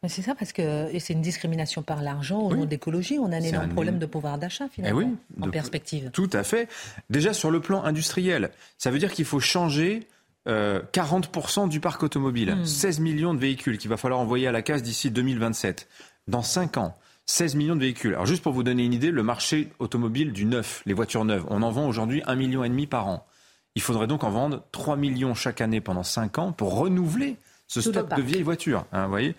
C'est 0.08 0.22
ça 0.22 0.34
parce 0.34 0.52
que 0.52 0.88
c'est 0.98 1.12
une 1.12 1.22
discrimination 1.22 1.82
par 1.82 2.02
l'argent 2.02 2.40
au 2.40 2.54
nom 2.54 2.64
d'écologie. 2.64 3.18
On 3.18 3.32
a 3.32 3.36
un 3.36 3.42
énorme 3.42 3.68
problème 3.70 3.98
de 3.98 4.06
pouvoir 4.06 4.38
d'achat 4.38 4.68
finalement 4.68 5.12
eh 5.38 5.42
en 5.42 5.50
perspective. 5.50 6.10
Tout 6.12 6.30
à 6.32 6.42
fait. 6.42 6.68
Déjà 7.10 7.32
sur 7.32 7.50
le 7.50 7.60
plan 7.60 7.84
industriel, 7.84 8.50
ça 8.78 8.90
veut 8.90 8.98
dire 8.98 9.12
qu'il 9.12 9.24
faut 9.24 9.40
changer 9.40 10.06
40% 10.46 11.64
euh, 11.64 11.68
du 11.68 11.80
parc 11.80 12.02
automobile. 12.02 12.56
16 12.64 13.00
hmm. 13.00 13.02
millions 13.02 13.34
de 13.34 13.40
véhicules 13.40 13.78
qu'il 13.78 13.90
va 13.90 13.96
falloir 13.96 14.20
envoyer 14.20 14.46
à 14.46 14.52
la 14.52 14.62
case 14.62 14.82
d'ici 14.82 15.10
2027. 15.10 15.88
Dans 16.28 16.42
5 16.42 16.76
ans. 16.78 16.96
16 17.26 17.56
millions 17.56 17.74
de 17.74 17.80
véhicules. 17.80 18.14
Alors 18.14 18.26
juste 18.26 18.42
pour 18.42 18.52
vous 18.52 18.62
donner 18.62 18.84
une 18.84 18.94
idée, 18.94 19.10
le 19.10 19.22
marché 19.24 19.70
automobile 19.80 20.32
du 20.32 20.44
neuf, 20.44 20.82
les 20.86 20.94
voitures 20.94 21.24
neuves, 21.24 21.44
on 21.48 21.62
en 21.62 21.72
vend 21.72 21.88
aujourd'hui 21.88 22.20
1,5 22.20 22.36
million 22.36 22.64
et 22.64 22.68
demi 22.68 22.86
par 22.86 23.08
an. 23.08 23.26
Il 23.74 23.82
faudrait 23.82 24.06
donc 24.06 24.22
en 24.22 24.30
vendre 24.30 24.62
3 24.70 24.96
millions 24.96 25.34
chaque 25.34 25.60
année 25.60 25.80
pendant 25.80 26.04
5 26.04 26.38
ans 26.38 26.52
pour 26.52 26.78
renouveler 26.78 27.36
ce 27.66 27.80
stock 27.80 28.14
de 28.14 28.22
vieilles 28.22 28.42
voitures. 28.42 28.84
Hein, 28.92 29.04
vous 29.04 29.10
voyez 29.10 29.34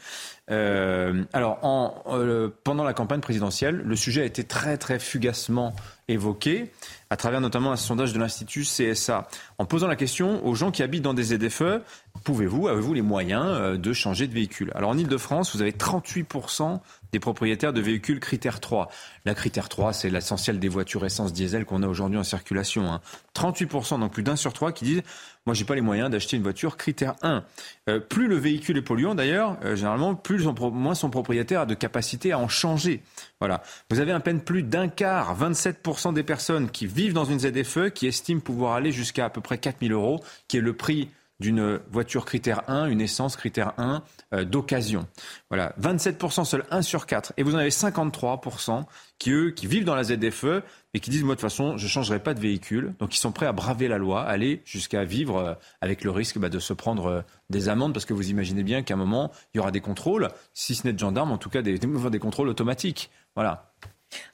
euh, 0.50 1.26
alors, 1.34 1.60
en, 1.64 2.04
euh, 2.08 2.50
pendant 2.64 2.86
la 2.86 2.94
campagne 2.94 3.20
présidentielle, 3.20 3.82
le 3.84 3.96
sujet 3.98 4.22
a 4.22 4.26
été 4.26 4.46
très 4.46 4.78
très 4.78 4.98
fugacement 4.98 5.76
évoqué, 6.08 6.72
à 7.10 7.18
travers 7.18 7.42
notamment 7.42 7.74
un 7.74 7.76
sondage 7.76 8.14
de 8.14 8.20
l'Institut 8.20 8.64
CSA, 8.64 9.28
en 9.58 9.66
posant 9.66 9.88
la 9.88 9.98
question 9.98 10.46
aux 10.46 10.56
gens 10.56 10.72
qui 10.72 10.84
habitent 10.84 11.04
dans 11.04 11.14
des 11.14 11.36
ZFE, 11.36 11.82
pouvez-vous, 12.24 12.70
avez-vous 12.70 12.94
les 12.94 13.02
moyens 13.02 13.46
euh, 13.46 13.78
de 13.78 13.92
changer 13.92 14.28
de 14.28 14.34
véhicule? 14.34 14.72
Alors 14.74 14.92
en 14.92 14.98
Ile-de-France, 14.98 15.54
vous 15.54 15.62
avez 15.62 15.74
38% 15.74 16.80
des 17.12 17.20
propriétaires 17.20 17.74
de 17.74 17.82
véhicules 17.82 18.22
critère 18.22 18.62
3. 18.62 18.90
La 19.26 19.36
critère 19.36 19.68
3, 19.68 19.92
c'est 19.92 20.10
l'essentiel 20.10 20.60
des 20.60 20.70
voitures 20.70 21.06
essence 21.06 21.34
diesel 21.34 21.66
qu'on 21.66 21.84
a 21.84 21.88
aujourd'hui 21.88 22.18
en 22.18 22.24
circulation. 22.24 22.90
Hein. 22.92 23.02
38%, 23.36 24.00
donc 24.00 24.14
plus 24.14 24.24
d'un 24.24 24.38
sur 24.38 24.54
trois 24.54 24.72
qui 24.72 24.86
disent 24.86 25.04
moi 25.48 25.54
j'ai 25.54 25.64
pas 25.64 25.76
les 25.76 25.82
moyens 25.82 26.10
d'acheter 26.10 26.36
une 26.36 26.44
voiture 26.44 26.76
critère 26.76 27.16
1. 27.22 27.44
Euh, 27.90 28.00
plus 28.00 28.28
le 28.28 28.36
véhicule 28.36 28.78
est 28.78 28.82
polluant 28.82 29.16
d'ailleurs, 29.16 29.58
euh, 29.64 29.78
généralement 29.78 30.14
plus 30.14 30.46
moins 30.46 30.94
son 30.94 31.10
propriétaire 31.10 31.62
a 31.62 31.66
de 31.66 31.74
capacité 31.74 32.34
à 32.34 32.38
en 32.38 32.50
changer. 32.50 33.02
Voilà. 33.40 33.64
Vous 33.90 34.02
avez 34.02 34.12
à 34.12 34.20
peine 34.20 34.42
plus 34.42 34.62
d'un 34.62 34.90
quart, 34.90 35.40
27% 35.40 36.14
des 36.14 36.24
personnes 36.24 36.70
qui 36.70 36.86
vivent 36.86 37.14
dans 37.14 37.24
une 37.24 37.40
ZFE 37.40 37.92
qui 37.94 38.08
estiment 38.08 38.42
pouvoir 38.42 38.74
aller 38.74 38.92
jusqu'à 38.92 39.26
à 39.26 39.30
peu 39.30 39.40
près 39.40 39.58
4000 39.58 39.94
euros, 39.94 40.22
qui 40.50 40.58
est 40.58 40.62
le 40.62 40.74
prix 40.74 41.10
d'une 41.40 41.80
voiture 41.92 42.26
critère 42.26 42.64
1, 42.68 42.88
une 42.88 43.02
essence 43.02 43.36
critère 43.36 43.74
1 43.78 44.04
euh, 44.34 44.44
d'occasion. 44.44 45.08
Voilà, 45.50 45.74
27% 45.80 46.46
seul 46.46 46.66
1 46.72 46.82
sur 46.82 47.06
4. 47.06 47.34
Et 47.38 47.44
vous 47.44 47.56
en 47.56 47.60
avez 47.60 47.70
53% 47.70 48.86
qui, 49.20 49.32
eux, 49.32 49.52
qui 49.52 49.68
vivent 49.68 49.86
dans 49.86 49.96
la 49.96 50.04
ZFE 50.04 50.64
et 50.98 51.00
qui 51.00 51.12
disent, 51.12 51.22
moi, 51.22 51.36
de 51.36 51.40
toute 51.40 51.48
façon, 51.48 51.78
je 51.78 51.84
ne 51.84 51.90
changerai 51.90 52.18
pas 52.18 52.34
de 52.34 52.40
véhicule. 52.40 52.96
Donc, 52.98 53.16
ils 53.16 53.20
sont 53.20 53.32
prêts 53.32 53.46
à 53.46 53.52
braver 53.52 53.88
la 53.88 54.00
loi, 54.00 54.24
aller 54.24 54.64
jusqu'à 54.66 55.04
vivre 55.04 55.38
euh, 55.38 55.54
avec 55.80 56.04
le 56.04 56.10
risque 56.10 56.40
bah, 56.40 56.50
de 56.50 56.58
se 56.58 56.74
prendre 56.74 57.06
euh, 57.06 57.22
des 57.52 57.70
amendes, 57.70 57.94
parce 57.94 58.06
que 58.06 58.16
vous 58.16 58.32
imaginez 58.32 58.64
bien 58.64 58.82
qu'à 58.82 58.96
un 58.96 58.98
moment, 58.98 59.32
il 59.54 59.58
y 59.58 59.60
aura 59.60 59.70
des 59.70 59.80
contrôles, 59.80 60.30
si 60.56 60.74
ce 60.74 60.88
n'est 60.88 60.94
de 60.94 60.98
gendarmes, 60.98 61.32
en 61.32 61.38
tout 61.38 61.52
cas 61.52 61.62
des, 61.62 61.78
des 61.78 62.20
contrôles 62.20 62.50
automatiques. 62.50 63.12
Voilà. 63.36 63.76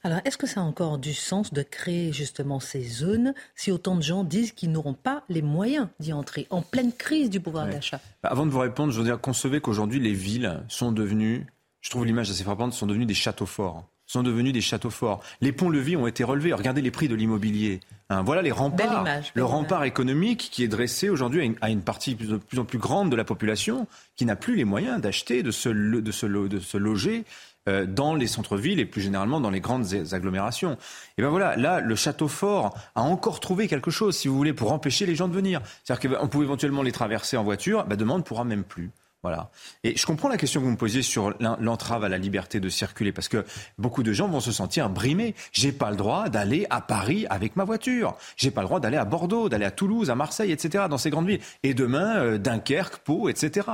Alors, 0.04 0.20
est-ce 0.24 0.38
que 0.38 0.46
ça 0.46 0.62
a 0.62 0.64
encore 0.64 0.96
du 0.96 1.12
sens 1.12 1.52
de 1.52 1.60
créer 1.60 2.14
justement 2.14 2.60
ces 2.60 2.82
zones 2.82 3.34
si 3.54 3.70
autant 3.70 3.96
de 3.96 4.02
gens 4.02 4.24
disent 4.24 4.52
qu'ils 4.52 4.72
n'auront 4.72 4.94
pas 4.94 5.24
les 5.28 5.42
moyens 5.42 5.88
d'y 6.00 6.14
entrer 6.14 6.46
en 6.48 6.62
pleine 6.62 6.94
crise 6.94 7.28
du 7.28 7.40
pouvoir 7.40 7.66
d'achat? 7.66 8.00
Bah, 8.22 8.30
Avant 8.32 8.46
de 8.46 8.50
vous 8.50 8.60
répondre, 8.60 8.90
je 8.90 8.98
veux 8.98 9.04
dire, 9.04 9.20
concevez 9.20 9.60
qu'aujourd'hui, 9.60 10.00
les 10.00 10.14
villes 10.14 10.62
sont 10.68 10.92
devenues, 10.92 11.46
je 11.82 11.90
trouve 11.90 12.06
l'image 12.06 12.30
assez 12.30 12.42
frappante, 12.42 12.72
sont 12.72 12.86
devenues 12.86 13.04
des 13.04 13.12
châteaux 13.12 13.44
forts 13.44 13.84
sont 14.06 14.22
devenus 14.22 14.52
des 14.52 14.60
châteaux 14.60 14.90
forts. 14.90 15.22
Les 15.40 15.52
ponts-levis 15.52 15.96
ont 15.96 16.06
été 16.06 16.24
relevés. 16.24 16.52
Regardez 16.52 16.82
les 16.82 16.90
prix 16.90 17.08
de 17.08 17.14
l'immobilier. 17.14 17.80
Hein, 18.10 18.22
voilà 18.22 18.42
les 18.42 18.52
remparts. 18.52 19.04
le 19.34 19.44
rempart 19.44 19.84
économique 19.84 20.50
qui 20.52 20.62
est 20.62 20.68
dressé 20.68 21.08
aujourd'hui 21.08 21.56
à, 21.60 21.70
une 21.70 21.82
partie 21.82 22.14
de 22.14 22.36
plus 22.36 22.58
en 22.58 22.64
plus 22.64 22.78
grande 22.78 23.10
de 23.10 23.16
la 23.16 23.24
population 23.24 23.86
qui 24.16 24.26
n'a 24.26 24.36
plus 24.36 24.56
les 24.56 24.64
moyens 24.64 25.00
d'acheter, 25.00 25.42
de 25.42 25.50
se, 25.50 25.68
de, 25.68 26.12
se, 26.12 26.26
de 26.26 26.58
se 26.60 26.76
loger 26.76 27.24
euh, 27.66 27.86
dans 27.86 28.14
les 28.14 28.26
centres-villes 28.26 28.78
et 28.78 28.84
plus 28.84 29.00
généralement 29.00 29.40
dans 29.40 29.48
les 29.48 29.60
grandes 29.60 29.86
agglomérations. 30.12 30.76
Et 31.16 31.22
ben 31.22 31.30
voilà, 31.30 31.56
là, 31.56 31.80
le 31.80 31.96
château 31.96 32.28
fort 32.28 32.76
a 32.94 33.00
encore 33.00 33.40
trouvé 33.40 33.68
quelque 33.68 33.90
chose, 33.90 34.14
si 34.18 34.28
vous 34.28 34.36
voulez, 34.36 34.52
pour 34.52 34.70
empêcher 34.70 35.06
les 35.06 35.14
gens 35.14 35.28
de 35.28 35.32
venir. 35.32 35.62
C'est-à-dire 35.82 36.18
qu'on 36.18 36.28
pouvait 36.28 36.44
éventuellement 36.44 36.82
les 36.82 36.92
traverser 36.92 37.38
en 37.38 37.42
voiture, 37.42 37.86
ben 37.86 37.96
ne 37.96 38.20
pourra 38.20 38.44
même 38.44 38.64
plus. 38.64 38.90
Voilà. 39.24 39.48
Et 39.84 39.96
je 39.96 40.04
comprends 40.04 40.28
la 40.28 40.36
question 40.36 40.60
que 40.60 40.66
vous 40.66 40.72
me 40.72 40.76
posiez 40.76 41.00
sur 41.00 41.32
l'entrave 41.40 42.04
à 42.04 42.10
la 42.10 42.18
liberté 42.18 42.60
de 42.60 42.68
circuler, 42.68 43.10
parce 43.10 43.28
que 43.28 43.46
beaucoup 43.78 44.02
de 44.02 44.12
gens 44.12 44.28
vont 44.28 44.40
se 44.40 44.52
sentir 44.52 44.90
brimés. 44.90 45.34
J'ai 45.50 45.72
pas 45.72 45.88
le 45.88 45.96
droit 45.96 46.28
d'aller 46.28 46.66
à 46.68 46.82
Paris 46.82 47.24
avec 47.30 47.56
ma 47.56 47.64
voiture. 47.64 48.18
J'ai 48.36 48.50
pas 48.50 48.60
le 48.60 48.66
droit 48.66 48.80
d'aller 48.80 48.98
à 48.98 49.06
Bordeaux, 49.06 49.48
d'aller 49.48 49.64
à 49.64 49.70
Toulouse, 49.70 50.10
à 50.10 50.14
Marseille, 50.14 50.52
etc., 50.52 50.84
dans 50.90 50.98
ces 50.98 51.08
grandes 51.08 51.26
villes. 51.26 51.40
Et 51.62 51.72
demain, 51.72 52.18
euh, 52.18 52.36
Dunkerque, 52.36 52.98
Pau, 52.98 53.30
etc. 53.30 53.66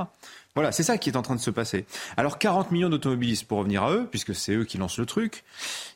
Voilà, 0.55 0.71
c'est 0.71 0.85
ça 0.85 0.99
qui 0.99 1.11
est 1.11 1.17
en 1.17 1.23
train 1.23 1.35
de 1.35 1.41
se 1.41 1.51
passer. 1.51 1.85
Alors 2.17 2.39
40 2.39 2.71
millions 2.71 2.89
d'automobilistes, 2.89 3.49
pour 3.49 3.59
revenir 3.59 3.83
à 3.83 3.93
eux, 3.93 4.07
puisque 4.09 4.37
c'est 4.37 4.55
eux 4.55 4.65
qui 4.65 4.79
lancent 4.79 4.99
le 4.99 5.07
truc, 5.07 5.43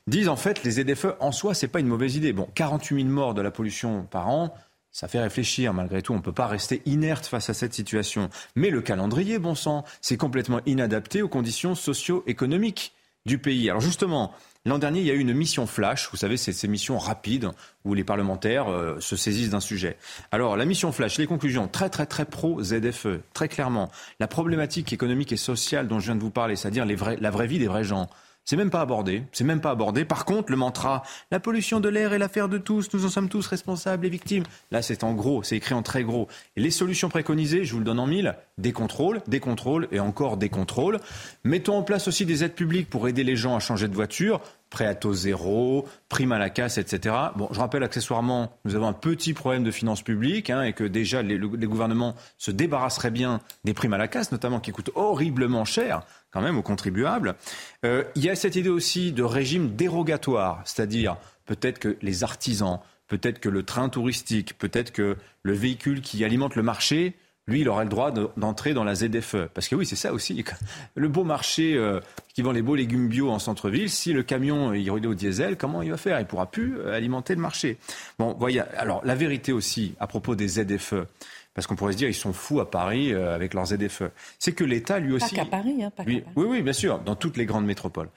disent 0.09 0.29
en 0.29 0.37
fait 0.37 0.64
les 0.64 0.83
ZFE 0.83 1.14
en 1.21 1.31
soi, 1.31 1.55
c'est 1.55 1.69
pas 1.69 1.79
une 1.81 1.87
mauvaise 1.87 2.17
idée. 2.17 2.33
Bon, 2.33 2.49
48 2.57 3.03
000 3.03 3.09
morts 3.09 3.35
de 3.35 3.43
la 3.43 3.53
pollution 3.53 4.03
par 4.11 4.29
an, 4.29 4.53
ça 4.94 5.09
fait 5.09 5.20
réfléchir 5.20 5.74
malgré 5.74 6.00
tout. 6.00 6.12
On 6.12 6.18
ne 6.18 6.22
peut 6.22 6.33
pas 6.33 6.46
rester 6.46 6.80
inerte 6.87 7.26
face 7.26 7.50
à 7.50 7.54
cette 7.54 7.74
situation. 7.74 8.30
Mais 8.54 8.70
le 8.70 8.80
calendrier, 8.80 9.38
bon 9.40 9.57
sang, 9.57 9.85
c'est 10.00 10.16
complètement 10.16 10.61
inadapté 10.66 11.20
aux 11.20 11.28
conditions 11.28 11.74
socio-économiques 11.74 12.94
du 13.26 13.38
pays. 13.38 13.68
Alors 13.68 13.83
justement, 13.83 14.33
L'an 14.66 14.78
dernier, 14.78 15.00
il 15.00 15.07
y 15.07 15.11
a 15.11 15.14
eu 15.14 15.18
une 15.18 15.35
mission 15.35 15.66
flash. 15.66 16.09
Vous 16.11 16.16
savez, 16.16 16.38
c'est 16.38 16.54
ces 16.54 16.68
missions 16.68 16.96
rapides 16.96 17.50
où 17.85 17.92
les 17.92 18.02
parlementaires 18.02 18.68
euh, 18.68 18.98
se 18.98 19.14
saisissent 19.14 19.50
d'un 19.50 19.61
sujet. 19.61 19.98
Alors, 20.33 20.57
la 20.57 20.64
mission 20.64 20.90
flash, 20.90 21.18
les 21.18 21.26
conclusions, 21.26 21.68
très 21.68 21.90
très 21.90 22.07
très 22.07 22.24
pro 22.24 22.62
ZFE, 22.62 23.20
très 23.35 23.48
clairement. 23.48 23.90
La 24.20 24.26
problématique 24.26 24.94
économique 24.94 25.33
et 25.33 25.37
sociale 25.37 25.87
dont 25.87 26.00
je 26.00 26.07
viens 26.07 26.16
de 26.16 26.22
vous 26.22 26.30
parler, 26.30 26.57
c'est-à-dire 26.57 26.87
la 26.87 27.30
vraie 27.30 27.46
vie 27.46 27.59
des 27.59 27.66
vrais 27.66 27.85
gens. 27.85 28.09
C'est 28.44 28.57
même 28.57 28.70
pas 28.70 28.80
abordé. 28.80 29.22
C'est 29.33 29.44
même 29.44 29.61
pas 29.61 29.70
abordé. 29.70 30.04
Par 30.04 30.24
contre, 30.24 30.50
le 30.50 30.57
mantra 30.57 31.02
la 31.30 31.40
pollution 31.40 31.80
de 31.80 31.88
l'air 31.88 32.12
est 32.12 32.18
l'affaire 32.18 32.48
de 32.48 32.59
tous, 32.59 32.92
nous 32.92 33.04
en 33.04 33.09
sommes 33.09 33.28
tous 33.28 33.46
responsables 33.46 34.04
et 34.04 34.11
victimes. 34.11 34.44
Là, 34.70 34.83
c'est 34.83 35.02
en 35.02 35.14
gros, 35.14 35.42
c'est 35.42 35.57
écrit 35.57 35.74
en 35.74 35.83
très 35.83 36.04
gros. 36.04 36.28
Les 36.57 36.70
solutions 36.70 37.09
préconisées, 37.09 37.64
je 37.64 37.72
vous 37.72 37.78
le 37.78 37.85
donne 37.85 37.98
en 37.98 38.07
mille 38.07 38.37
des 38.59 38.72
contrôles, 38.72 39.20
des 39.26 39.40
contrôles 39.40 39.88
et 39.90 40.00
encore 40.00 40.37
des 40.37 40.48
contrôles. 40.48 41.00
Mettons 41.42 41.78
en 41.78 41.83
place 41.83 42.07
aussi 42.09 42.26
des 42.26 42.44
aides 42.44 42.54
publiques 42.54 42.90
pour 42.90 43.09
aider 43.09 43.24
les 43.24 43.37
gens 43.37 43.57
à 43.57 43.61
changer 43.61 43.88
de 43.88 43.94
voiture 43.94 44.40
prêt 44.70 44.87
à 44.87 44.94
taux 44.94 45.14
zéro, 45.14 45.87
prime 46.09 46.33
à 46.33 46.38
la 46.38 46.50
casse, 46.50 46.79
etc. 46.79 47.14
Bon, 47.37 47.48
je 47.53 47.61
rappelle 47.61 47.83
accessoirement, 47.83 48.59
nous 48.64 48.74
avons 48.74 48.88
un 48.88 48.92
petit 48.92 49.33
problème 49.33 49.62
de 49.62 49.70
finances 49.70 50.03
publiques 50.03 50.50
hein, 50.50 50.62
et 50.62 50.72
que 50.72 50.85
déjà 50.85 51.22
les, 51.22 51.38
gouvernements 51.38 52.16
se 52.38 52.50
débarrasseraient 52.50 53.11
bien 53.11 53.40
des 53.64 53.74
primes 53.74 53.92
à 53.92 53.98
la 53.98 54.09
casse, 54.09 54.33
notamment 54.33 54.61
qui 54.61 54.72
coûtent 54.72 54.90
horriblement 54.94 55.64
cher 55.64 56.03
quand 56.33 56.40
même 56.40 56.59
aux 56.59 56.62
contribuables. 56.62 57.37
Euh, 57.85 58.03
il 58.16 58.24
y 58.24 58.31
a 58.31 58.35
cette 58.35 58.57
idée 58.57 58.68
aussi 58.68 59.12
de 59.12 59.22
régime 59.22 59.77
dérogatoire, 59.77 60.62
c'est-à-dire 60.64 61.16
peut-être 61.46 61.79
que 61.79 61.96
les 62.03 62.24
artisans, 62.24 62.81
peut-être 63.07 63.38
que 63.38 63.48
le 63.48 63.62
train 63.62 63.88
touristique, 63.88 64.59
peut-être 64.59 64.90
que 64.90 65.16
le 65.42 65.53
véhicule 65.53 66.00
qui 66.00 66.24
alimente 66.24 66.57
le 66.57 66.62
marché 66.62 67.14
lui, 67.46 67.61
il 67.61 67.68
aurait 67.68 67.85
le 67.85 67.90
droit 67.90 68.11
d'entrer 68.11 68.72
dans 68.72 68.85
la 68.85 68.94
ZFE. 68.94 69.48
Parce 69.52 69.68
que 69.68 69.74
oui, 69.74 69.85
c'est 69.85 69.96
ça 69.96 70.12
aussi. 70.12 70.44
Le 70.94 71.09
beau 71.09 71.24
marché 71.24 71.74
euh, 71.76 72.00
qui 72.33 72.42
vend 72.42 72.52
les 72.52 72.62
beaux 72.62 72.74
légumes 72.74 73.09
bio 73.09 73.30
en 73.30 73.38
centre-ville, 73.38 73.90
si 73.90 74.12
le 74.12 74.22
camion 74.22 74.72
il 74.72 74.90
roule 74.90 75.07
au 75.07 75.14
diesel, 75.14 75.57
comment 75.57 75.83
il 75.83 75.90
va 75.90 75.96
faire? 75.96 76.18
Il 76.20 76.26
pourra 76.26 76.50
plus 76.50 76.78
euh, 76.78 76.94
alimenter 76.94 77.35
le 77.35 77.40
marché. 77.40 77.76
Bon, 78.18 78.35
voyez. 78.38 78.61
Alors, 78.76 79.04
la 79.04 79.14
vérité 79.14 79.52
aussi 79.52 79.94
à 80.00 80.07
propos 80.07 80.35
des 80.35 80.48
ZFE, 80.48 81.07
parce 81.52 81.66
qu'on 81.66 81.76
pourrait 81.76 81.92
se 81.92 81.98
dire 81.98 82.09
ils 82.09 82.14
sont 82.14 82.33
fous 82.33 82.61
à 82.61 82.70
Paris 82.70 83.12
euh, 83.12 83.35
avec 83.35 83.52
leurs 83.52 83.66
ZFE, 83.66 84.04
c'est 84.38 84.52
que 84.52 84.64
l'État 84.64 84.98
lui 84.98 85.12
aussi. 85.12 85.35
Pas 85.35 85.42
qu'à 85.42 85.50
Paris, 85.50 85.83
hein, 85.83 85.90
pas 85.90 86.04
Paris. 86.04 86.24
oui, 86.37 86.46
oui, 86.48 86.62
bien 86.62 86.72
sûr, 86.72 86.98
dans 87.00 87.14
toutes 87.14 87.37
les 87.37 87.46
grandes 87.46 87.66
métropoles. 87.66 88.09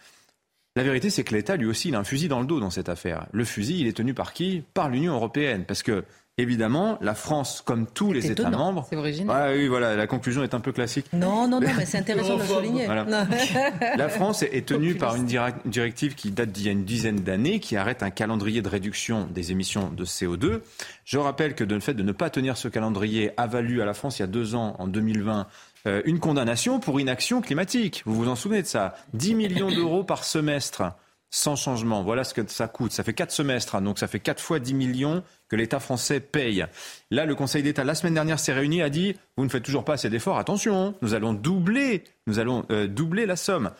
La 0.77 0.83
vérité, 0.83 1.09
c'est 1.09 1.23
que 1.23 1.33
l'État, 1.33 1.57
lui 1.57 1.65
aussi, 1.65 1.87
il 1.87 1.95
a 1.95 1.99
un 1.99 2.03
fusil 2.03 2.27
dans 2.27 2.39
le 2.39 2.45
dos 2.45 2.59
dans 2.59 2.69
cette 2.69 2.87
affaire. 2.87 3.25
Le 3.31 3.43
fusil, 3.45 3.79
il 3.79 3.87
est 3.87 3.97
tenu 3.97 4.13
par 4.13 4.31
qui? 4.31 4.61
Par 4.75 4.89
l'Union 4.89 5.15
européenne. 5.15 5.65
Parce 5.65 5.81
que 5.81 6.03
Évidemment, 6.39 6.99
la 7.01 7.15
France, 7.15 7.63
comme 7.65 7.87
tous 7.87 8.13
les 8.13 8.29
États 8.29 8.51
membres. 8.51 8.85
C'est 8.87 8.95
original. 8.95 9.55
oui, 9.57 9.67
voilà, 9.67 9.95
la 9.95 10.05
conclusion 10.05 10.43
est 10.43 10.53
un 10.53 10.59
peu 10.59 10.71
classique. 10.71 11.07
Non, 11.11 11.47
non, 11.47 11.59
non, 11.59 11.67
mais 11.75 11.83
c'est 11.83 11.97
intéressant 11.97 12.35
de 12.35 12.41
le 12.41 12.47
souligner. 12.47 12.87
La 13.97 14.07
France 14.07 14.43
est 14.43 14.67
tenue 14.67 14.93
par 14.93 15.15
une 15.15 15.25
directive 15.25 16.13
qui 16.13 16.29
date 16.29 16.51
d'il 16.51 16.67
y 16.67 16.69
a 16.69 16.73
une 16.73 16.85
dizaine 16.85 17.21
d'années, 17.21 17.59
qui 17.59 17.75
arrête 17.75 18.03
un 18.03 18.11
calendrier 18.11 18.61
de 18.61 18.69
réduction 18.69 19.27
des 19.33 19.51
émissions 19.51 19.89
de 19.89 20.05
CO2. 20.05 20.59
Je 21.05 21.17
rappelle 21.17 21.55
que 21.55 21.63
le 21.63 21.79
fait 21.79 21.95
de 21.95 22.03
ne 22.03 22.11
pas 22.11 22.29
tenir 22.29 22.55
ce 22.55 22.67
calendrier 22.67 23.31
a 23.37 23.47
valu 23.47 23.81
à 23.81 23.85
la 23.85 23.95
France 23.95 24.19
il 24.19 24.21
y 24.21 24.25
a 24.25 24.27
deux 24.27 24.53
ans, 24.53 24.75
en 24.77 24.87
2020, 24.87 25.47
euh, 25.87 26.01
une 26.05 26.19
condamnation 26.19 26.79
pour 26.79 26.99
inaction 26.99 27.41
climatique. 27.41 28.03
Vous 28.05 28.15
vous 28.15 28.27
en 28.27 28.35
souvenez 28.35 28.61
de 28.61 28.67
ça? 28.67 28.95
10 29.13 29.35
millions 29.35 29.71
d'euros 29.71 30.03
par 30.03 30.23
semestre 30.23 30.83
sans 31.29 31.55
changement. 31.55 32.03
Voilà 32.03 32.23
ce 32.23 32.33
que 32.33 32.41
ça 32.47 32.67
coûte. 32.67 32.91
Ça 32.91 33.03
fait 33.03 33.13
quatre 33.13 33.31
semestres, 33.31 33.75
hein, 33.75 33.81
donc 33.81 33.97
ça 33.99 34.07
fait 34.07 34.19
quatre 34.19 34.41
fois 34.41 34.59
10 34.59 34.73
millions 34.73 35.23
que 35.49 35.55
l'État 35.55 35.79
français 35.79 36.19
paye. 36.19 36.65
Là, 37.09 37.25
le 37.25 37.35
Conseil 37.35 37.63
d'État, 37.63 37.83
la 37.83 37.95
semaine 37.95 38.13
dernière, 38.13 38.39
s'est 38.39 38.53
réuni 38.53 38.81
a 38.81 38.89
dit 38.89 39.15
Vous 39.37 39.45
ne 39.45 39.49
faites 39.49 39.63
toujours 39.63 39.85
pas 39.85 39.93
assez 39.93 40.09
d'efforts, 40.09 40.37
attention, 40.37 40.95
nous 41.01 41.13
allons 41.13 41.33
doubler, 41.33 42.03
nous 42.27 42.39
allons 42.39 42.65
euh, 42.69 42.87
doubler 42.87 43.25
la 43.25 43.35
somme. 43.35 43.71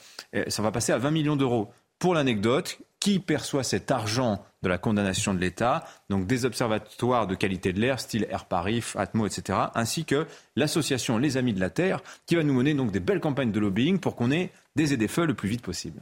ça 0.47 0.61
va 0.61 0.71
passer 0.71 0.93
à 0.93 0.97
20 0.97 1.11
millions 1.11 1.35
d'euros. 1.35 1.71
Pour 1.99 2.13
l'anecdote, 2.13 2.79
qui 2.99 3.19
perçoit 3.19 3.63
cet 3.63 3.91
argent 3.91 4.43
de 4.67 4.71
la 4.71 4.77
condamnation 4.77 5.33
de 5.33 5.39
l'État 5.39 5.85
Donc 6.09 6.27
des 6.27 6.45
observatoires 6.45 7.27
de 7.27 7.35
qualité 7.35 7.73
de 7.73 7.79
l'air, 7.79 7.99
style 7.99 8.27
Air 8.29 8.45
Paris, 8.45 8.83
Atmo, 8.95 9.25
etc., 9.25 9.59
ainsi 9.75 10.05
que 10.05 10.27
l'association 10.55 11.17
Les 11.17 11.37
Amis 11.37 11.53
de 11.53 11.59
la 11.59 11.69
Terre, 11.69 12.01
qui 12.25 12.35
va 12.35 12.43
nous 12.43 12.53
mener 12.53 12.73
donc 12.73 12.91
des 12.91 12.99
belles 12.99 13.21
campagnes 13.21 13.51
de 13.51 13.59
lobbying 13.59 13.99
pour 13.99 14.15
qu'on 14.15 14.31
ait 14.31 14.51
des 14.75 14.93
aides-feux 14.93 15.25
le 15.25 15.33
plus 15.33 15.49
vite 15.49 15.61
possible. 15.61 16.01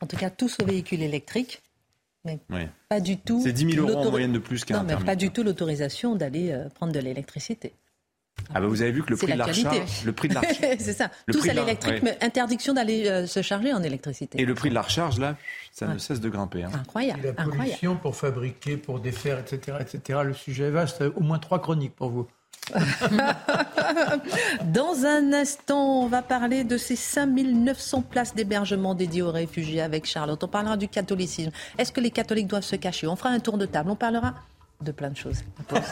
En 0.00 0.06
tout 0.06 0.16
cas, 0.16 0.30
tous 0.30 0.58
aux 0.60 0.66
véhicules 0.66 1.02
électriques 1.02 1.62
mais 2.24 2.38
pas 2.88 3.00
du 3.00 3.18
tout. 3.18 3.40
C'est 3.42 3.52
10 3.52 3.74
000 3.74 3.88
euros 3.88 4.06
en 4.06 4.10
moyenne 4.10 4.32
de 4.32 4.38
plus 4.38 4.64
qu'un 4.64 4.78
Non, 4.78 4.84
mais 4.84 5.04
pas 5.04 5.16
du 5.16 5.30
tout 5.30 5.42
l'autorisation 5.42 6.14
d'aller 6.14 6.52
euh, 6.52 6.68
prendre 6.68 6.92
de 6.92 7.00
l'électricité. 7.00 7.72
Ah 8.54 8.60
bah 8.60 8.66
vous 8.66 8.82
avez 8.82 8.92
vu 8.92 9.02
que 9.02 9.10
le 9.10 9.16
prix 9.16 9.32
de 9.32 9.38
la 9.38 9.46
recharge, 9.46 10.04
le 10.04 10.12
prix 10.12 10.28
de 10.28 10.34
la 10.34 10.42
c'est 10.78 10.92
ça. 10.92 11.10
Tous 11.30 11.48
à 11.48 11.52
l'électrique, 11.52 12.02
mais 12.02 12.18
interdiction 12.22 12.74
d'aller 12.74 13.08
euh, 13.08 13.26
se 13.26 13.42
charger 13.42 13.72
en 13.72 13.82
électricité. 13.82 14.40
Et 14.40 14.44
le 14.44 14.54
prix 14.54 14.70
de 14.70 14.74
la 14.74 14.82
recharge 14.82 15.18
là, 15.18 15.36
ça 15.72 15.86
ne 15.86 15.98
cesse 15.98 16.20
de 16.20 16.28
grimper. 16.28 16.64
Hein. 16.64 16.70
Incroyable. 16.74 17.20
Et 17.24 17.26
la 17.26 17.44
pollution 17.44 17.96
pour 17.96 18.16
fabriquer, 18.16 18.76
pour 18.76 19.00
défaire, 19.00 19.38
etc., 19.38 19.78
etc. 19.80 20.20
Le 20.24 20.34
sujet 20.34 20.64
est 20.64 20.70
vaste. 20.70 21.02
Au 21.16 21.20
moins 21.20 21.38
trois 21.38 21.60
chroniques 21.60 21.94
pour 21.94 22.10
vous. 22.10 22.26
Dans 24.64 25.04
un 25.04 25.32
instant, 25.32 26.02
on 26.02 26.06
va 26.06 26.22
parler 26.22 26.64
de 26.64 26.76
ces 26.76 26.96
5900 26.96 28.02
places 28.02 28.34
d'hébergement 28.34 28.94
dédiées 28.94 29.22
aux 29.22 29.32
réfugiés 29.32 29.80
avec 29.80 30.06
Charlotte. 30.06 30.42
On 30.42 30.48
parlera 30.48 30.76
du 30.76 30.88
catholicisme. 30.88 31.50
Est-ce 31.78 31.92
que 31.92 32.00
les 32.00 32.10
catholiques 32.10 32.46
doivent 32.46 32.62
se 32.62 32.76
cacher? 32.76 33.06
On 33.06 33.16
fera 33.16 33.30
un 33.30 33.40
tour 33.40 33.58
de 33.58 33.66
table. 33.66 33.90
On 33.90 33.96
parlera 33.96 34.34
de 34.80 34.92
plein 34.92 35.10
de 35.10 35.16
choses. 35.16 35.42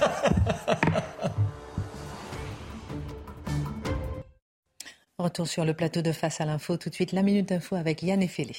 Retour 5.21 5.47
sur 5.47 5.67
le 5.67 5.75
plateau 5.75 6.01
de 6.01 6.13
Face 6.13 6.41
à 6.41 6.47
l'info. 6.47 6.79
Tout 6.79 6.89
de 6.89 6.95
suite, 6.95 7.13
la 7.13 7.21
Minute 7.21 7.53
Info 7.53 7.77
avec 7.77 8.03
Yann 8.03 8.23
Effelé. 8.23 8.57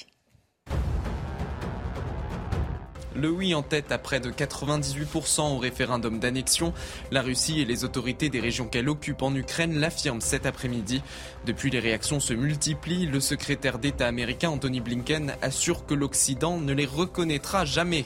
Le 3.16 3.32
oui 3.32 3.56
en 3.56 3.64
tête 3.64 3.92
à 3.92 3.98
près 3.98 4.20
de 4.20 4.30
98% 4.30 5.56
au 5.56 5.58
référendum 5.58 6.20
d'annexion. 6.20 6.72
La 7.10 7.24
Russie 7.24 7.62
et 7.62 7.66
les 7.66 7.84
autorités 7.84 8.30
des 8.30 8.40
régions 8.40 8.68
qu'elle 8.68 8.90
occupe 8.90 9.24
en 9.24 9.34
Ukraine 9.34 9.80
l'affirment 9.80 10.22
cet 10.22 10.46
après-midi. 10.46 11.02
Depuis, 11.48 11.72
les 11.72 11.80
réactions 11.80 12.20
se 12.20 12.34
multiplient. 12.34 13.08
Le 13.08 13.20
secrétaire 13.20 13.80
d'État 13.80 14.08
américain 14.08 14.52
Anthony 14.52 14.82
Blinken 14.82 15.34
assure 15.42 15.88
que 15.88 15.96
l'Occident 15.96 16.60
ne 16.60 16.74
les 16.74 16.86
reconnaîtra 16.86 17.66
jamais. 17.66 18.06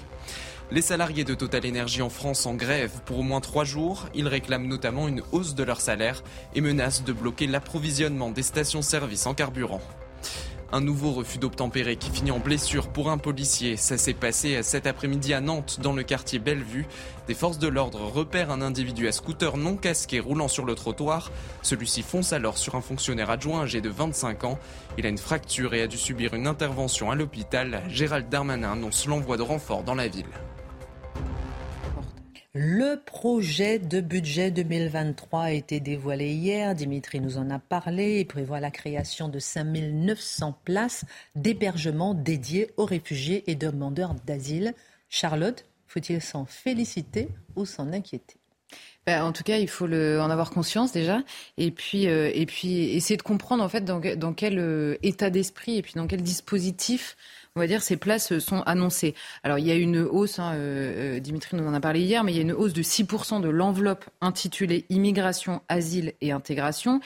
Les 0.71 0.81
salariés 0.81 1.23
de 1.23 1.35
Total 1.35 1.67
Energy 1.67 2.01
en 2.01 2.09
France 2.09 2.47
en 2.47 2.55
grève 2.55 2.91
pour 3.05 3.19
au 3.19 3.23
moins 3.23 3.39
trois 3.39 3.65
jours. 3.65 4.07
Ils 4.15 4.27
réclament 4.27 4.67
notamment 4.67 5.07
une 5.07 5.21
hausse 5.31 5.53
de 5.53 5.63
leur 5.63 5.79
salaire 5.79 6.23
et 6.55 6.61
menacent 6.61 7.03
de 7.03 7.13
bloquer 7.13 7.45
l'approvisionnement 7.45 8.31
des 8.31 8.41
stations-service 8.41 9.27
en 9.27 9.35
carburant. 9.35 9.81
Un 10.71 10.81
nouveau 10.81 11.11
refus 11.11 11.37
d'obtempérer 11.37 11.97
qui 11.97 12.09
finit 12.09 12.31
en 12.31 12.39
blessure 12.39 12.87
pour 12.87 13.11
un 13.11 13.19
policier. 13.19 13.77
Ça 13.77 13.99
s'est 13.99 14.15
passé 14.15 14.63
cet 14.63 14.87
après-midi 14.87 15.35
à 15.35 15.39
Nantes, 15.39 15.79
dans 15.81 15.93
le 15.93 16.01
quartier 16.01 16.39
Bellevue. 16.39 16.87
Des 17.27 17.35
forces 17.35 17.59
de 17.59 17.67
l'ordre 17.67 18.01
repèrent 18.01 18.49
un 18.49 18.63
individu 18.63 19.07
à 19.07 19.11
scooter 19.11 19.57
non 19.57 19.77
casqué 19.77 20.19
roulant 20.19 20.47
sur 20.47 20.65
le 20.65 20.73
trottoir. 20.73 21.31
Celui-ci 21.61 22.01
fonce 22.01 22.33
alors 22.33 22.57
sur 22.57 22.73
un 22.73 22.81
fonctionnaire 22.81 23.29
adjoint 23.29 23.61
âgé 23.61 23.81
de 23.81 23.89
25 23.89 24.43
ans. 24.45 24.59
Il 24.97 25.05
a 25.05 25.09
une 25.09 25.19
fracture 25.19 25.75
et 25.75 25.83
a 25.83 25.87
dû 25.87 25.97
subir 25.97 26.33
une 26.33 26.47
intervention 26.47 27.11
à 27.11 27.15
l'hôpital. 27.15 27.83
Gérald 27.87 28.27
Darmanin 28.29 28.71
annonce 28.71 29.05
l'envoi 29.05 29.37
de 29.37 29.43
renforts 29.43 29.83
dans 29.83 29.95
la 29.95 30.07
ville. 30.07 30.25
Le 32.57 32.95
projet 32.95 33.79
de 33.79 33.99
budget 33.99 34.49
2023 34.49 35.41
a 35.41 35.51
été 35.51 35.81
dévoilé 35.81 36.31
hier. 36.31 36.73
Dimitri 36.73 37.19
nous 37.19 37.37
en 37.37 37.49
a 37.49 37.59
parlé. 37.59 38.21
Il 38.21 38.27
prévoit 38.27 38.61
la 38.61 38.71
création 38.71 39.27
de 39.27 39.39
5900 39.39 40.57
places 40.63 41.03
d'hébergement 41.35 42.13
dédiées 42.13 42.71
aux 42.77 42.85
réfugiés 42.85 43.43
et 43.47 43.55
demandeurs 43.55 44.15
d'asile. 44.25 44.73
Charlotte, 45.09 45.65
faut-il 45.85 46.21
s'en 46.21 46.45
féliciter 46.45 47.27
ou 47.57 47.65
s'en 47.65 47.91
inquiéter? 47.91 48.37
Ben, 49.05 49.23
en 49.23 49.33
tout 49.33 49.43
cas, 49.43 49.57
il 49.57 49.67
faut 49.67 49.85
le, 49.85 50.21
en 50.21 50.29
avoir 50.29 50.49
conscience 50.49 50.93
déjà, 50.93 51.23
et 51.57 51.71
puis 51.71 52.07
euh, 52.07 52.31
essayer 52.33 53.17
de 53.17 53.21
comprendre 53.21 53.63
en 53.63 53.69
fait 53.69 53.81
dans, 53.81 53.99
dans 53.99 54.33
quel 54.33 54.57
euh, 54.57 54.97
état 55.03 55.29
d'esprit 55.29 55.77
et 55.77 55.81
puis 55.81 55.93
dans 55.95 56.07
quel 56.07 56.23
dispositif 56.23 57.15
on 57.57 57.61
va 57.61 57.67
dire, 57.67 57.81
ces 57.81 57.95
places 57.95 58.37
sont 58.39 58.61
annoncées. 58.63 59.15
Alors, 59.43 59.57
il 59.59 59.65
y 59.65 59.71
a 59.71 59.75
une 59.75 59.99
hausse, 59.99 60.39
hein, 60.39 60.51
euh, 60.55 61.15
euh, 61.15 61.19
Dimitri 61.21 61.55
nous 61.55 61.65
en 61.65 61.73
a 61.73 61.79
parlé 61.79 62.01
hier, 62.01 62.25
mais 62.25 62.33
il 62.33 62.35
y 62.35 62.39
a 62.39 62.41
une 62.41 62.51
hausse 62.51 62.73
de 62.73 62.81
6% 62.81 63.39
de 63.39 63.47
l'enveloppe 63.47 64.03
intitulée 64.19 64.85
Immigration, 64.89 65.61
Asile 65.69 66.13
et 66.19 66.33
Intégration. 66.33 66.99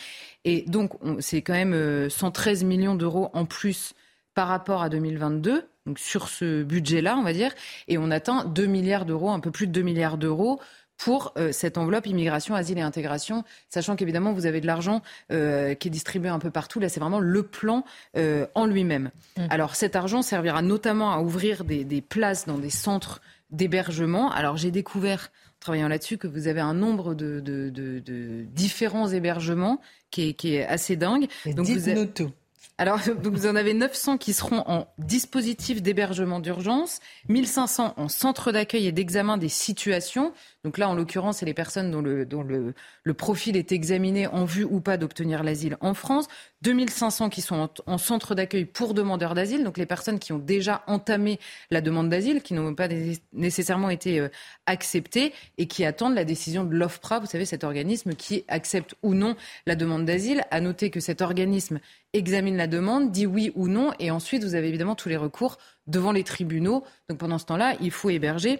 Et 0.45 0.63
donc, 0.63 0.93
c'est 1.19 1.43
quand 1.43 1.53
même 1.53 2.09
113 2.09 2.63
euh, 2.63 2.65
millions 2.65 2.95
d'euros 2.95 3.29
en 3.33 3.45
plus 3.45 3.93
par 4.33 4.47
rapport 4.47 4.81
à 4.81 4.89
2022. 4.89 5.69
Donc, 5.85 5.99
sur 5.99 6.27
ce 6.29 6.63
budget-là, 6.63 7.15
on 7.15 7.23
va 7.23 7.33
dire. 7.33 7.51
Et 7.87 7.99
on 7.99 8.09
atteint 8.09 8.43
2 8.45 8.65
milliards 8.65 9.05
d'euros, 9.05 9.29
un 9.29 9.39
peu 9.39 9.51
plus 9.51 9.67
de 9.67 9.71
2 9.71 9.81
milliards 9.83 10.17
d'euros 10.17 10.59
pour 10.99 11.33
euh, 11.37 11.51
cette 11.53 11.77
enveloppe 11.77 12.05
immigration, 12.05 12.53
asile 12.55 12.77
et 12.77 12.81
intégration, 12.81 13.45
sachant 13.69 13.95
qu'évidemment, 13.95 14.33
vous 14.33 14.45
avez 14.45 14.59
de 14.59 14.67
l'argent 14.67 15.01
euh, 15.31 15.73
qui 15.73 15.87
est 15.87 15.91
distribué 15.91 16.29
un 16.29 16.39
peu 16.39 16.51
partout. 16.51 16.79
Là, 16.79 16.89
c'est 16.89 16.99
vraiment 16.99 17.21
le 17.21 17.41
plan 17.41 17.85
euh, 18.17 18.45
en 18.53 18.65
lui-même. 18.65 19.09
Mmh. 19.37 19.43
Alors, 19.49 19.75
cet 19.75 19.95
argent 19.95 20.21
servira 20.21 20.61
notamment 20.61 21.13
à 21.13 21.19
ouvrir 21.19 21.63
des, 21.63 22.01
places 22.01 22.45
dans 22.45 22.57
des 22.57 22.69
centres 22.69 23.21
d'hébergement. 23.49 24.29
Alors, 24.31 24.57
j'ai 24.57 24.71
découvert, 24.71 25.31
en 25.47 25.59
travaillant 25.61 25.87
là-dessus, 25.87 26.17
que 26.17 26.27
vous 26.27 26.47
avez 26.47 26.59
un 26.59 26.73
nombre 26.73 27.15
de, 27.15 28.45
différents 28.53 29.07
hébergements 29.07 29.79
qui 30.11 30.35
est, 30.43 30.65
assez 30.65 30.97
dingue. 30.97 31.27
Donc, 31.45 31.65
vous 31.65 32.05
tout. 32.07 32.31
Alors, 32.79 32.99
vous 33.23 33.45
en 33.45 33.57
avez 33.57 33.73
900 33.73 34.17
qui 34.17 34.31
seront 34.31 34.63
en 34.65 34.87
dispositif 34.97 35.81
d'hébergement 35.81 36.39
d'urgence, 36.39 37.01
1500 37.27 37.95
en 37.97 38.07
centre 38.07 38.53
d'accueil 38.53 38.87
et 38.87 38.93
d'examen 38.93 39.37
des 39.37 39.49
situations. 39.49 40.31
Donc 40.63 40.77
là, 40.77 40.87
en 40.87 40.95
l'occurrence, 40.95 41.39
c'est 41.39 41.45
les 41.45 41.53
personnes 41.53 41.91
dont, 41.91 42.01
le, 42.01 43.13
profil 43.13 43.57
est 43.57 43.73
examiné 43.73 44.27
en 44.27 44.45
vue 44.45 44.63
ou 44.63 44.79
pas 44.79 44.95
d'obtenir 44.95 45.43
l'asile 45.43 45.75
en 45.81 45.93
France. 45.93 46.29
2500 46.61 47.29
qui 47.29 47.41
sont 47.41 47.69
en, 47.85 47.97
centre 47.97 48.35
d'accueil 48.35 48.65
pour 48.65 48.93
demandeurs 48.93 49.33
d'asile, 49.33 49.63
donc 49.63 49.77
les 49.77 49.85
personnes 49.85 50.19
qui 50.19 50.33
ont 50.33 50.39
déjà 50.39 50.83
entamé 50.87 51.39
la 51.71 51.79
demande 51.79 52.09
d'asile, 52.09 52.41
qui 52.41 52.53
n'ont 52.53 52.75
pas 52.75 52.89
nécessairement 53.31 53.89
été 53.89 54.19
euh, 54.19 54.27
acceptées 54.65 55.33
et 55.57 55.67
qui 55.67 55.85
attendent 55.85 56.15
la 56.15 56.25
décision 56.25 56.65
de 56.65 56.75
l'OFPRA, 56.75 57.19
vous 57.19 57.27
savez, 57.27 57.45
cet 57.45 57.63
organisme 57.63 58.13
qui 58.13 58.43
accepte 58.49 58.95
ou 59.03 59.13
non 59.13 59.35
la 59.65 59.75
demande 59.75 60.05
d'asile. 60.05 60.43
À 60.51 60.59
noter 60.59 60.89
que 60.89 60.99
cet 60.99 61.21
organisme 61.21 61.79
examine 62.13 62.57
la 62.57 62.67
demande, 62.67 63.11
dit 63.11 63.25
oui 63.25 63.51
ou 63.55 63.67
non, 63.67 63.93
et 63.99 64.11
ensuite 64.11 64.43
vous 64.43 64.55
avez 64.55 64.67
évidemment 64.67 64.95
tous 64.95 65.09
les 65.09 65.17
recours 65.17 65.57
devant 65.87 66.11
les 66.11 66.23
tribunaux. 66.23 66.83
Donc 67.07 67.19
pendant 67.19 67.37
ce 67.37 67.45
temps-là, 67.45 67.75
il 67.79 67.91
faut 67.91 68.09
héberger 68.09 68.59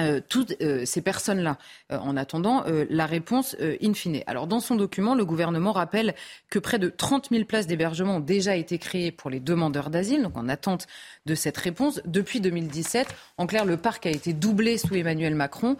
euh, 0.00 0.20
toutes 0.26 0.54
euh, 0.62 0.86
ces 0.86 1.02
personnes-là, 1.02 1.58
euh, 1.92 1.98
en 1.98 2.16
attendant 2.16 2.64
la 2.88 3.06
réponse 3.06 3.56
in 3.60 3.92
fine. 3.92 4.22
Alors, 4.26 4.46
dans 4.46 4.60
son 4.60 4.74
document, 4.74 5.14
le 5.14 5.24
gouvernement 5.24 5.72
rappelle 5.72 6.14
que 6.48 6.58
près 6.58 6.78
de 6.78 6.88
30 6.88 7.28
000 7.30 7.44
places 7.44 7.66
d'hébergement 7.66 8.16
ont 8.16 8.20
déjà 8.20 8.56
été 8.56 8.78
créées 8.78 9.12
pour 9.12 9.30
les 9.30 9.40
demandeurs 9.40 9.90
d'asile, 9.90 10.22
donc 10.22 10.36
en 10.36 10.48
attente 10.48 10.86
de 11.26 11.34
cette 11.34 11.56
réponse, 11.56 12.00
depuis 12.06 12.40
2017. 12.40 13.06
En 13.36 13.46
clair, 13.46 13.64
le 13.64 13.76
parc 13.76 14.06
a 14.06 14.10
été 14.10 14.32
doublé 14.32 14.78
sous 14.78 14.94
Emmanuel 14.94 15.34
Macron 15.34 15.76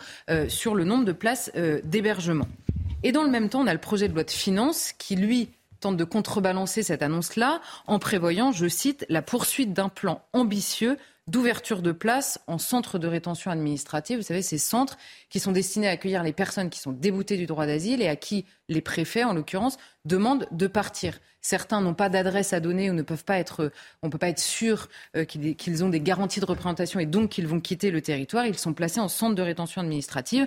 sur 0.48 0.74
le 0.74 0.84
nombre 0.84 1.04
de 1.04 1.12
places 1.12 1.50
d'hébergement. 1.84 2.48
Et 3.02 3.12
dans 3.12 3.24
le 3.24 3.30
même 3.30 3.48
temps, 3.48 3.60
on 3.62 3.66
a 3.66 3.72
le 3.72 3.80
projet 3.80 4.08
de 4.08 4.14
loi 4.14 4.24
de 4.24 4.30
finances 4.30 4.92
qui, 4.92 5.16
lui, 5.16 5.48
tente 5.80 5.96
de 5.96 6.04
contrebalancer 6.04 6.82
cette 6.82 7.02
annonce-là 7.02 7.60
en 7.86 7.98
prévoyant, 7.98 8.52
je 8.52 8.68
cite, 8.68 9.04
la 9.08 9.20
poursuite 9.20 9.72
d'un 9.72 9.88
plan 9.88 10.22
ambitieux 10.32 10.96
d'ouverture 11.28 11.82
de 11.82 11.92
places 11.92 12.40
en 12.46 12.58
centre 12.58 12.98
de 12.98 13.06
rétention 13.06 13.50
administrative. 13.50 14.18
Vous 14.18 14.24
savez, 14.24 14.42
ces 14.42 14.58
centres 14.58 14.98
qui 15.30 15.38
sont 15.38 15.52
destinés 15.52 15.88
à 15.88 15.92
accueillir 15.92 16.22
les 16.22 16.32
personnes 16.32 16.68
qui 16.68 16.80
sont 16.80 16.92
déboutées 16.92 17.36
du 17.36 17.46
droit 17.46 17.66
d'asile 17.66 18.02
et 18.02 18.08
à 18.08 18.16
qui 18.16 18.44
les 18.68 18.80
préfets, 18.80 19.24
en 19.24 19.32
l'occurrence, 19.32 19.76
demandent 20.04 20.48
de 20.50 20.66
partir. 20.66 21.20
Certains 21.40 21.80
n'ont 21.80 21.94
pas 21.94 22.08
d'adresse 22.08 22.52
à 22.52 22.60
donner 22.60 22.90
ou 22.90 22.94
ne 22.94 23.02
peuvent 23.02 23.24
pas 23.24 23.38
être, 23.38 23.70
on 24.02 24.08
ne 24.08 24.12
peut 24.12 24.18
pas 24.18 24.28
être 24.28 24.40
sûr 24.40 24.88
euh, 25.16 25.24
qu'ils 25.24 25.84
ont 25.84 25.88
des 25.88 26.00
garanties 26.00 26.40
de 26.40 26.44
représentation 26.44 26.98
et 26.98 27.06
donc 27.06 27.30
qu'ils 27.30 27.46
vont 27.46 27.60
quitter 27.60 27.90
le 27.90 28.00
territoire. 28.00 28.46
Ils 28.46 28.58
sont 28.58 28.74
placés 28.74 29.00
en 29.00 29.08
centre 29.08 29.34
de 29.34 29.42
rétention 29.42 29.80
administrative. 29.80 30.46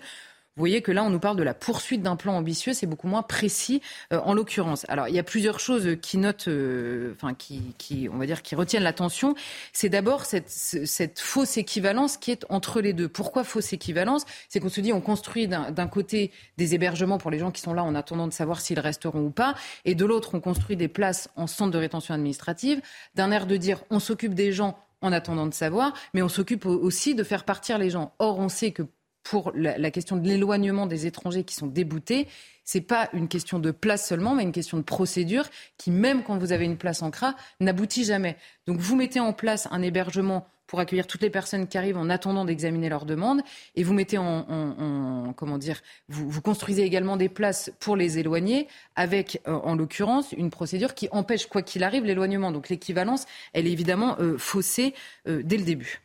Vous 0.58 0.62
voyez 0.62 0.82
que 0.82 0.94
là, 0.94 1.04
on 1.04 1.10
nous 1.10 1.20
parle 1.20 1.36
de 1.36 1.44
la 1.44 1.54
poursuite 1.54 2.02
d'un 2.02 2.15
plan 2.15 2.34
ambitieux, 2.34 2.72
c'est 2.72 2.88
beaucoup 2.88 3.10
moins 3.10 3.24
précis 3.24 3.82
euh, 4.13 4.22
en 4.24 4.34
l'occurrence. 4.34 4.86
Alors, 4.88 5.10
il 5.10 5.13
y 5.13 5.20
a 5.20 5.24
plusieurs 5.24 5.60
choses 5.60 5.98
qui 6.02 6.18
notent, 6.18 6.48
euh, 6.48 7.13
enfin, 7.13 7.34
qui, 7.34 7.74
qui, 7.78 8.08
on 8.10 8.18
va 8.18 8.26
dire, 8.26 8.41
qui 8.41 8.56
retiennent 8.56 8.84
l'attention. 8.84 9.36
C'est 9.74 9.89
d'abord 9.89 10.24
cette, 10.24 10.50
cette, 10.50 11.20
fausse 11.20 11.58
équivalence 11.58 12.15
qui 12.15 12.32
est 12.32 12.46
entre 12.48 12.80
les 12.80 12.94
deux. 12.94 13.10
Pourquoi 13.10 13.44
fausse 13.44 13.74
équivalence? 13.74 14.24
C'est 14.48 14.62
qu'on 14.62 14.70
se 14.70 14.80
dit, 14.80 14.94
on 14.94 15.02
construit 15.02 15.50
d'un 15.50 15.88
côté 15.88 16.32
des 16.56 16.74
hébergements 16.74 17.18
pour 17.18 17.32
les 17.32 17.39
gens 17.39 17.52
qui 17.52 17.60
sont 17.60 17.74
là 17.74 17.84
en 17.84 17.94
attendant 17.94 18.26
de 18.26 18.34
savoir 18.34 18.62
s'ils 18.62 18.80
resteront 18.80 19.26
ou 19.26 19.32
pas, 19.32 19.56
et 19.84 19.94
de 19.94 20.06
l'autre, 20.06 20.36
on 20.36 20.39
construit 20.39 20.78
des 20.78 20.88
places 20.88 21.28
en 21.36 21.48
centre 21.48 21.72
de 21.72 21.78
rétention 21.80 22.13
administrative, 22.13 22.82
d'un 23.15 23.30
air 23.32 23.46
de 23.46 23.58
dire, 23.58 23.84
on 23.89 24.00
s'occupe 24.00 24.34
des 24.34 24.54
gens 24.54 24.80
en 25.02 25.12
attendant 25.12 25.48
de 25.48 25.54
savoir, 25.54 25.91
mais 26.13 26.22
on 26.22 26.30
s'occupe 26.30 26.65
aussi 26.65 27.13
de 27.13 27.24
faire 27.24 27.44
partir 27.44 27.78
les 27.78 27.89
gens. 27.89 28.13
Or, 28.20 28.39
on 28.39 28.48
sait 28.48 28.72
que 28.72 28.84
pour 29.25 29.51
la, 29.55 29.89
question 29.89 30.17
de 30.17 30.27
l'éloignement 30.27 30.85
des 30.85 31.07
étrangers 31.07 31.43
qui 31.43 31.55
sont 31.55 31.65
déboutés, 31.65 32.27
c'est 32.63 32.79
pas 32.79 33.09
une 33.11 33.27
question 33.27 33.57
de 33.57 33.71
place 33.71 34.07
seulement, 34.07 34.35
mais 34.35 34.43
une 34.43 34.51
question 34.51 34.77
de 34.77 34.83
procédure 34.83 35.49
qui, 35.79 35.89
même 35.89 36.21
quand 36.23 36.38
vous 36.38 36.51
avez 36.51 36.65
une 36.65 36.77
place 36.77 37.01
en 37.01 37.09
CRA, 37.09 37.35
n'aboutit 37.59 38.05
jamais. 38.05 38.38
Donc 38.67 38.77
vous 38.77 38.95
mettez 38.95 39.19
en 39.19 39.33
place 39.33 39.67
un 39.71 39.81
hébergement 39.81 40.47
pour 40.67 40.79
accueillir 40.79 41.07
toutes 41.07 41.23
les 41.23 41.31
personnes 41.31 41.67
qui 41.67 41.77
arrivent 41.77 41.97
en 41.97 42.09
attendant 42.11 42.45
d'examiner 42.45 42.88
leurs 42.88 43.05
demandes, 43.05 43.41
et 43.75 43.83
vous 43.83 43.93
mettez 43.93 44.19
en, 44.19 45.33
comment 45.35 45.57
dire, 45.57 45.81
vous, 46.07 46.41
construisez 46.41 46.83
également 46.83 47.17
des 47.17 47.29
places 47.29 47.71
pour 47.79 47.95
les 47.95 48.19
éloigner, 48.19 48.67
avec 48.95 49.41
euh, 49.47 49.53
en 49.53 49.75
l'occurrence 49.75 50.33
une 50.33 50.51
procédure 50.51 50.93
qui 50.93 51.09
empêche 51.11 51.47
quoi 51.47 51.63
qu'il 51.63 51.83
arrive 51.83 52.05
l'éloignement. 52.05 52.51
Donc 52.51 52.69
l'équivalence, 52.69 53.25
elle 53.53 53.65
est 53.65 53.71
évidemment 53.71 54.17
euh, 54.19 54.38
faussée 54.38 54.93
euh, 55.27 55.41
dès 55.43 55.57
le 55.57 55.63
début. 55.63 56.01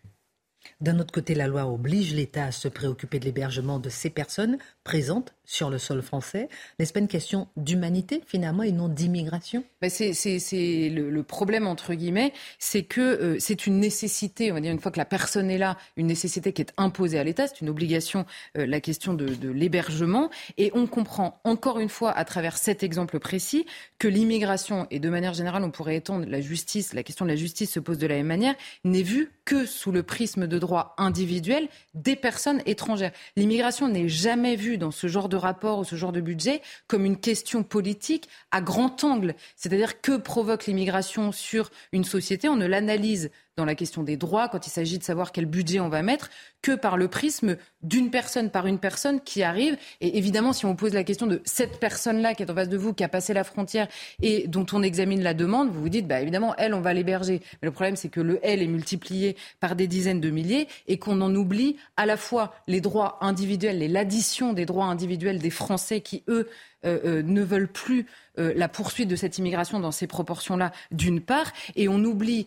D'un 0.80 0.98
autre 0.98 1.12
côté, 1.12 1.34
la 1.34 1.46
loi 1.46 1.66
oblige 1.66 2.14
l'État 2.14 2.46
à 2.46 2.52
se 2.52 2.66
préoccuper 2.66 3.18
de 3.18 3.26
l'hébergement 3.26 3.78
de 3.78 3.90
ces 3.90 4.08
personnes 4.08 4.56
présentes 4.82 5.34
sur 5.50 5.68
le 5.68 5.78
sol 5.78 6.00
français. 6.00 6.48
N'est-ce 6.78 6.92
pas 6.92 7.00
une 7.00 7.08
question 7.08 7.48
d'humanité 7.56 8.22
finalement 8.24 8.62
et 8.62 8.70
non 8.70 8.88
d'immigration? 8.88 9.64
Ben 9.82 9.90
C'est 9.90 10.88
le, 10.94 11.22
problème 11.24 11.66
entre 11.66 11.94
guillemets, 11.94 12.32
c'est 12.60 12.84
que 12.84 13.00
euh, 13.00 13.36
c'est 13.40 13.66
une 13.66 13.80
nécessité, 13.80 14.52
on 14.52 14.54
va 14.54 14.60
dire 14.60 14.70
une 14.70 14.78
fois 14.78 14.92
que 14.92 14.98
la 14.98 15.04
personne 15.04 15.50
est 15.50 15.58
là, 15.58 15.76
une 15.96 16.06
nécessité 16.06 16.52
qui 16.52 16.62
est 16.62 16.72
imposée 16.76 17.18
à 17.18 17.24
l'État, 17.24 17.48
c'est 17.48 17.62
une 17.62 17.68
obligation, 17.68 18.26
euh, 18.56 18.64
la 18.64 18.80
question 18.80 19.12
de, 19.12 19.26
de 19.26 19.50
l'hébergement. 19.50 20.30
Et 20.56 20.70
on 20.74 20.86
comprend 20.86 21.40
encore 21.42 21.80
une 21.80 21.88
fois 21.88 22.12
à 22.12 22.24
travers 22.24 22.56
cet 22.56 22.84
exemple 22.84 23.18
précis 23.18 23.66
que 23.98 24.06
l'immigration, 24.06 24.86
et 24.92 25.00
de 25.00 25.08
manière 25.08 25.34
générale 25.34 25.64
on 25.64 25.72
pourrait 25.72 25.96
étendre 25.96 26.26
la 26.28 26.40
justice, 26.40 26.94
la 26.94 27.02
question 27.02 27.24
de 27.24 27.30
la 27.30 27.36
justice 27.36 27.72
se 27.72 27.80
pose 27.80 27.98
de 27.98 28.06
la 28.06 28.14
même 28.14 28.28
manière, 28.28 28.54
n'est 28.84 29.02
vue 29.02 29.32
que 29.44 29.66
sous 29.66 29.90
le 29.90 30.04
prisme 30.04 30.46
de 30.46 30.58
droit 30.60 30.94
individuel 30.96 31.68
des 31.94 32.14
personnes 32.14 32.62
étrangères. 32.66 33.10
L'immigration 33.34 33.88
n'est 33.88 34.08
jamais 34.08 34.54
vue 34.54 34.78
dans 34.78 34.92
ce 34.92 35.08
genre 35.08 35.28
de 35.28 35.39
rapport 35.40 35.78
ou 35.78 35.84
ce 35.84 35.96
genre 35.96 36.12
de 36.12 36.20
budget 36.20 36.62
comme 36.86 37.04
une 37.04 37.18
question 37.18 37.62
politique 37.62 38.28
à 38.50 38.60
grand 38.60 39.02
angle. 39.04 39.34
C'est-à-dire 39.56 40.00
que 40.00 40.16
provoque 40.16 40.66
l'immigration 40.66 41.32
sur 41.32 41.70
une 41.92 42.04
société 42.04 42.48
On 42.48 42.56
ne 42.56 42.66
l'analyse 42.66 43.30
dans 43.60 43.66
la 43.66 43.74
question 43.74 44.02
des 44.02 44.16
droits, 44.16 44.48
quand 44.48 44.66
il 44.66 44.70
s'agit 44.70 44.98
de 44.98 45.04
savoir 45.04 45.32
quel 45.32 45.44
budget 45.44 45.80
on 45.80 45.90
va 45.90 46.02
mettre, 46.02 46.30
que 46.62 46.72
par 46.72 46.96
le 46.96 47.08
prisme 47.08 47.58
d'une 47.82 48.10
personne 48.10 48.50
par 48.50 48.66
une 48.66 48.78
personne 48.78 49.20
qui 49.20 49.42
arrive. 49.42 49.76
Et 50.00 50.16
évidemment, 50.16 50.54
si 50.54 50.64
on 50.64 50.74
pose 50.74 50.94
la 50.94 51.04
question 51.04 51.26
de 51.26 51.42
cette 51.44 51.78
personne-là 51.78 52.34
qui 52.34 52.42
est 52.42 52.50
en 52.50 52.54
face 52.54 52.70
de 52.70 52.78
vous, 52.78 52.94
qui 52.94 53.04
a 53.04 53.08
passé 53.08 53.34
la 53.34 53.44
frontière 53.44 53.86
et 54.22 54.48
dont 54.48 54.64
on 54.72 54.82
examine 54.82 55.22
la 55.22 55.34
demande, 55.34 55.70
vous 55.70 55.80
vous 55.80 55.88
dites, 55.90 56.06
bah, 56.06 56.22
évidemment, 56.22 56.54
elle, 56.56 56.72
on 56.72 56.80
va 56.80 56.94
l'héberger. 56.94 57.42
Mais 57.60 57.66
le 57.66 57.70
problème, 57.70 57.96
c'est 57.96 58.08
que 58.08 58.20
le 58.20 58.40
elle 58.42 58.62
est 58.62 58.66
multiplié 58.66 59.36
par 59.60 59.76
des 59.76 59.86
dizaines 59.86 60.20
de 60.20 60.30
milliers 60.30 60.68
et 60.88 60.98
qu'on 60.98 61.20
en 61.20 61.34
oublie 61.34 61.76
à 61.98 62.06
la 62.06 62.16
fois 62.16 62.54
les 62.66 62.80
droits 62.80 63.18
individuels 63.20 63.82
et 63.82 63.88
l'addition 63.88 64.54
des 64.54 64.64
droits 64.64 64.86
individuels 64.86 65.38
des 65.38 65.50
Français 65.50 66.00
qui, 66.00 66.22
eux, 66.28 66.48
euh, 66.86 66.98
euh, 67.04 67.22
ne 67.22 67.42
veulent 67.42 67.68
plus 67.68 68.06
euh, 68.40 68.52
la 68.56 68.68
poursuite 68.68 69.08
de 69.08 69.16
cette 69.16 69.38
immigration 69.38 69.78
dans 69.78 69.92
ces 69.92 70.06
proportions-là, 70.06 70.72
d'une 70.90 71.20
part, 71.20 71.52
et 71.76 71.88
on 71.88 72.02
oublie 72.04 72.46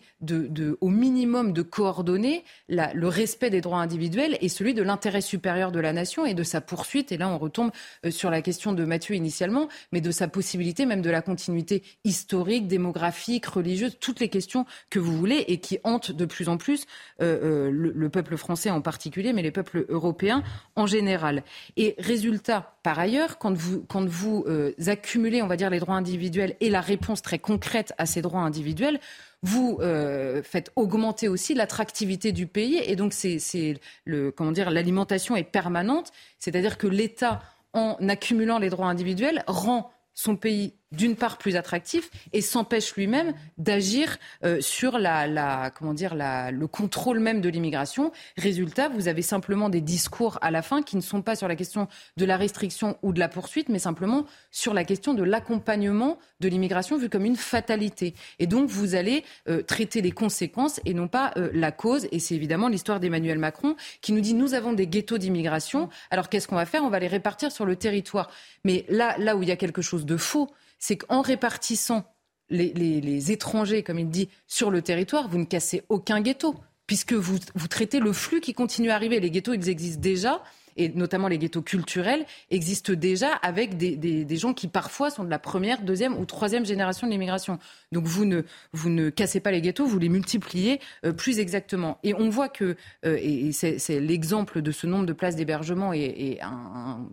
au 0.80 0.88
minimum 0.88 1.52
de 1.52 1.62
coordonner 1.62 2.44
le 2.68 3.06
respect 3.06 3.50
des 3.50 3.60
droits 3.60 3.78
individuels 3.78 4.36
et 4.40 4.48
celui 4.48 4.74
de 4.74 4.82
l'intérêt 4.82 5.20
supérieur 5.20 5.72
de 5.72 5.80
la 5.80 5.92
nation 5.92 6.26
et 6.26 6.34
de 6.34 6.42
sa 6.42 6.60
poursuite. 6.60 7.12
Et 7.12 7.16
là, 7.16 7.28
on 7.28 7.38
retombe 7.38 7.70
sur 8.10 8.30
la 8.30 8.42
question 8.42 8.72
de 8.72 8.84
Mathieu 8.84 9.14
initialement, 9.14 9.68
mais 9.92 10.00
de 10.00 10.10
sa 10.10 10.28
possibilité 10.28 10.86
même 10.86 11.02
de 11.02 11.10
la 11.10 11.22
continuité 11.22 11.82
historique, 12.04 12.66
démographique, 12.66 13.46
religieuse, 13.46 13.96
toutes 14.00 14.20
les 14.20 14.28
questions 14.28 14.66
que 14.90 14.98
vous 14.98 15.16
voulez 15.16 15.44
et 15.48 15.58
qui 15.58 15.78
hantent 15.84 16.12
de 16.12 16.24
plus 16.24 16.48
en 16.48 16.56
plus 16.56 16.86
le, 17.20 17.70
le 17.70 18.08
peuple 18.08 18.36
français 18.36 18.70
en 18.70 18.80
particulier, 18.80 19.32
mais 19.32 19.42
les 19.42 19.50
peuples 19.50 19.86
européens 19.88 20.42
en 20.76 20.86
général. 20.86 21.42
Et 21.76 21.94
résultat, 21.98 22.76
par 22.82 22.98
ailleurs, 22.98 23.38
quand 23.38 23.54
vous, 23.54 24.44
euh, 24.46 24.72
accumulez, 24.86 25.42
on 25.42 25.46
va 25.46 25.56
dire, 25.56 25.70
les 25.70 25.78
droits 25.84 25.96
individuels 25.96 26.56
et 26.60 26.70
la 26.70 26.80
réponse 26.80 27.22
très 27.22 27.38
concrète 27.38 27.92
à 27.98 28.06
ces 28.06 28.22
droits 28.22 28.40
individuels, 28.40 28.98
vous 29.42 29.78
euh, 29.80 30.42
faites 30.42 30.70
augmenter 30.74 31.28
aussi 31.28 31.54
l'attractivité 31.54 32.32
du 32.32 32.46
pays. 32.46 32.80
Et 32.84 32.96
donc, 32.96 33.12
c'est 33.12 33.78
le 34.04 34.30
comment 34.30 34.52
dire, 34.52 34.70
l'alimentation 34.70 35.36
est 35.36 35.44
permanente. 35.44 36.12
C'est-à-dire 36.38 36.78
que 36.78 36.86
l'État, 36.86 37.42
en 37.74 37.96
accumulant 38.08 38.58
les 38.58 38.70
droits 38.70 38.88
individuels, 38.88 39.44
rend 39.46 39.90
son 40.14 40.36
pays 40.36 40.74
d'une 40.92 41.16
part 41.16 41.38
plus 41.38 41.56
attractif 41.56 42.10
et 42.32 42.40
s'empêche 42.40 42.94
lui-même 42.94 43.34
d'agir 43.58 44.18
euh, 44.44 44.60
sur 44.60 44.98
la, 44.98 45.70
comment 45.70 45.94
dire, 45.94 46.14
le 46.14 46.66
contrôle 46.66 47.20
même 47.20 47.40
de 47.40 47.48
l'immigration. 47.48 48.12
Résultat, 48.36 48.88
vous 48.88 49.08
avez 49.08 49.22
simplement 49.22 49.68
des 49.68 49.80
discours 49.80 50.38
à 50.40 50.50
la 50.50 50.62
fin 50.62 50.82
qui 50.82 50.96
ne 50.96 51.00
sont 51.00 51.22
pas 51.22 51.36
sur 51.36 51.48
la 51.48 51.56
question 51.56 51.88
de 52.16 52.24
la 52.24 52.36
restriction 52.36 52.96
ou 53.02 53.12
de 53.12 53.18
la 53.18 53.28
poursuite, 53.28 53.68
mais 53.68 53.78
simplement 53.78 54.24
sur 54.50 54.74
la 54.74 54.84
question 54.84 55.14
de 55.14 55.22
l'accompagnement 55.22 56.18
de 56.40 56.48
l'immigration 56.48 56.98
vue 56.98 57.08
comme 57.08 57.24
une 57.24 57.36
fatalité. 57.36 58.14
Et 58.38 58.46
donc, 58.46 58.68
vous 58.68 58.94
allez 58.94 59.24
euh, 59.48 59.62
traiter 59.62 60.02
les 60.02 60.12
conséquences 60.12 60.80
et 60.84 60.94
non 60.94 61.08
pas 61.08 61.32
euh, 61.36 61.50
la 61.52 61.72
cause. 61.72 62.06
Et 62.12 62.18
c'est 62.18 62.34
évidemment 62.34 62.68
l'histoire 62.68 63.00
d'Emmanuel 63.00 63.38
Macron 63.38 63.76
qui 64.00 64.12
nous 64.12 64.20
dit 64.20 64.34
nous 64.34 64.54
avons 64.54 64.72
des 64.72 64.86
ghettos 64.86 65.18
d'immigration. 65.18 65.88
Alors 66.10 66.28
qu'est-ce 66.28 66.48
qu'on 66.48 66.56
va 66.56 66.66
faire? 66.66 66.84
On 66.84 66.90
va 66.90 66.98
les 66.98 67.08
répartir 67.08 67.50
sur 67.50 67.66
le 67.66 67.76
territoire. 67.76 68.30
Mais 68.64 68.84
là, 68.88 69.16
là 69.18 69.36
où 69.36 69.42
il 69.42 69.48
y 69.48 69.52
a 69.52 69.56
quelque 69.56 69.82
chose 69.82 70.06
de 70.06 70.16
faux, 70.16 70.50
c'est 70.86 70.98
qu'en 70.98 71.22
répartissant 71.22 72.04
les, 72.50 73.32
étrangers, 73.32 73.82
comme 73.82 73.98
il 73.98 74.10
dit, 74.10 74.28
sur 74.46 74.70
le 74.70 74.82
territoire, 74.82 75.28
vous 75.28 75.38
ne 75.38 75.46
cassez 75.46 75.82
aucun 75.88 76.20
ghetto, 76.20 76.56
puisque 76.86 77.14
vous, 77.14 77.38
vous 77.54 77.68
traitez 77.68 78.00
le 78.00 78.12
flux 78.12 78.42
qui 78.42 78.52
continue 78.52 78.90
à 78.90 78.94
arriver. 78.94 79.18
Les 79.18 79.30
ghettos, 79.30 79.54
ils 79.54 79.70
existent 79.70 80.02
déjà 80.02 80.42
et 80.76 80.88
notamment 80.90 81.28
les 81.28 81.38
ghettos 81.38 81.62
culturels, 81.62 82.26
existent 82.50 82.92
déjà 82.92 83.32
avec 83.32 83.76
des, 83.76 84.36
gens 84.36 84.52
qui 84.52 84.68
parfois 84.68 85.10
sont 85.10 85.24
de 85.24 85.30
la 85.30 85.38
première, 85.38 85.82
deuxième 85.82 86.18
ou 86.18 86.24
troisième 86.24 86.66
génération 86.66 87.06
de 87.06 87.12
l'immigration. 87.12 87.58
Donc 87.92 88.04
vous 88.06 88.24
ne, 88.24 88.42
vous 88.72 88.90
ne 88.90 89.10
cassez 89.10 89.40
pas 89.40 89.50
les 89.50 89.60
ghettos, 89.60 89.86
vous 89.86 89.98
les 89.98 90.08
multipliez 90.08 90.80
euh, 91.04 91.12
plus 91.12 91.38
exactement. 91.38 91.98
Et 92.02 92.14
on 92.14 92.28
voit 92.28 92.48
que, 92.48 92.76
euh, 93.04 93.18
et 93.20 93.52
c'est 93.52 94.00
l'exemple 94.00 94.62
de 94.62 94.72
ce 94.72 94.86
nombre 94.86 95.06
de 95.06 95.12
places 95.12 95.36
d'hébergement 95.36 95.92
est, 95.92 96.38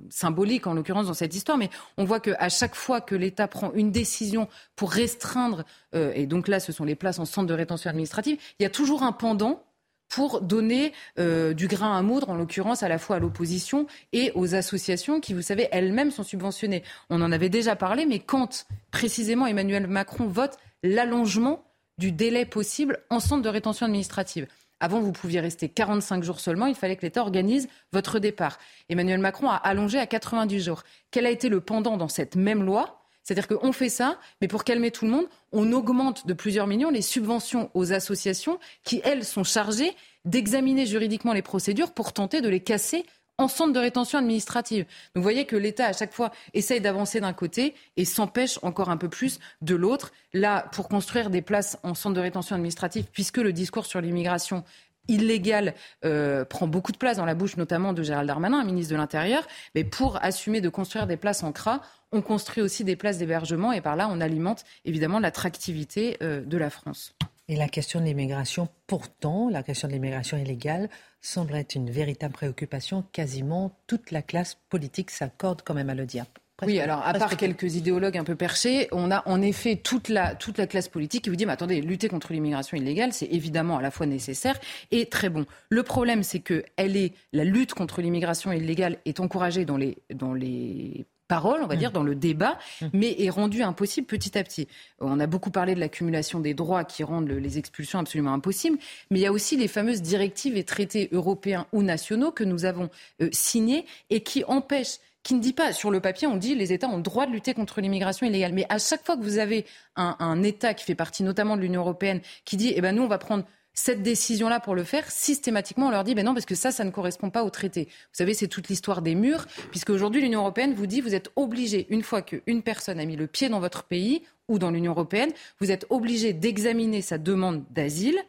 symbolique 0.10 0.68
en 0.68 0.74
l'occurrence 0.74 1.08
dans 1.08 1.14
cette 1.14 1.36
histoire, 1.36 1.58
mais 1.58 1.70
on 1.98 2.06
voit 2.06 2.20
qu'à 2.20 2.50
chaque 2.50 2.76
fois 2.76 3.02
que 3.02 3.16
l'État 3.16 3.48
prend 3.48 3.72
une 3.74 3.92
décision 3.92 4.48
pour 4.76 4.92
restreindre, 4.92 5.64
euh, 5.96 6.12
et 6.16 6.26
donc 6.26 6.48
là 6.48 6.60
ce 6.60 6.72
sont 6.72 6.84
les 6.84 6.96
places 6.96 7.20
en 7.20 7.26
centre 7.26 7.48
de 7.48 7.54
rétention 7.54 7.90
administrative, 7.90 8.38
il 8.60 8.64
y 8.64 8.66
a 8.66 8.70
toujours 8.70 9.04
un 9.04 9.12
pendant 9.12 9.64
pour 10.12 10.42
donner 10.42 10.92
euh, 11.20 11.54
du 11.54 11.68
grain 11.68 11.98
à 11.98 12.02
moudre, 12.02 12.30
en 12.30 12.36
l'occurrence 12.36 12.84
à 12.84 12.90
la 12.90 13.00
fois 13.00 13.16
à 13.16 13.20
l'opposition 13.20 13.88
et 14.12 14.34
aux 14.36 14.56
associations 14.56 15.22
qui, 15.22 15.34
vous 15.34 15.42
savez, 15.42 15.70
elles-mêmes 15.72 16.12
sont 16.12 16.24
subventionnées. 16.24 16.84
On 17.10 17.22
en 17.22 17.32
avait 17.32 17.48
déjà 17.48 17.78
parlé, 17.78 18.06
mais 18.06 18.20
quand 18.20 18.66
précisément 18.92 19.48
Emmanuel 19.48 19.88
Macron 19.88 20.28
vote 20.28 20.58
l'allongement 20.84 21.64
du 21.98 22.12
délai 22.12 22.46
possible 22.46 23.00
en 23.10 23.22
centre 23.22 23.42
de 23.42 23.50
rétention 23.50 23.86
administrative. 23.86 24.48
Avant, 24.82 25.00
vous 25.00 25.14
pouviez 25.14 25.40
rester 25.40 25.70
45 25.70 26.24
jours 26.24 26.42
seulement. 26.42 26.66
Il 26.66 26.76
fallait 26.76 26.98
que 26.98 27.04
l'État 27.04 27.22
organise 27.22 27.70
votre 27.94 28.20
départ. 28.20 28.60
Emmanuel 28.90 29.20
Macron 29.20 29.50
a 29.50 29.56
allongé 29.56 29.98
à 29.98 30.08
90 30.08 30.60
jours. 30.60 30.84
Quel 31.12 31.26
a 31.26 31.30
été 31.30 31.48
le 31.48 31.62
pendant 31.62 31.96
dans 31.96 32.10
cette 32.10 32.36
même 32.36 32.64
loi? 32.64 33.01
C'est-à-dire 33.24 33.48
qu'on 33.48 33.72
fait 33.72 33.90
ça, 33.90 34.18
mais 34.42 34.48
pour 34.48 34.64
calmer 34.64 34.92
tout 34.92 35.06
le 35.06 35.12
monde, 35.12 35.28
on 35.52 35.72
augmente 35.72 36.26
de 36.28 36.34
plusieurs 36.34 36.68
millions 36.68 36.90
les 36.90 37.02
subventions 37.02 37.70
aux 37.74 37.94
associations 37.94 38.60
qui, 38.84 39.02
elles, 39.04 39.26
sont 39.26 39.44
chargées 39.44 39.94
d'examiner 40.26 40.86
juridiquement 40.86 41.34
les 41.34 41.42
procédures 41.42 41.92
pour 41.92 42.14
tenter 42.14 42.42
de 42.42 42.50
les 42.50 42.60
casser 42.60 43.06
en 43.38 43.48
centre 43.48 43.74
de 43.74 43.80
rétention 43.80 44.20
administrative. 44.20 44.84
Donc 44.84 45.18
vous 45.18 45.24
voyez 45.24 45.46
que 45.46 45.56
l'État, 45.56 45.88
à 45.88 45.94
chaque 45.94 46.14
fois, 46.14 46.32
essaye 46.54 46.80
d'avancer 46.80 47.20
d'un 47.20 47.34
côté 47.34 47.74
et 47.98 48.06
s'empêche 48.06 48.60
encore 48.62 48.90
un 48.90 48.98
peu 48.98 49.10
plus 49.10 49.40
de 49.62 49.76
l'autre. 49.76 50.12
Là, 50.34 50.68
pour 50.74 50.88
construire 50.88 51.30
des 51.30 51.42
places 51.42 51.78
en 51.84 51.96
centre 51.96 52.16
de 52.16 52.22
rétention 52.22 52.56
administrative, 52.56 53.06
puisque 53.12 53.38
le 53.38 53.52
discours 53.52 53.86
sur 53.86 54.00
l'immigration 54.00 54.64
illégale 55.08 55.74
euh, 56.06 56.46
prend 56.46 56.68
beaucoup 56.68 56.92
de 56.92 56.98
place 56.98 57.18
dans 57.18 57.26
la 57.26 57.36
bouche 57.36 57.58
notamment 57.58 57.94
de 57.94 58.04
Gérald 58.04 58.28
Darmanin, 58.28 58.64
ministre 58.64 58.92
de 58.92 58.98
l'Intérieur. 58.98 59.48
Mais 59.76 59.84
pour 59.84 60.24
assumer 60.24 60.62
de 60.62 60.70
construire 60.70 61.08
des 61.08 61.18
places 61.18 61.44
en 61.44 61.52
CRA, 61.52 61.82
on 62.12 62.22
construit 62.22 62.62
aussi 62.62 62.84
des 62.84 62.96
places 62.96 63.18
d'hébergement 63.18 63.72
et 63.72 63.82
par 63.82 63.96
là, 63.96 64.08
on 64.12 64.22
alimente 64.22 64.64
évidemment 64.86 65.20
l'attractivité 65.20 66.18
euh, 66.22 66.42
de 66.42 66.58
la 66.58 66.70
France. 66.70 67.16
Et 67.48 67.56
la 67.56 67.68
question 67.68 68.00
de 68.00 68.06
l'immigration, 68.06 68.70
pourtant, 68.88 69.50
la 69.50 69.64
question 69.64 69.88
de 69.88 69.94
l'immigration 69.94 70.38
illégale 70.38 70.90
semble 71.20 71.56
être 71.56 71.76
une 71.76 71.90
véritable 71.90 72.34
préoccupation. 72.34 73.04
Quasiment 73.12 73.78
toute 73.88 74.12
la 74.12 74.22
classe 74.22 74.58
politique 74.70 75.12
s'accorde 75.12 75.62
quand 75.62 75.74
même 75.74 75.90
à 75.90 75.96
le 75.96 76.06
dire 76.06 76.26
oui, 76.66 76.80
alors 76.80 77.02
à 77.06 77.14
part 77.14 77.38
quelques 77.38 77.76
idéologues 77.76 78.18
un 78.18 78.24
peu 78.24 78.36
perchés, 78.36 78.88
on 78.92 79.12
a 79.12 79.28
en 79.28 79.42
effet 79.42 79.76
toute 79.78 80.10
la, 80.10 80.36
toute 80.36 80.58
la 80.58 80.68
classe 80.68 80.88
politique 80.88 81.24
qui 81.24 81.30
vous 81.30 81.36
dit 81.36 81.46
mais 81.46 81.54
attendez, 81.54 81.82
lutter 81.82 82.08
contre 82.08 82.34
l'immigration 82.34 82.78
illégale, 82.78 83.14
c'est 83.14 83.28
évidemment 83.28 83.78
à 83.78 83.82
la 83.82 83.92
fois 83.92 84.06
nécessaire 84.06 84.60
et 84.92 85.08
très 85.08 85.30
bon. 85.30 85.46
Le 85.70 85.84
problème, 85.84 86.24
c'est 86.24 86.40
que 86.40 86.64
elle 86.78 86.96
est, 86.96 87.14
la 87.34 87.44
lutte 87.44 87.74
contre 87.74 88.02
l'immigration 88.02 88.52
illégale 88.52 88.98
est 89.06 89.20
encouragée 89.20 89.66
dans 89.66 89.78
les, 89.78 89.98
dans 90.14 90.34
les 90.34 91.06
paroles, 91.32 91.62
on 91.64 91.68
va 91.68 91.76
mmh. 91.76 91.80
dire, 91.80 91.92
dans 91.94 92.04
le 92.04 92.14
débat, 92.14 92.60
mmh. 92.82 92.86
mais 92.92 93.16
est 93.18 93.30
rendue 93.30 93.64
impossible 93.64 94.06
petit 94.06 94.38
à 94.38 94.44
petit. 94.44 94.68
On 95.00 95.18
a 95.22 95.28
beaucoup 95.28 95.50
parlé 95.50 95.76
de 95.76 95.80
l'accumulation 95.80 96.42
des 96.42 96.54
droits 96.54 96.84
qui 96.84 97.06
rendent 97.06 97.30
les 97.30 97.58
expulsions 97.58 98.00
absolument 98.00 98.34
impossibles, 98.34 98.78
mais 99.10 99.20
il 99.20 99.22
y 99.22 99.26
a 99.26 99.32
aussi 99.32 99.56
les 99.56 99.70
fameuses 99.70 100.02
directives 100.02 100.58
et 100.58 100.66
traités 100.66 101.08
européens 101.14 101.68
ou 101.72 101.84
nationaux 101.84 102.32
que 102.32 102.44
nous 102.44 102.66
avons 102.66 102.90
euh, 103.22 103.30
signés 103.32 103.86
et 104.10 104.24
qui 104.24 104.44
empêchent 104.44 105.00
qui 105.24 105.36
ne 105.36 105.40
dit 105.40 105.54
pas, 105.54 105.74
sur 105.74 105.92
le 105.92 106.00
papier, 106.00 106.28
on 106.28 106.38
dit 106.38 106.56
les 106.56 106.74
États 106.74 106.88
ont 106.88 106.98
le 106.98 107.04
droit 107.04 107.26
de 107.26 107.32
lutter 107.32 107.54
contre 107.54 107.82
l'immigration 107.82 108.26
illégale. 108.26 108.54
Mais 108.54 108.66
à 108.70 108.80
chaque 108.80 109.06
fois 109.06 109.16
que 109.16 109.22
vous 109.22 109.38
avez 109.38 109.66
un, 109.96 110.44
État 110.44 110.74
qui 110.74 110.84
fait 110.84 110.96
partie 110.96 111.24
notamment 111.24 111.56
de 111.56 111.62
l'Union 111.62 111.82
européenne 111.82 112.22
qui 112.46 112.58
dit, 112.58 112.74
eh 112.76 112.82
ben 112.82 112.96
nous, 112.96 113.04
on 113.04 113.08
va 113.08 113.18
prendre 113.18 113.46
cette 113.74 114.02
décision-là 114.02 114.60
pour 114.60 114.76
le 114.76 114.84
faire, 114.84 115.10
systématiquement, 115.10 115.88
on 115.88 115.92
leur 115.92 116.04
dit, 116.04 116.16
ben 116.16 116.26
non, 116.26 116.34
parce 116.34 116.46
que 116.46 116.56
ça, 116.56 116.72
ça 116.72 116.84
ne 116.84 116.90
correspond 116.90 117.30
pas 117.30 117.44
au 117.44 117.50
traité. 117.50 117.86
Vous 117.86 118.18
savez, 118.18 118.34
c'est 118.34 118.48
toute 118.48 118.68
l'histoire 118.68 119.02
des 119.02 119.16
murs, 119.16 119.46
puisque 119.70 119.92
aujourd'hui, 119.92 120.22
l'Union 120.22 120.42
européenne 120.42 120.74
vous 120.74 120.88
dit, 120.88 121.00
vous 121.00 121.16
êtes 121.16 121.32
obligé, 121.36 121.88
une 121.90 122.04
fois 122.04 122.22
qu'une 122.22 122.64
personne 122.64 123.00
a 123.00 123.06
mis 123.06 123.16
le 123.16 123.28
pied 123.28 123.48
dans 123.48 123.60
votre 123.60 123.84
pays 123.84 124.24
ou 124.50 124.60
dans 124.60 124.72
l'Union 124.72 124.92
européenne, 124.92 125.32
vous 125.60 125.72
êtes 125.72 125.86
obligé 125.90 126.34
d'examiner 126.34 127.02
sa 127.02 127.18
demande 127.18 127.64
d'asile 127.70 128.20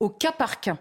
au 0.00 0.10
cas 0.10 0.32
par 0.32 0.60
cas. 0.60 0.78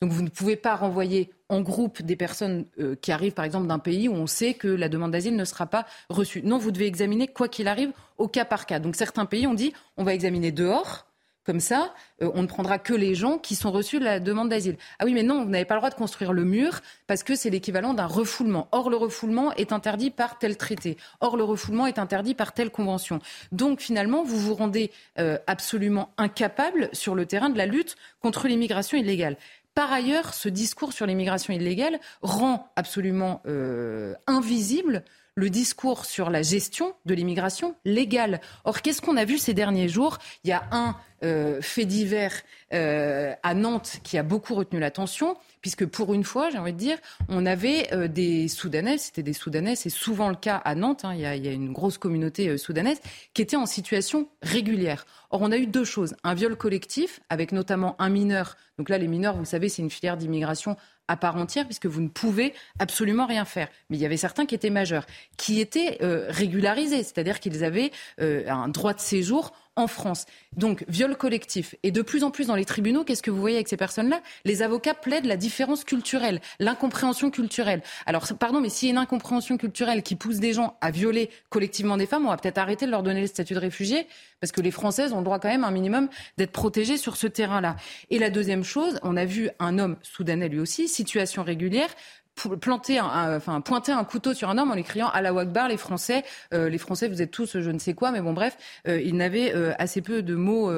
Donc 0.00 0.12
vous 0.12 0.22
ne 0.22 0.30
pouvez 0.30 0.56
pas 0.56 0.76
renvoyer 0.76 1.30
en 1.50 1.60
groupe 1.60 2.00
des 2.00 2.16
personnes 2.16 2.64
euh, 2.78 2.94
qui 2.94 3.12
arrivent 3.12 3.34
par 3.34 3.44
exemple 3.44 3.66
d'un 3.66 3.78
pays 3.78 4.08
où 4.08 4.14
on 4.14 4.26
sait 4.26 4.54
que 4.54 4.68
la 4.68 4.88
demande 4.88 5.10
d'asile 5.10 5.36
ne 5.36 5.44
sera 5.44 5.66
pas 5.66 5.84
reçue. 6.08 6.42
Non, 6.42 6.56
vous 6.56 6.70
devez 6.70 6.86
examiner 6.86 7.28
quoi 7.28 7.48
qu'il 7.48 7.68
arrive 7.68 7.92
au 8.16 8.28
cas 8.28 8.44
par 8.44 8.64
cas. 8.64 8.78
Donc 8.78 8.96
certains 8.96 9.26
pays 9.26 9.46
ont 9.46 9.54
dit 9.54 9.72
on 9.96 10.04
va 10.04 10.14
examiner 10.14 10.52
dehors. 10.52 11.06
Comme 11.42 11.60
ça, 11.60 11.94
euh, 12.22 12.30
on 12.34 12.42
ne 12.42 12.46
prendra 12.46 12.78
que 12.78 12.92
les 12.92 13.14
gens 13.14 13.38
qui 13.38 13.56
sont 13.56 13.72
reçus 13.72 13.98
de 13.98 14.04
la 14.04 14.20
demande 14.20 14.50
d'asile. 14.50 14.76
Ah 14.98 15.04
oui, 15.06 15.14
mais 15.14 15.22
non, 15.22 15.42
vous 15.42 15.48
n'avez 15.48 15.64
pas 15.64 15.74
le 15.74 15.80
droit 15.80 15.88
de 15.88 15.94
construire 15.94 16.34
le 16.34 16.44
mur 16.44 16.80
parce 17.06 17.22
que 17.22 17.34
c'est 17.34 17.48
l'équivalent 17.48 17.94
d'un 17.94 18.06
refoulement. 18.06 18.68
Or, 18.72 18.90
le 18.90 18.96
refoulement 18.96 19.52
est 19.54 19.72
interdit 19.72 20.10
par 20.10 20.38
tel 20.38 20.58
traité. 20.58 20.98
Or, 21.20 21.38
le 21.38 21.42
refoulement 21.42 21.86
est 21.86 21.98
interdit 21.98 22.34
par 22.34 22.52
telle 22.52 22.70
convention. 22.70 23.20
Donc, 23.52 23.80
finalement, 23.80 24.22
vous 24.22 24.38
vous 24.38 24.54
rendez 24.54 24.92
euh, 25.18 25.38
absolument 25.46 26.12
incapable 26.18 26.90
sur 26.92 27.14
le 27.14 27.24
terrain 27.24 27.48
de 27.48 27.56
la 27.56 27.66
lutte 27.66 27.96
contre 28.20 28.46
l'immigration 28.46 28.98
illégale. 28.98 29.36
Par 29.74 29.92
ailleurs, 29.92 30.34
ce 30.34 30.48
discours 30.48 30.92
sur 30.92 31.06
l'immigration 31.06 31.52
illégale 31.52 32.00
rend 32.22 32.70
absolument 32.76 33.40
euh, 33.46 34.14
invisible 34.26 35.04
le 35.36 35.48
discours 35.48 36.04
sur 36.04 36.28
la 36.28 36.42
gestion 36.42 36.94
de 37.06 37.14
l'immigration 37.14 37.74
légale. 37.84 38.40
Or, 38.64 38.82
qu'est-ce 38.82 39.00
qu'on 39.00 39.16
a 39.16 39.24
vu 39.24 39.38
ces 39.38 39.54
derniers 39.54 39.88
jours? 39.88 40.18
Il 40.44 40.50
y 40.50 40.52
a 40.52 40.64
un 40.72 40.96
euh, 41.22 41.62
fait 41.62 41.84
divers 41.84 42.34
euh, 42.74 43.32
à 43.42 43.54
Nantes 43.54 44.00
qui 44.02 44.18
a 44.18 44.22
beaucoup 44.22 44.54
retenu 44.54 44.80
l'attention, 44.80 45.36
puisque 45.60 45.86
pour 45.86 46.14
une 46.14 46.24
fois, 46.24 46.50
j'ai 46.50 46.58
envie 46.58 46.72
de 46.72 46.78
dire, 46.78 46.98
on 47.28 47.46
avait 47.46 48.08
des 48.08 48.48
Soudanais, 48.48 48.98
c'était 48.98 49.22
des 49.22 49.32
Soudanais, 49.32 49.76
c'est 49.76 49.90
souvent 49.90 50.28
le 50.28 50.36
cas 50.36 50.56
à 50.56 50.74
Nantes, 50.74 51.04
hein, 51.04 51.14
il, 51.14 51.20
y 51.20 51.26
a, 51.26 51.34
une 51.34 51.72
grosse 51.72 51.98
communauté 51.98 52.56
soudanaise, 52.58 53.00
qui 53.34 53.42
était 53.42 53.56
en 53.56 53.66
situation 53.66 54.28
régulière. 54.42 55.06
Or, 55.30 55.42
on 55.42 55.52
a 55.52 55.56
eu 55.56 55.66
deux 55.66 55.84
choses. 55.84 56.14
Un 56.24 56.34
viol 56.34 56.56
collectif, 56.56 57.20
avec 57.28 57.52
notamment 57.52 57.94
un 57.98 58.08
mineur. 58.08 58.56
Donc 58.78 58.88
là, 58.88 58.98
les 58.98 59.08
mineurs, 59.08 59.36
vous 59.36 59.44
savez, 59.44 59.68
c'est 59.68 59.82
une 59.82 59.90
filière 59.90 60.16
d'immigration 60.16 60.76
à 61.10 61.16
part 61.16 61.36
entière, 61.36 61.64
puisque 61.64 61.86
vous 61.86 62.00
ne 62.00 62.08
pouvez 62.08 62.54
absolument 62.78 63.26
rien 63.26 63.44
faire. 63.44 63.68
Mais 63.88 63.96
il 63.96 64.00
y 64.00 64.06
avait 64.06 64.16
certains 64.16 64.46
qui 64.46 64.54
étaient 64.54 64.70
majeurs, 64.70 65.06
qui 65.36 65.60
étaient 65.60 65.98
euh, 66.02 66.26
régularisés, 66.28 67.02
c'est-à-dire 67.02 67.40
qu'ils 67.40 67.64
avaient 67.64 67.90
euh, 68.20 68.48
un 68.48 68.68
droit 68.68 68.94
de 68.94 69.00
séjour 69.00 69.52
en 69.76 69.86
France. 69.86 70.26
Donc, 70.56 70.84
viol 70.88 71.16
collectif. 71.16 71.74
Et 71.82 71.90
de 71.90 72.02
plus 72.02 72.24
en 72.24 72.30
plus 72.30 72.48
dans 72.48 72.54
les 72.54 72.64
tribunaux, 72.64 73.04
qu'est-ce 73.04 73.22
que 73.22 73.30
vous 73.30 73.40
voyez 73.40 73.56
avec 73.56 73.68
ces 73.68 73.76
personnes-là? 73.76 74.20
Les 74.44 74.62
avocats 74.62 74.94
plaident 74.94 75.26
la 75.26 75.36
différence 75.36 75.84
culturelle, 75.84 76.40
l'incompréhension 76.58 77.30
culturelle. 77.30 77.82
Alors, 78.06 78.26
pardon, 78.38 78.60
mais 78.60 78.68
s'il 78.68 78.88
y 78.88 78.90
a 78.90 78.92
une 78.92 78.98
incompréhension 78.98 79.56
culturelle 79.56 80.02
qui 80.02 80.16
pousse 80.16 80.38
des 80.38 80.52
gens 80.52 80.76
à 80.80 80.90
violer 80.90 81.30
collectivement 81.48 81.96
des 81.96 82.06
femmes, 82.06 82.26
on 82.26 82.30
va 82.30 82.36
peut-être 82.36 82.58
arrêter 82.58 82.86
de 82.86 82.90
leur 82.90 83.02
donner 83.02 83.20
le 83.20 83.26
statut 83.26 83.54
de 83.54 83.58
réfugié, 83.58 84.06
parce 84.40 84.52
que 84.52 84.60
les 84.60 84.70
Françaises 84.70 85.12
ont 85.12 85.18
le 85.18 85.24
droit 85.24 85.38
quand 85.38 85.48
même 85.48 85.64
un 85.64 85.70
minimum 85.70 86.08
d'être 86.36 86.52
protégées 86.52 86.96
sur 86.96 87.16
ce 87.16 87.26
terrain-là. 87.26 87.76
Et 88.10 88.18
la 88.18 88.30
deuxième 88.30 88.64
chose, 88.64 88.98
on 89.02 89.16
a 89.16 89.24
vu 89.24 89.50
un 89.58 89.78
homme 89.78 89.96
soudanais 90.02 90.48
lui 90.48 90.60
aussi, 90.60 90.88
situation 90.88 91.42
régulière, 91.42 91.88
planter 92.34 92.98
un, 92.98 93.36
enfin, 93.36 93.60
pointer 93.60 93.92
un 93.92 94.04
couteau 94.04 94.34
sur 94.34 94.48
un 94.48 94.58
homme 94.58 94.70
en 94.70 94.74
lui 94.74 94.84
criant 94.84 95.08
à 95.08 95.20
la 95.20 95.32
Wakbar, 95.32 95.68
les 95.68 95.76
Français, 95.76 96.24
euh, 96.54 96.68
les 96.68 96.78
Français, 96.78 97.08
vous 97.08 97.22
êtes 97.22 97.30
tous 97.30 97.58
je 97.60 97.70
ne 97.70 97.78
sais 97.78 97.94
quoi, 97.94 98.10
mais 98.10 98.20
bon, 98.20 98.32
bref, 98.32 98.56
euh, 98.88 99.00
il 99.00 99.16
n'avait 99.16 99.54
euh, 99.54 99.72
assez 99.78 100.00
peu 100.02 100.22
de 100.22 100.34
mots 100.34 100.70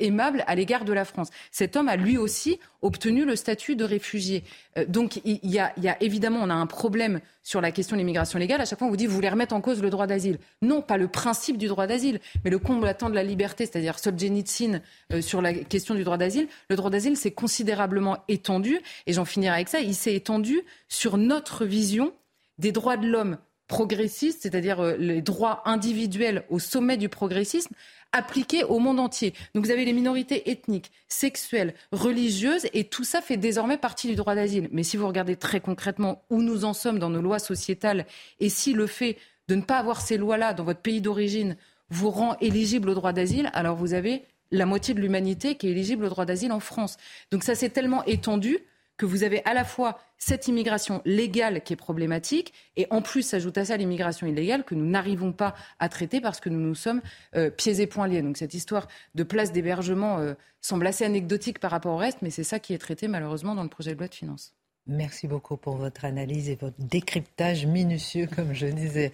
aimables 0.00 0.44
à 0.46 0.54
l'égard 0.54 0.84
de 0.84 0.92
la 0.92 1.04
France. 1.04 1.30
Cet 1.50 1.76
homme 1.76 1.88
a 1.88 1.96
lui 1.96 2.18
aussi 2.18 2.58
obtenu 2.86 3.24
le 3.24 3.36
statut 3.36 3.76
de 3.76 3.84
réfugié. 3.84 4.44
donc, 4.88 5.20
il 5.24 5.38
y, 5.42 5.58
a, 5.58 5.72
il 5.76 5.84
y 5.84 5.88
a 5.88 6.02
évidemment, 6.02 6.40
on 6.42 6.50
a 6.50 6.54
un 6.54 6.66
problème 6.66 7.20
sur 7.42 7.60
la 7.60 7.70
question 7.72 7.96
de 7.96 8.00
l'immigration 8.00 8.38
légale. 8.38 8.60
À 8.60 8.64
chaque 8.64 8.78
fois, 8.78 8.88
on 8.88 8.90
vous 8.90 8.96
dit, 8.96 9.06
vous 9.06 9.14
voulez 9.14 9.28
remettre 9.28 9.54
en 9.54 9.60
cause 9.60 9.82
le 9.82 9.90
droit 9.90 10.06
d'asile. 10.06 10.38
Non, 10.62 10.82
pas 10.82 10.96
le 10.96 11.08
principe 11.08 11.58
du 11.58 11.68
droit 11.68 11.86
d'asile, 11.86 12.20
mais 12.44 12.50
le 12.50 12.58
combattant 12.58 13.10
de 13.10 13.14
la 13.14 13.22
liberté, 13.22 13.66
c'est-à-dire 13.66 13.98
Solzhenitsyn 13.98 14.80
sur 15.20 15.42
la 15.42 15.52
question 15.52 15.94
du 15.94 16.04
droit 16.04 16.16
d'asile. 16.16 16.48
Le 16.70 16.76
droit 16.76 16.90
d'asile 16.90 17.16
s'est 17.16 17.32
considérablement 17.32 18.18
étendu, 18.28 18.80
et 19.06 19.12
j'en 19.12 19.24
finirai 19.24 19.54
avec 19.54 19.68
ça, 19.68 19.80
il 19.80 19.94
s'est 19.94 20.14
étendu 20.14 20.62
sur 20.88 21.16
notre 21.16 21.64
vision 21.64 22.12
des 22.58 22.72
droits 22.72 22.96
de 22.96 23.06
l'homme 23.06 23.38
progressistes, 23.66 24.42
c'est-à-dire 24.42 24.80
euh, 24.80 24.96
les 24.96 25.22
droits 25.22 25.62
individuels 25.64 26.44
au 26.50 26.58
sommet 26.58 26.96
du 26.96 27.08
progressisme, 27.08 27.74
appliqués 28.12 28.64
au 28.64 28.78
monde 28.78 29.00
entier. 29.00 29.34
Donc 29.54 29.64
vous 29.64 29.70
avez 29.70 29.84
les 29.84 29.92
minorités 29.92 30.50
ethniques, 30.50 30.92
sexuelles, 31.08 31.74
religieuses, 31.92 32.66
et 32.72 32.84
tout 32.84 33.04
ça 33.04 33.20
fait 33.20 33.36
désormais 33.36 33.78
partie 33.78 34.08
du 34.08 34.14
droit 34.14 34.34
d'asile. 34.34 34.68
Mais 34.72 34.82
si 34.82 34.96
vous 34.96 35.06
regardez 35.06 35.36
très 35.36 35.60
concrètement 35.60 36.22
où 36.30 36.42
nous 36.42 36.64
en 36.64 36.72
sommes 36.72 36.98
dans 36.98 37.10
nos 37.10 37.22
lois 37.22 37.38
sociétales, 37.38 38.06
et 38.40 38.48
si 38.48 38.72
le 38.72 38.86
fait 38.86 39.16
de 39.48 39.54
ne 39.54 39.62
pas 39.62 39.78
avoir 39.78 40.00
ces 40.00 40.16
lois-là 40.16 40.54
dans 40.54 40.64
votre 40.64 40.80
pays 40.80 41.00
d'origine 41.00 41.56
vous 41.90 42.10
rend 42.10 42.36
éligible 42.40 42.90
au 42.90 42.94
droit 42.94 43.12
d'asile, 43.12 43.50
alors 43.52 43.76
vous 43.76 43.94
avez 43.94 44.24
la 44.50 44.66
moitié 44.66 44.94
de 44.94 45.00
l'humanité 45.00 45.56
qui 45.56 45.68
est 45.68 45.72
éligible 45.72 46.04
au 46.04 46.08
droit 46.08 46.24
d'asile 46.24 46.52
en 46.52 46.60
France. 46.60 46.96
Donc 47.30 47.44
ça 47.44 47.54
s'est 47.54 47.68
tellement 47.68 48.04
étendu 48.04 48.58
que 48.96 49.06
vous 49.06 49.22
avez 49.22 49.44
à 49.44 49.54
la 49.54 49.64
fois 49.64 49.98
cette 50.18 50.48
immigration 50.48 51.02
légale 51.04 51.62
qui 51.62 51.72
est 51.72 51.76
problématique 51.76 52.52
et 52.76 52.86
en 52.90 53.02
plus 53.02 53.22
s'ajoute 53.22 53.58
à 53.58 53.64
ça 53.64 53.76
l'immigration 53.76 54.26
illégale 54.26 54.64
que 54.64 54.74
nous 54.74 54.86
n'arrivons 54.86 55.32
pas 55.32 55.54
à 55.78 55.88
traiter 55.88 56.20
parce 56.20 56.40
que 56.40 56.48
nous 56.48 56.60
nous 56.60 56.74
sommes 56.74 57.02
euh, 57.34 57.50
pieds 57.50 57.80
et 57.80 57.86
poings 57.86 58.08
liés. 58.08 58.22
Donc 58.22 58.36
cette 58.36 58.54
histoire 58.54 58.88
de 59.14 59.22
place 59.22 59.52
d'hébergement 59.52 60.18
euh, 60.18 60.34
semble 60.60 60.86
assez 60.86 61.04
anecdotique 61.04 61.58
par 61.58 61.70
rapport 61.70 61.94
au 61.94 61.98
reste, 61.98 62.18
mais 62.22 62.30
c'est 62.30 62.44
ça 62.44 62.58
qui 62.58 62.72
est 62.72 62.78
traité 62.78 63.08
malheureusement 63.08 63.54
dans 63.54 63.62
le 63.62 63.68
projet 63.68 63.94
de 63.94 63.98
loi 63.98 64.08
de 64.08 64.14
finances. 64.14 64.54
Merci 64.88 65.26
beaucoup 65.26 65.56
pour 65.56 65.76
votre 65.76 66.04
analyse 66.04 66.48
et 66.48 66.54
votre 66.54 66.76
décryptage 66.78 67.66
minutieux, 67.66 68.28
comme 68.34 68.52
je 68.52 68.68
disais. 68.68 69.10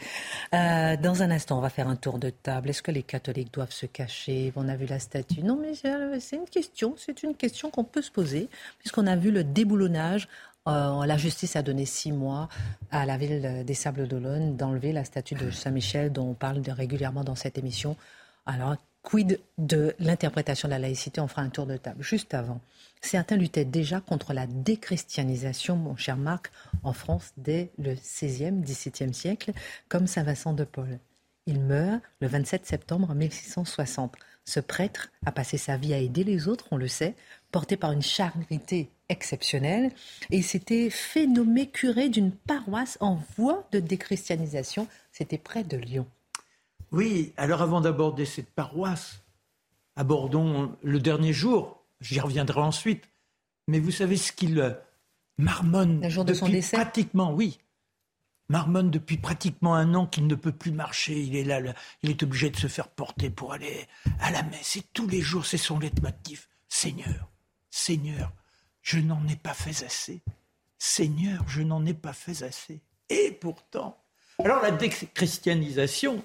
Euh, 0.52 0.98
dans 0.98 1.22
un 1.22 1.30
instant, 1.30 1.56
on 1.56 1.62
va 1.62 1.70
faire 1.70 1.88
un 1.88 1.96
tour 1.96 2.18
de 2.18 2.28
table. 2.28 2.68
Est-ce 2.68 2.82
que 2.82 2.90
les 2.90 3.02
catholiques 3.02 3.54
doivent 3.54 3.72
se 3.72 3.86
cacher? 3.86 4.52
On 4.54 4.68
a 4.68 4.76
vu 4.76 4.84
la 4.84 4.98
statue. 4.98 5.42
Non, 5.42 5.58
mais 5.58 5.72
c'est 6.20 6.36
une 6.36 6.44
question. 6.44 6.94
C'est 6.98 7.22
une 7.22 7.34
question 7.34 7.70
qu'on 7.70 7.84
peut 7.84 8.02
se 8.02 8.10
poser, 8.10 8.50
puisqu'on 8.80 9.06
a 9.06 9.16
vu 9.16 9.30
le 9.30 9.44
déboulonnage. 9.44 10.28
Euh, 10.68 11.06
la 11.06 11.16
justice 11.16 11.56
a 11.56 11.62
donné 11.62 11.86
six 11.86 12.12
mois 12.12 12.50
à 12.90 13.06
la 13.06 13.16
ville 13.16 13.64
des 13.64 13.74
Sables 13.74 14.06
d'Olonne 14.06 14.56
d'enlever 14.56 14.92
la 14.92 15.04
statue 15.04 15.36
de 15.36 15.50
Saint-Michel, 15.50 16.12
dont 16.12 16.28
on 16.28 16.34
parle 16.34 16.60
régulièrement 16.68 17.24
dans 17.24 17.34
cette 17.34 17.56
émission. 17.56 17.96
Alors, 18.44 18.76
quid 19.02 19.40
de 19.56 19.94
l'interprétation 19.98 20.68
de 20.68 20.72
la 20.72 20.78
laïcité? 20.78 21.20
On 21.22 21.28
fera 21.28 21.40
un 21.40 21.48
tour 21.48 21.64
de 21.64 21.78
table. 21.78 22.02
Juste 22.02 22.34
avant. 22.34 22.60
Certains 23.02 23.36
luttaient 23.36 23.64
déjà 23.64 24.00
contre 24.00 24.32
la 24.32 24.46
déchristianisation, 24.46 25.76
mon 25.76 25.96
cher 25.96 26.16
Marc, 26.16 26.52
en 26.84 26.92
France 26.92 27.32
dès 27.36 27.72
le 27.76 27.94
XVIe, 27.94 28.52
XVIIe 28.62 29.12
siècle, 29.12 29.52
comme 29.88 30.06
Saint 30.06 30.22
Vincent 30.22 30.52
de 30.52 30.64
Paul. 30.64 30.98
Il 31.46 31.60
meurt 31.60 32.00
le 32.20 32.28
27 32.28 32.64
septembre 32.64 33.12
1660. 33.14 34.14
Ce 34.44 34.60
prêtre 34.60 35.10
a 35.26 35.32
passé 35.32 35.58
sa 35.58 35.76
vie 35.76 35.92
à 35.92 35.98
aider 35.98 36.22
les 36.22 36.46
autres, 36.46 36.66
on 36.70 36.76
le 36.76 36.86
sait, 36.86 37.16
porté 37.50 37.76
par 37.76 37.90
une 37.90 38.02
charité 38.02 38.88
exceptionnelle, 39.08 39.90
et 40.30 40.38
il 40.38 40.44
s'était 40.44 40.88
fait 40.88 41.26
nommer 41.26 41.68
curé 41.68 42.08
d'une 42.08 42.30
paroisse 42.30 42.96
en 43.00 43.18
voie 43.36 43.66
de 43.72 43.80
déchristianisation. 43.80 44.86
C'était 45.10 45.38
près 45.38 45.64
de 45.64 45.76
Lyon. 45.76 46.06
Oui, 46.92 47.32
alors 47.36 47.62
avant 47.62 47.80
d'aborder 47.80 48.26
cette 48.26 48.50
paroisse, 48.50 49.22
abordons 49.96 50.76
le 50.82 51.00
dernier 51.00 51.32
jour 51.32 51.81
J'y 52.02 52.20
reviendrai 52.20 52.60
ensuite. 52.60 53.08
Mais 53.68 53.78
vous 53.78 53.90
savez 53.90 54.16
ce 54.16 54.32
qu'il 54.32 54.58
euh, 54.58 54.72
marmonne 55.38 56.02
Le 56.02 56.08
jour 56.08 56.24
de 56.24 56.34
son 56.34 56.46
depuis 56.46 56.58
décès 56.58 56.76
pratiquement, 56.76 57.32
oui. 57.32 57.58
Marmonne 58.48 58.90
depuis 58.90 59.16
pratiquement 59.16 59.74
un 59.74 59.94
an 59.94 60.06
qu'il 60.06 60.26
ne 60.26 60.34
peut 60.34 60.52
plus 60.52 60.72
marcher. 60.72 61.18
Il 61.18 61.36
est 61.36 61.44
là, 61.44 61.60
là, 61.60 61.74
il 62.02 62.10
est 62.10 62.22
obligé 62.22 62.50
de 62.50 62.56
se 62.56 62.66
faire 62.66 62.88
porter 62.88 63.30
pour 63.30 63.52
aller 63.52 63.86
à 64.20 64.30
la 64.30 64.42
messe. 64.42 64.76
Et 64.76 64.82
tous 64.92 65.06
les 65.06 65.22
jours, 65.22 65.46
c'est 65.46 65.56
son 65.56 65.78
leitmotiv. 65.78 66.48
Seigneur, 66.68 67.30
Seigneur, 67.70 68.32
je 68.82 68.98
n'en 68.98 69.26
ai 69.28 69.36
pas 69.36 69.54
fait 69.54 69.84
assez. 69.84 70.22
Seigneur, 70.78 71.44
je 71.48 71.62
n'en 71.62 71.86
ai 71.86 71.94
pas 71.94 72.12
fait 72.12 72.42
assez. 72.42 72.82
Et 73.08 73.30
pourtant, 73.30 74.02
alors 74.38 74.60
la 74.62 74.72
déchristianisation, 74.72 76.24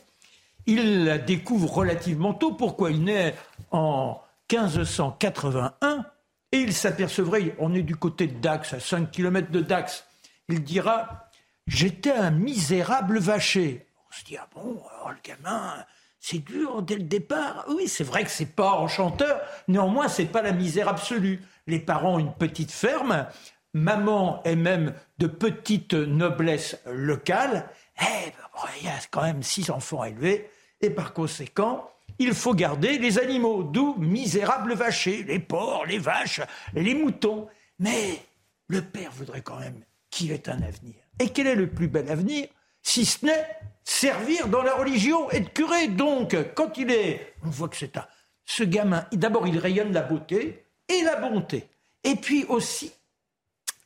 il 0.65 1.05
la 1.05 1.17
découvre 1.17 1.71
relativement 1.71 2.33
tôt. 2.33 2.53
Pourquoi 2.53 2.91
Il 2.91 3.03
naît 3.03 3.35
en 3.71 4.19
1581 4.51 6.05
et 6.51 6.59
il 6.59 6.73
s'apercevrait, 6.73 7.55
on 7.59 7.73
est 7.73 7.81
du 7.81 7.95
côté 7.95 8.27
de 8.27 8.39
Dax, 8.39 8.73
à 8.73 8.79
5 8.79 9.11
km 9.11 9.51
de 9.51 9.61
Dax, 9.61 10.05
il 10.47 10.63
dira 10.63 11.29
J'étais 11.67 12.13
un 12.13 12.31
misérable 12.31 13.19
vacher. 13.19 13.85
On 14.09 14.15
se 14.15 14.23
dit 14.23 14.37
Ah 14.37 14.47
bon, 14.55 14.81
alors 14.89 15.09
le 15.09 15.17
gamin, 15.21 15.73
c'est 16.19 16.39
dur 16.39 16.81
dès 16.81 16.95
le 16.95 17.03
départ. 17.03 17.65
Oui, 17.67 17.89
c'est 17.89 18.05
vrai 18.05 18.23
que 18.23 18.29
c'est 18.29 18.55
pas 18.55 18.71
enchanteur, 18.71 19.41
néanmoins, 19.67 20.07
c'est 20.07 20.25
pas 20.25 20.41
la 20.41 20.53
misère 20.53 20.87
absolue. 20.87 21.41
Les 21.67 21.79
parents 21.79 22.15
ont 22.15 22.19
une 22.19 22.33
petite 22.33 22.71
ferme, 22.71 23.27
maman 23.73 24.41
est 24.43 24.55
même 24.55 24.93
de 25.17 25.27
petite 25.27 25.93
noblesse 25.93 26.79
locale. 26.85 27.69
Eh 27.99 28.31
ben, 28.31 28.69
il 28.79 28.85
y 28.85 28.89
a 28.89 28.93
quand 29.11 29.23
même 29.23 29.43
six 29.43 29.69
enfants 29.69 30.05
élevés, 30.05 30.49
et 30.79 30.89
par 30.89 31.13
conséquent, 31.13 31.91
il 32.19 32.33
faut 32.33 32.53
garder 32.53 32.97
les 32.97 33.19
animaux, 33.19 33.63
d'où 33.63 33.95
misérables 33.97 34.73
vachers, 34.73 35.23
les 35.23 35.39
porcs, 35.39 35.85
les 35.85 35.99
vaches, 35.99 36.41
les 36.73 36.95
moutons. 36.95 37.47
Mais 37.79 38.19
le 38.67 38.81
père 38.81 39.11
voudrait 39.11 39.41
quand 39.41 39.59
même 39.59 39.83
qu'il 40.09 40.31
ait 40.31 40.49
un 40.49 40.61
avenir. 40.61 40.95
Et 41.19 41.29
quel 41.29 41.47
est 41.47 41.55
le 41.55 41.69
plus 41.69 41.87
bel 41.87 42.09
avenir 42.09 42.47
si 42.81 43.05
ce 43.05 43.25
n'est 43.25 43.47
servir 43.83 44.47
dans 44.47 44.63
la 44.63 44.75
religion, 44.75 45.29
être 45.31 45.53
curé? 45.53 45.87
Donc, 45.87 46.35
quand 46.55 46.77
il 46.77 46.91
est, 46.91 47.33
on 47.45 47.49
voit 47.49 47.69
que 47.69 47.77
c'est 47.77 47.97
un, 47.97 48.05
ce 48.45 48.63
gamin, 48.63 49.05
d'abord 49.11 49.47
il 49.47 49.59
rayonne 49.59 49.93
la 49.93 50.01
beauté 50.01 50.63
et 50.87 51.01
la 51.03 51.15
bonté. 51.17 51.67
Et 52.03 52.15
puis 52.15 52.45
aussi, 52.45 52.91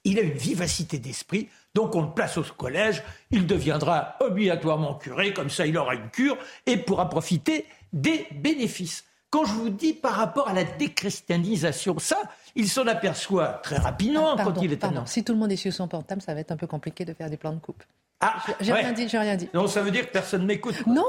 il 0.04 0.20
a 0.20 0.22
une 0.22 0.38
vivacité 0.38 1.00
d'esprit, 1.00 1.50
donc 1.74 1.96
on 1.96 2.02
le 2.02 2.14
place 2.14 2.38
au 2.38 2.44
collège, 2.44 3.04
il 3.32 3.48
deviendra 3.48 4.16
obligatoirement 4.20 4.96
curé, 4.96 5.34
comme 5.34 5.50
ça 5.50 5.66
il 5.66 5.78
aura 5.78 5.96
une 5.96 6.10
cure 6.10 6.38
et 6.66 6.78
pourra 6.78 7.10
profiter 7.10 7.66
des 7.94 8.28
bénéfices. 8.32 9.06
Quand 9.30 9.46
je 9.46 9.54
vous 9.54 9.70
dis 9.70 9.94
par 9.94 10.14
rapport 10.14 10.50
à 10.50 10.54
la 10.54 10.64
déchristianisation, 10.66 12.00
ça, 12.00 12.18
il 12.56 12.68
s'en 12.70 12.86
aperçoit 12.88 13.48
très 13.64 13.78
rapidement 13.78 14.36
Pardon, 14.36 14.54
quand 14.54 14.62
il 14.62 14.74
est 14.74 14.78
pardon. 14.78 15.06
Si 15.06 15.24
tout 15.24 15.32
le 15.32 15.40
monde 15.40 15.52
est 15.52 15.58
sur 15.58 15.72
son 15.72 15.88
portable, 15.88 16.22
ça 16.22 16.34
va 16.34 16.42
être 16.42 16.52
un 16.52 16.58
peu 16.58 16.68
compliqué 16.68 17.06
de 17.06 17.14
faire 17.14 17.30
des 17.30 17.38
plans 17.38 17.54
de 17.54 17.60
coupe. 17.60 17.82
Ah, 18.20 18.36
J'ai 18.60 18.72
ouais. 18.72 18.82
rien 18.82 18.92
dit, 18.92 19.10
j'ai 19.10 19.18
rien 19.18 19.36
dit. 19.36 19.50
Non, 19.54 19.68
ça 19.68 19.82
veut 19.82 19.90
dire 19.90 20.06
que 20.06 20.12
personne 20.12 20.46
m'écoute. 20.46 20.86
Non, 20.86 21.06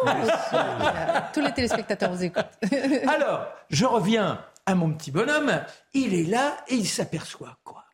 tous 1.34 1.40
les 1.40 1.52
téléspectateurs 1.52 2.12
vous 2.12 2.24
écoutent. 2.24 2.46
Alors, 3.08 3.46
je 3.68 3.84
reviens 3.84 4.42
à 4.64 4.74
mon 4.74 4.92
petit 4.92 5.10
bonhomme. 5.10 5.60
Il 5.92 6.14
est 6.14 6.24
là 6.24 6.56
et 6.68 6.74
il 6.74 6.86
s'aperçoit 6.88 7.58
quoi? 7.64 7.84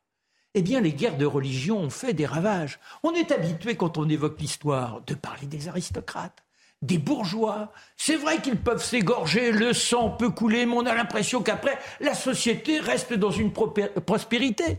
Eh 0.55 0.63
bien, 0.63 0.81
les 0.81 0.93
guerres 0.93 1.17
de 1.17 1.27
religion 1.27 1.79
ont 1.79 1.91
fait 1.91 2.13
des 2.15 2.27
ravages. 2.27 2.79
On 3.03 3.13
est 3.13 3.33
habitué, 3.33 3.77
quand 3.77 3.99
on 3.99 4.09
évoque 4.09 4.41
l'histoire, 4.41 5.01
de 5.07 5.15
parler 5.15 5.47
des 5.47 5.69
aristocrates, 5.69 6.45
des 6.83 6.99
bourgeois. 6.99 7.73
C'est 7.97 8.17
vrai 8.17 8.41
qu'ils 8.41 8.57
peuvent 8.57 8.85
s'égorger, 8.85 9.53
le 9.53 9.73
sang 9.73 10.11
peut 10.11 10.31
couler, 10.31 10.67
mais 10.67 10.75
on 10.75 10.87
a 10.87 10.95
l'impression 10.95 11.43
qu'après, 11.43 11.79
la 12.01 12.15
société 12.15 12.79
reste 12.79 13.13
dans 13.13 13.31
une 13.31 13.53
prospérité. 13.53 14.79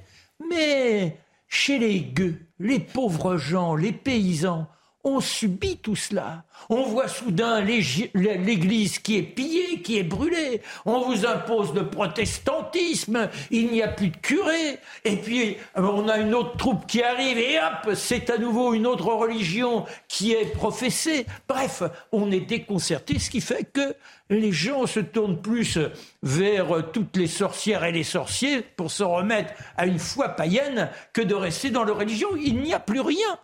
Mais 0.49 1.17
chez 1.47 1.79
les 1.79 2.01
gueux, 2.01 2.39
les 2.59 2.79
pauvres 2.79 3.37
gens, 3.37 3.75
les 3.75 3.91
paysans, 3.91 4.67
on 5.03 5.21
subit 5.21 5.77
tout 5.77 5.95
cela. 5.95 6.43
On 6.69 6.83
voit 6.83 7.07
soudain 7.07 7.61
l'Église 7.61 8.99
qui 8.99 9.17
est 9.17 9.23
pillée, 9.23 9.81
qui 9.81 9.97
est 9.97 10.03
brûlée. 10.03 10.61
On 10.85 11.01
vous 11.01 11.25
impose 11.25 11.73
le 11.73 11.89
protestantisme. 11.89 13.29
Il 13.49 13.71
n'y 13.71 13.81
a 13.81 13.87
plus 13.87 14.09
de 14.09 14.17
curé. 14.17 14.77
Et 15.05 15.15
puis, 15.15 15.55
on 15.75 16.09
a 16.09 16.17
une 16.17 16.35
autre 16.35 16.57
troupe 16.57 16.85
qui 16.85 17.01
arrive 17.01 17.37
et 17.37 17.57
hop, 17.59 17.95
c'est 17.95 18.29
à 18.29 18.37
nouveau 18.37 18.73
une 18.73 18.85
autre 18.85 19.05
religion 19.13 19.85
qui 20.09 20.33
est 20.33 20.53
professée. 20.53 21.25
Bref, 21.47 21.81
on 22.11 22.29
est 22.31 22.41
déconcerté, 22.41 23.19
ce 23.19 23.29
qui 23.29 23.41
fait 23.41 23.63
que 23.71 23.95
les 24.29 24.51
gens 24.51 24.85
se 24.85 24.99
tournent 24.99 25.41
plus 25.41 25.79
vers 26.21 26.91
toutes 26.91 27.15
les 27.15 27.27
sorcières 27.27 27.85
et 27.85 27.91
les 27.91 28.03
sorciers 28.03 28.61
pour 28.61 28.91
se 28.91 29.03
remettre 29.03 29.53
à 29.77 29.85
une 29.85 29.97
foi 29.97 30.29
païenne 30.29 30.89
que 31.13 31.21
de 31.21 31.33
rester 31.33 31.69
dans 31.69 31.83
leur 31.83 31.97
religion. 31.97 32.29
Il 32.35 32.59
n'y 32.59 32.73
a 32.73 32.79
plus 32.79 33.01
rien. 33.01 33.39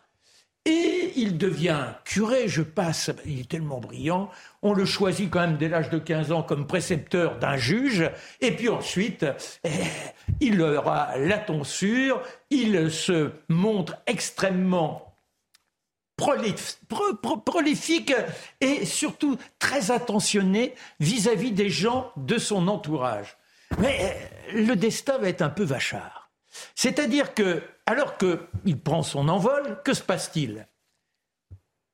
Et 0.68 1.14
il 1.16 1.38
devient 1.38 1.86
curé, 2.06 2.48
je 2.48 2.64
passe, 2.64 3.12
il 3.26 3.42
est 3.42 3.50
tellement 3.50 3.80
brillant, 3.80 4.32
on 4.64 4.74
le 4.74 4.84
choisit 4.86 5.30
quand 5.30 5.42
même 5.42 5.58
dès 5.58 5.70
l'âge 5.70 5.92
de 5.92 6.00
15 6.00 6.32
ans 6.32 6.42
comme 6.42 6.66
précepteur 6.66 7.38
d'un 7.38 7.56
juge, 7.56 8.10
et 8.42 8.52
puis 8.52 8.70
ensuite, 8.70 9.26
eh, 9.64 9.70
il 10.40 10.60
aura 10.64 11.18
la 11.20 11.38
tonsure, 11.38 12.20
il 12.50 12.90
se 12.90 13.30
montre 13.48 13.96
extrêmement 14.08 15.16
prolif- 16.18 16.80
pro- 16.88 17.14
pro- 17.22 17.38
prolifique 17.38 18.14
et 18.60 18.86
surtout 18.86 19.38
très 19.60 19.92
attentionné 19.92 20.74
vis-à-vis 21.00 21.52
des 21.52 21.70
gens 21.70 22.12
de 22.18 22.40
son 22.40 22.68
entourage. 22.68 23.38
Mais 23.78 24.00
euh, 24.54 24.62
le 24.64 24.76
destin 24.76 25.18
va 25.20 25.30
être 25.30 25.42
un 25.44 25.50
peu 25.50 25.64
vachard. 25.64 26.32
C'est-à-dire 26.74 27.34
que, 27.34 27.62
alors 27.86 28.18
qu'il 28.18 28.80
prend 28.80 29.04
son 29.04 29.30
envol, 29.30 29.82
que 29.84 29.94
se 29.94 30.02
passe-t-il? 30.02 30.68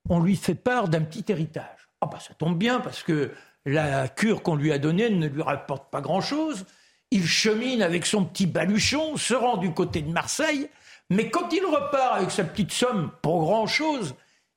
On 0.08 0.20
lui 0.20 0.36
fait 0.36 0.54
part 0.54 0.88
d'un 0.88 1.02
petit 1.02 1.24
héritage. 1.28 1.88
Ah 2.00 2.06
bah 2.06 2.18
ça 2.18 2.34
tombe 2.34 2.58
bien 2.58 2.80
parce 2.80 3.02
que 3.02 3.30
la 3.64 4.08
cure 4.08 4.42
qu'on 4.42 4.56
lui 4.56 4.72
a 4.72 4.78
donnée 4.78 5.10
ne 5.10 5.28
lui 5.28 5.42
rapporte 5.42 5.90
pas 5.90 6.00
grand-chose. 6.00 6.66
Il 7.10 7.26
chemine 7.26 7.82
avec 7.82 8.06
son 8.06 8.24
petit 8.24 8.46
baluchon, 8.46 9.16
se 9.16 9.34
rend 9.34 9.58
du 9.58 9.72
côté 9.72 10.02
de 10.02 10.10
Marseille, 10.10 10.68
mais 11.10 11.30
quand 11.30 11.52
il 11.52 11.64
repart 11.64 12.16
avec 12.16 12.30
sa 12.30 12.44
petite 12.44 12.72
somme 12.72 13.12
pour 13.20 13.42
grand-chose, 13.42 14.14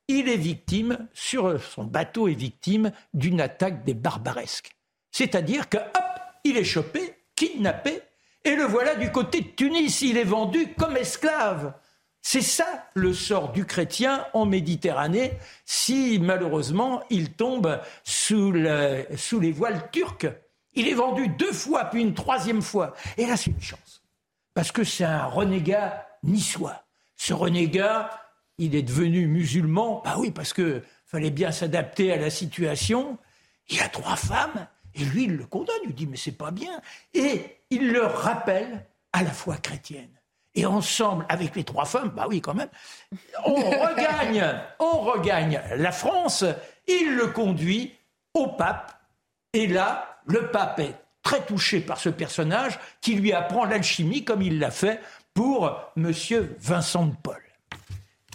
il 0.08 0.28
est 0.28 0.36
victime, 0.36 1.08
sur 1.12 1.62
son 1.62 1.84
bateau 1.84 2.28
est 2.28 2.34
victime 2.34 2.92
d'une 3.12 3.40
attaque 3.40 3.84
des 3.84 3.94
barbaresques. 3.94 4.70
C'est-à-dire 5.10 5.68
que, 5.68 5.76
hop, 5.76 6.20
il 6.44 6.56
est 6.56 6.64
chopé, 6.64 7.14
kidnappé, 7.34 8.00
et 8.46 8.56
le 8.56 8.64
voilà 8.64 8.94
du 8.94 9.10
côté 9.12 9.40
de 9.42 9.48
Tunis, 9.48 10.00
il 10.02 10.16
est 10.16 10.24
vendu 10.24 10.68
comme 10.78 10.96
esclave. 10.96 11.74
C'est 12.22 12.40
ça 12.42 12.86
le 12.94 13.14
sort 13.14 13.52
du 13.52 13.66
chrétien 13.66 14.26
en 14.32 14.46
Méditerranée 14.46 15.32
si 15.64 16.18
malheureusement 16.20 17.02
il 17.10 17.32
tombe 17.32 17.80
sous, 18.02 18.50
le- 18.50 19.06
sous 19.16 19.38
les 19.38 19.52
voiles 19.52 19.90
turques. 19.92 20.26
Il 20.74 20.88
est 20.88 20.94
vendu 20.94 21.28
deux 21.28 21.52
fois, 21.52 21.84
puis 21.86 22.02
une 22.02 22.14
troisième 22.14 22.62
fois. 22.62 22.94
Et 23.16 23.26
là, 23.26 23.36
c'est 23.36 23.50
une 23.50 23.60
chance. 23.62 24.02
Parce 24.54 24.72
que 24.72 24.84
c'est 24.84 25.04
un 25.04 25.24
renégat 25.26 26.06
niçois. 26.22 26.84
Ce 27.16 27.32
renégat, 27.32 28.10
il 28.58 28.74
est 28.74 28.82
devenu 28.82 29.26
musulman. 29.26 30.02
Bah 30.04 30.16
oui, 30.18 30.30
parce 30.30 30.52
que 30.52 30.82
fallait 31.06 31.30
bien 31.30 31.50
s'adapter 31.52 32.12
à 32.12 32.16
la 32.16 32.28
situation. 32.28 33.16
Il 33.68 33.80
a 33.80 33.88
trois 33.88 34.16
femmes, 34.16 34.66
et 34.94 35.04
lui, 35.04 35.24
il 35.24 35.36
le 35.36 35.46
condamne. 35.46 35.76
Il 35.84 35.94
dit, 35.94 36.06
mais 36.06 36.16
c'est 36.18 36.32
pas 36.36 36.50
bien. 36.50 36.80
Et 37.14 37.55
il 37.70 37.92
leur 37.92 38.18
rappelle 38.18 38.86
à 39.12 39.22
la 39.22 39.30
foi 39.30 39.56
chrétienne. 39.56 40.10
Et 40.54 40.64
ensemble, 40.64 41.26
avec 41.28 41.54
les 41.54 41.64
trois 41.64 41.84
femmes, 41.84 42.10
bah 42.10 42.26
oui, 42.28 42.40
quand 42.40 42.54
même, 42.54 42.70
on 43.44 43.54
regagne, 43.54 44.44
on 44.78 45.00
regagne 45.00 45.60
la 45.76 45.92
France. 45.92 46.44
Il 46.86 47.14
le 47.14 47.26
conduit 47.28 47.94
au 48.32 48.48
pape. 48.48 48.98
Et 49.52 49.66
là, 49.66 50.20
le 50.26 50.50
pape 50.50 50.80
est 50.80 50.94
très 51.22 51.44
touché 51.44 51.80
par 51.80 51.98
ce 51.98 52.08
personnage 52.08 52.78
qui 53.00 53.14
lui 53.14 53.32
apprend 53.32 53.64
l'alchimie 53.64 54.24
comme 54.24 54.42
il 54.42 54.58
l'a 54.58 54.70
fait 54.70 55.00
pour 55.34 55.78
Monsieur 55.96 56.56
Vincent 56.60 57.06
de 57.06 57.14
Paul. 57.22 57.45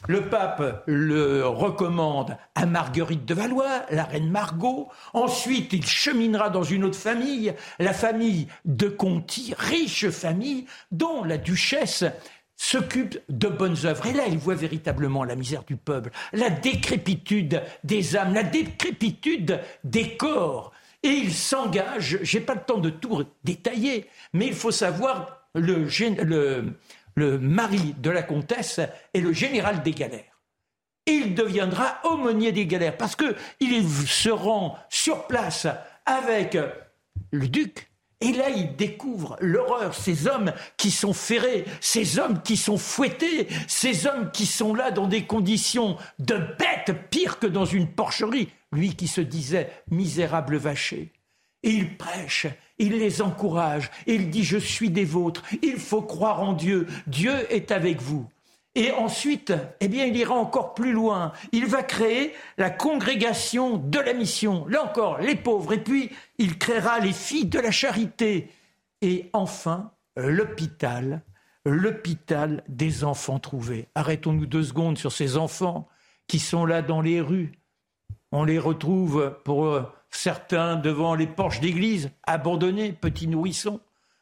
Le 0.07 0.21
pape 0.21 0.83
le 0.87 1.45
recommande 1.45 2.35
à 2.55 2.65
Marguerite 2.65 3.25
de 3.25 3.35
Valois, 3.35 3.83
la 3.91 4.03
reine 4.03 4.31
Margot. 4.31 4.89
Ensuite, 5.13 5.73
il 5.73 5.85
cheminera 5.85 6.49
dans 6.49 6.63
une 6.63 6.83
autre 6.83 6.97
famille, 6.97 7.53
la 7.77 7.93
famille 7.93 8.47
de 8.65 8.87
Conti, 8.87 9.53
riche 9.57 10.09
famille, 10.09 10.65
dont 10.91 11.23
la 11.23 11.37
duchesse 11.37 12.03
s'occupe 12.57 13.19
de 13.29 13.47
bonnes 13.47 13.77
œuvres. 13.85 14.07
Et 14.07 14.13
là, 14.13 14.23
il 14.27 14.39
voit 14.39 14.55
véritablement 14.55 15.23
la 15.23 15.35
misère 15.35 15.63
du 15.63 15.77
peuple, 15.77 16.09
la 16.33 16.49
décrépitude 16.49 17.61
des 17.83 18.15
âmes, 18.15 18.33
la 18.33 18.43
décrépitude 18.43 19.59
des 19.83 20.17
corps. 20.17 20.71
Et 21.03 21.09
il 21.09 21.33
s'engage, 21.33 22.19
j'ai 22.23 22.41
pas 22.41 22.55
le 22.55 22.61
temps 22.61 22.79
de 22.79 22.89
tout 22.89 23.23
détailler, 23.43 24.07
mais 24.33 24.47
il 24.47 24.53
faut 24.53 24.71
savoir 24.71 25.41
le, 25.53 25.87
le, 26.23 26.73
le 27.15 27.39
mari 27.39 27.95
de 27.99 28.09
la 28.09 28.23
comtesse 28.23 28.79
est 29.13 29.21
le 29.21 29.33
général 29.33 29.83
des 29.83 29.91
galères. 29.91 30.41
Il 31.07 31.33
deviendra 31.35 31.99
aumônier 32.03 32.51
des 32.51 32.67
galères 32.67 32.97
parce 32.97 33.15
que 33.15 33.35
il 33.59 33.87
se 33.89 34.29
rend 34.29 34.77
sur 34.89 35.27
place 35.27 35.67
avec 36.05 36.57
le 37.31 37.47
duc 37.47 37.91
Et 38.23 38.33
là, 38.33 38.49
il 38.49 38.75
découvre 38.75 39.35
l'horreur, 39.41 39.95
ces 39.95 40.27
hommes 40.27 40.53
qui 40.77 40.91
sont 40.91 41.13
ferrés, 41.13 41.65
ces 41.79 42.19
hommes 42.19 42.41
qui 42.43 42.55
sont 42.55 42.77
fouettés, 42.77 43.47
ces 43.67 44.05
hommes 44.05 44.29
qui 44.31 44.45
sont 44.45 44.75
là 44.75 44.91
dans 44.91 45.07
des 45.07 45.25
conditions 45.25 45.97
de 46.19 46.35
bêtes, 46.35 47.09
pire 47.09 47.39
que 47.39 47.47
dans 47.47 47.65
une 47.65 47.87
porcherie. 47.87 48.49
Lui 48.71 48.95
qui 48.95 49.07
se 49.07 49.21
disait 49.21 49.71
misérable 49.89 50.57
vacher. 50.57 51.11
Et 51.63 51.69
il 51.69 51.97
prêche, 51.97 52.47
il 52.79 52.97
les 52.97 53.21
encourage, 53.21 53.91
il 54.07 54.29
dit 54.29 54.43
je 54.43 54.57
suis 54.57 54.89
des 54.89 55.05
vôtres, 55.05 55.43
il 55.61 55.77
faut 55.77 56.01
croire 56.01 56.41
en 56.41 56.53
Dieu, 56.53 56.87
Dieu 57.07 57.33
est 57.51 57.71
avec 57.71 58.01
vous. 58.01 58.27
Et 58.73 58.91
ensuite, 58.91 59.53
eh 59.81 59.89
bien, 59.89 60.05
il 60.05 60.15
ira 60.15 60.33
encore 60.33 60.73
plus 60.73 60.93
loin. 60.93 61.33
Il 61.51 61.65
va 61.65 61.83
créer 61.83 62.33
la 62.57 62.69
congrégation 62.69 63.77
de 63.77 63.99
la 63.99 64.13
mission. 64.13 64.65
Là 64.67 64.85
encore, 64.85 65.19
les 65.19 65.35
pauvres. 65.35 65.73
Et 65.73 65.83
puis, 65.83 66.09
il 66.37 66.57
créera 66.57 66.99
les 66.99 67.11
filles 67.11 67.47
de 67.47 67.59
la 67.59 67.71
charité. 67.71 68.49
Et 69.01 69.29
enfin, 69.33 69.91
l'hôpital, 70.15 71.21
l'hôpital 71.65 72.63
des 72.69 73.03
enfants 73.03 73.39
trouvés. 73.39 73.89
Arrêtons-nous 73.93 74.45
deux 74.45 74.63
secondes 74.63 74.97
sur 74.97 75.11
ces 75.11 75.35
enfants 75.35 75.89
qui 76.27 76.39
sont 76.39 76.65
là 76.65 76.81
dans 76.81 77.01
les 77.01 77.19
rues. 77.19 77.51
On 78.31 78.45
les 78.45 78.59
retrouve 78.59 79.37
pour 79.43 79.91
certains 80.11 80.75
devant 80.75 81.15
les 81.15 81.27
porches 81.27 81.59
d'église, 81.59 82.11
abandonnés, 82.23 82.93
petits 82.93 83.27
nourrissons. 83.27 83.79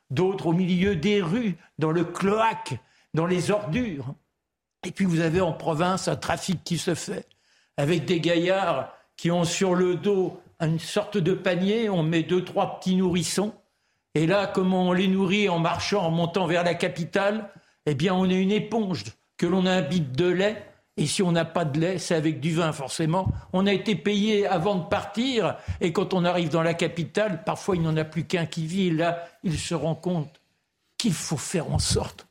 D'autres 0.10 0.48
au 0.48 0.54
milieu 0.54 0.96
des 0.96 1.22
rues, 1.22 1.58
dans 1.78 1.92
le 1.92 2.04
cloaque, 2.04 2.80
dans 3.14 3.26
les 3.26 3.52
ordures. 3.52 4.14
Et 4.86 4.92
puis 4.92 5.06
vous 5.06 5.20
avez 5.20 5.42
en 5.42 5.52
province 5.52 6.08
un 6.08 6.16
trafic 6.16 6.64
qui 6.64 6.78
se 6.78 6.96
fait, 6.96 7.28
avec 7.78 8.06
des 8.06 8.20
gaillards 8.20 8.94
qui 9.18 9.30
ont 9.30 9.44
sur 9.44 9.76
le 9.76 9.96
dos 9.96 10.42
une 10.62 10.80
sorte 10.80 11.18
de 11.18 11.34
panier, 11.34 11.90
on 11.90 12.04
met 12.04 12.24
deux, 12.24 12.44
trois 12.44 12.80
petits 12.80 12.96
nourrissons, 12.96 13.54
et 14.16 14.26
là, 14.28 14.48
comment 14.48 14.90
on 14.90 14.94
les 14.94 15.08
nourrit 15.08 15.50
en 15.50 15.60
marchant, 15.60 16.06
en 16.06 16.12
montant 16.12 16.48
vers 16.48 16.64
la 16.64 16.74
capitale 16.74 17.50
Eh 17.86 17.94
bien, 17.94 18.14
on 18.14 18.30
est 18.30 18.42
une 18.42 18.52
éponge 18.52 19.04
que 19.38 19.46
l'on 19.46 19.66
imbite 19.66 20.12
de 20.14 20.28
lait, 20.28 20.69
et 21.00 21.08
si 21.08 21.24
on 21.24 21.32
n'a 21.32 21.46
pas 21.46 21.66
de 21.66 21.80
lait, 21.80 21.98
c'est 21.98 22.16
avec 22.16 22.40
du 22.40 22.54
vin 22.54 22.72
forcément. 22.72 23.32
On 23.54 23.66
a 23.66 23.74
été 23.74 23.96
payé 23.96 24.46
avant 24.46 24.76
de 24.76 24.88
partir, 24.88 25.58
et 25.82 25.92
quand 25.94 26.14
on 26.14 26.26
arrive 26.26 26.50
dans 26.50 26.62
la 26.62 26.74
capitale, 26.74 27.44
parfois 27.44 27.76
il 27.76 27.82
n'y 27.82 28.00
a 28.00 28.06
plus 28.06 28.26
qu'un 28.26 28.46
qui 28.46 28.68
vit, 28.68 28.88
et 28.88 28.92
là, 28.92 29.28
il 29.44 29.58
se 29.58 29.74
rend 29.74 29.96
compte 29.96 30.42
qu'il 30.98 31.14
faut 31.14 31.38
faire 31.38 31.72
en 31.72 31.80
sorte 31.80 32.28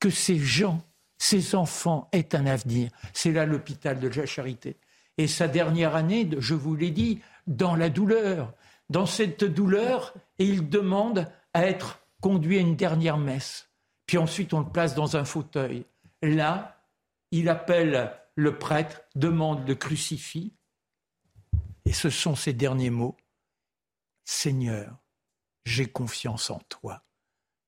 que 0.00 0.10
ces 0.10 0.38
gens 0.38 0.82
ces 1.18 1.56
enfants 1.56 2.08
aient 2.12 2.34
un 2.34 2.46
avenir. 2.46 2.90
C'est 3.12 3.32
là 3.32 3.44
l'hôpital 3.44 3.98
de 3.98 4.08
la 4.08 4.26
charité. 4.26 4.76
Et 5.18 5.26
sa 5.26 5.48
dernière 5.48 5.96
année, 5.96 6.28
je 6.38 6.54
vous 6.54 6.76
l'ai 6.76 6.90
dit, 6.90 7.20
dans 7.46 7.74
la 7.74 7.90
douleur. 7.90 8.52
Dans 8.88 9.06
cette 9.06 9.44
douleur, 9.44 10.14
et 10.38 10.44
il 10.44 10.68
demande 10.68 11.26
à 11.52 11.66
être 11.66 11.98
conduit 12.20 12.58
à 12.58 12.60
une 12.60 12.76
dernière 12.76 13.18
messe. 13.18 13.68
Puis 14.06 14.16
ensuite, 14.16 14.54
on 14.54 14.60
le 14.60 14.70
place 14.70 14.94
dans 14.94 15.16
un 15.16 15.24
fauteuil. 15.24 15.84
Là, 16.22 16.77
il 17.30 17.48
appelle 17.48 18.14
le 18.34 18.58
prêtre, 18.58 19.02
demande 19.14 19.66
le 19.66 19.74
crucifix. 19.74 20.54
Et 21.84 21.92
ce 21.92 22.10
sont 22.10 22.34
ses 22.34 22.52
derniers 22.52 22.90
mots. 22.90 23.16
Seigneur, 24.24 24.98
j'ai 25.64 25.86
confiance 25.86 26.50
en 26.50 26.60
toi. 26.68 27.02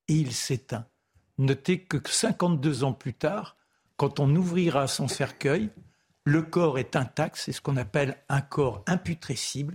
Et 0.08 0.14
il 0.14 0.32
s'éteint. 0.32 0.86
Notez 1.38 1.82
que 1.82 1.96
52 2.06 2.84
ans 2.84 2.92
plus 2.92 3.14
tard, 3.14 3.56
quand 3.96 4.20
on 4.20 4.34
ouvrira 4.34 4.86
son 4.86 5.08
cercueil, 5.08 5.70
le 6.24 6.42
corps 6.42 6.78
est 6.78 6.96
intact, 6.96 7.36
c'est 7.36 7.52
ce 7.52 7.60
qu'on 7.60 7.76
appelle 7.76 8.22
un 8.28 8.40
corps 8.40 8.82
imputrescible, 8.86 9.74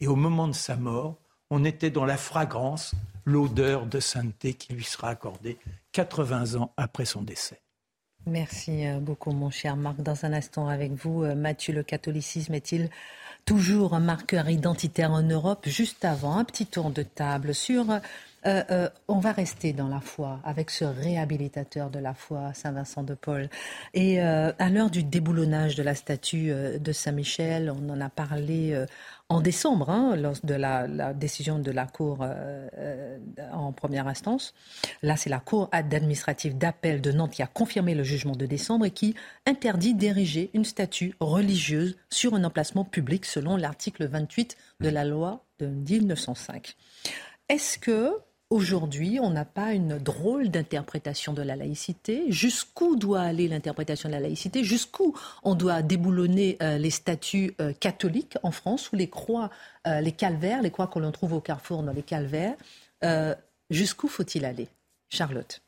et 0.00 0.06
au 0.06 0.16
moment 0.16 0.48
de 0.48 0.54
sa 0.54 0.76
mort, 0.76 1.18
on 1.50 1.64
était 1.64 1.90
dans 1.90 2.04
la 2.04 2.16
fragrance, 2.16 2.94
l'odeur 3.24 3.86
de 3.86 4.00
sainteté 4.00 4.54
qui 4.54 4.74
lui 4.74 4.84
sera 4.84 5.08
accordée 5.08 5.58
80 5.92 6.60
ans 6.60 6.72
après 6.76 7.04
son 7.04 7.22
décès. 7.22 7.63
Merci 8.26 8.86
euh, 8.86 9.00
beaucoup, 9.00 9.32
mon 9.32 9.50
cher 9.50 9.76
Marc. 9.76 10.00
Dans 10.00 10.24
un 10.24 10.32
instant 10.32 10.68
avec 10.68 10.92
vous, 10.92 11.24
euh, 11.24 11.34
Mathieu, 11.34 11.74
le 11.74 11.82
catholicisme 11.82 12.54
est-il 12.54 12.88
toujours 13.44 13.92
un 13.92 14.00
marqueur 14.00 14.48
identitaire 14.48 15.10
en 15.10 15.22
Europe? 15.22 15.68
Juste 15.68 16.06
avant, 16.06 16.38
un 16.38 16.44
petit 16.44 16.64
tour 16.64 16.90
de 16.90 17.02
table 17.02 17.54
sur 17.54 18.00
euh, 18.46 18.90
on 19.08 19.20
va 19.20 19.32
rester 19.32 19.72
dans 19.72 19.88
la 19.88 20.00
foi 20.00 20.38
avec 20.44 20.70
ce 20.70 20.84
réhabilitateur 20.84 21.88
de 21.88 21.98
la 21.98 22.12
foi, 22.12 22.52
Saint-Vincent 22.52 23.02
de 23.02 23.14
Paul. 23.14 23.48
Et 23.94 24.20
à 24.20 24.68
l'heure 24.68 24.90
du 24.90 25.02
déboulonnage 25.02 25.76
de 25.76 25.82
la 25.82 25.94
statue 25.94 26.52
de 26.78 26.92
Saint-Michel, 26.92 27.72
on 27.74 27.88
en 27.88 28.02
a 28.02 28.10
parlé 28.10 28.84
en 29.28 29.40
décembre, 29.40 29.90
hein, 29.90 30.16
lors 30.16 30.34
de 30.44 30.54
la, 30.54 31.14
décision 31.14 31.58
de 31.58 31.70
la 31.70 31.86
Cour 31.86 32.26
en 33.52 33.72
première 33.72 34.06
instance. 34.06 34.54
Là, 35.02 35.16
c'est 35.16 35.30
la 35.30 35.40
Cour 35.40 35.68
administrative 35.72 36.56
d'appel 36.56 37.00
de 37.00 37.10
Nantes 37.10 37.32
qui 37.32 37.42
a 37.42 37.46
confirmé 37.46 37.94
le 37.94 38.02
jugement 38.02 38.36
de 38.36 38.46
décembre 38.46 38.84
et 38.84 38.90
qui 38.90 39.14
interdit 39.46 39.94
d'ériger 39.94 40.50
une 40.54 40.64
statue 40.64 41.14
religieuse 41.20 41.96
sur 42.10 42.34
un 42.34 42.44
emplacement 42.44 42.84
public 42.84 43.24
selon 43.24 43.56
l'article 43.56 44.06
28 44.06 44.56
de 44.80 44.88
la 44.88 45.04
loi 45.04 45.44
de 45.58 45.66
1905. 45.66 46.76
Est-ce 47.48 47.78
que 47.78 48.12
Aujourd'hui, 48.54 49.18
on 49.20 49.30
n'a 49.30 49.44
pas 49.44 49.72
une 49.72 49.98
drôle 49.98 50.48
d'interprétation 50.48 51.32
de 51.32 51.42
la 51.42 51.56
laïcité. 51.56 52.26
Jusqu'où 52.28 52.94
doit 52.94 53.22
aller 53.22 53.48
l'interprétation 53.48 54.08
de 54.08 54.14
la 54.14 54.20
laïcité? 54.20 54.62
Jusqu'où 54.62 55.12
on 55.42 55.56
doit 55.56 55.82
déboulonner 55.82 56.56
euh, 56.62 56.78
les 56.78 56.90
statuts 56.90 57.56
euh, 57.60 57.72
catholiques 57.72 58.38
en 58.44 58.52
France 58.52 58.92
ou 58.92 58.96
les 58.96 59.08
croix, 59.08 59.50
euh, 59.88 60.00
les 60.00 60.12
calvaires, 60.12 60.62
les 60.62 60.70
croix 60.70 60.86
que 60.86 61.00
l'on 61.00 61.10
trouve 61.10 61.32
au 61.32 61.40
carrefour 61.40 61.82
dans 61.82 61.92
les 61.92 62.04
calvaires? 62.04 62.54
Jusqu'où 63.70 64.06
faut-il 64.06 64.44
aller? 64.44 64.68
Charlotte 65.08 65.60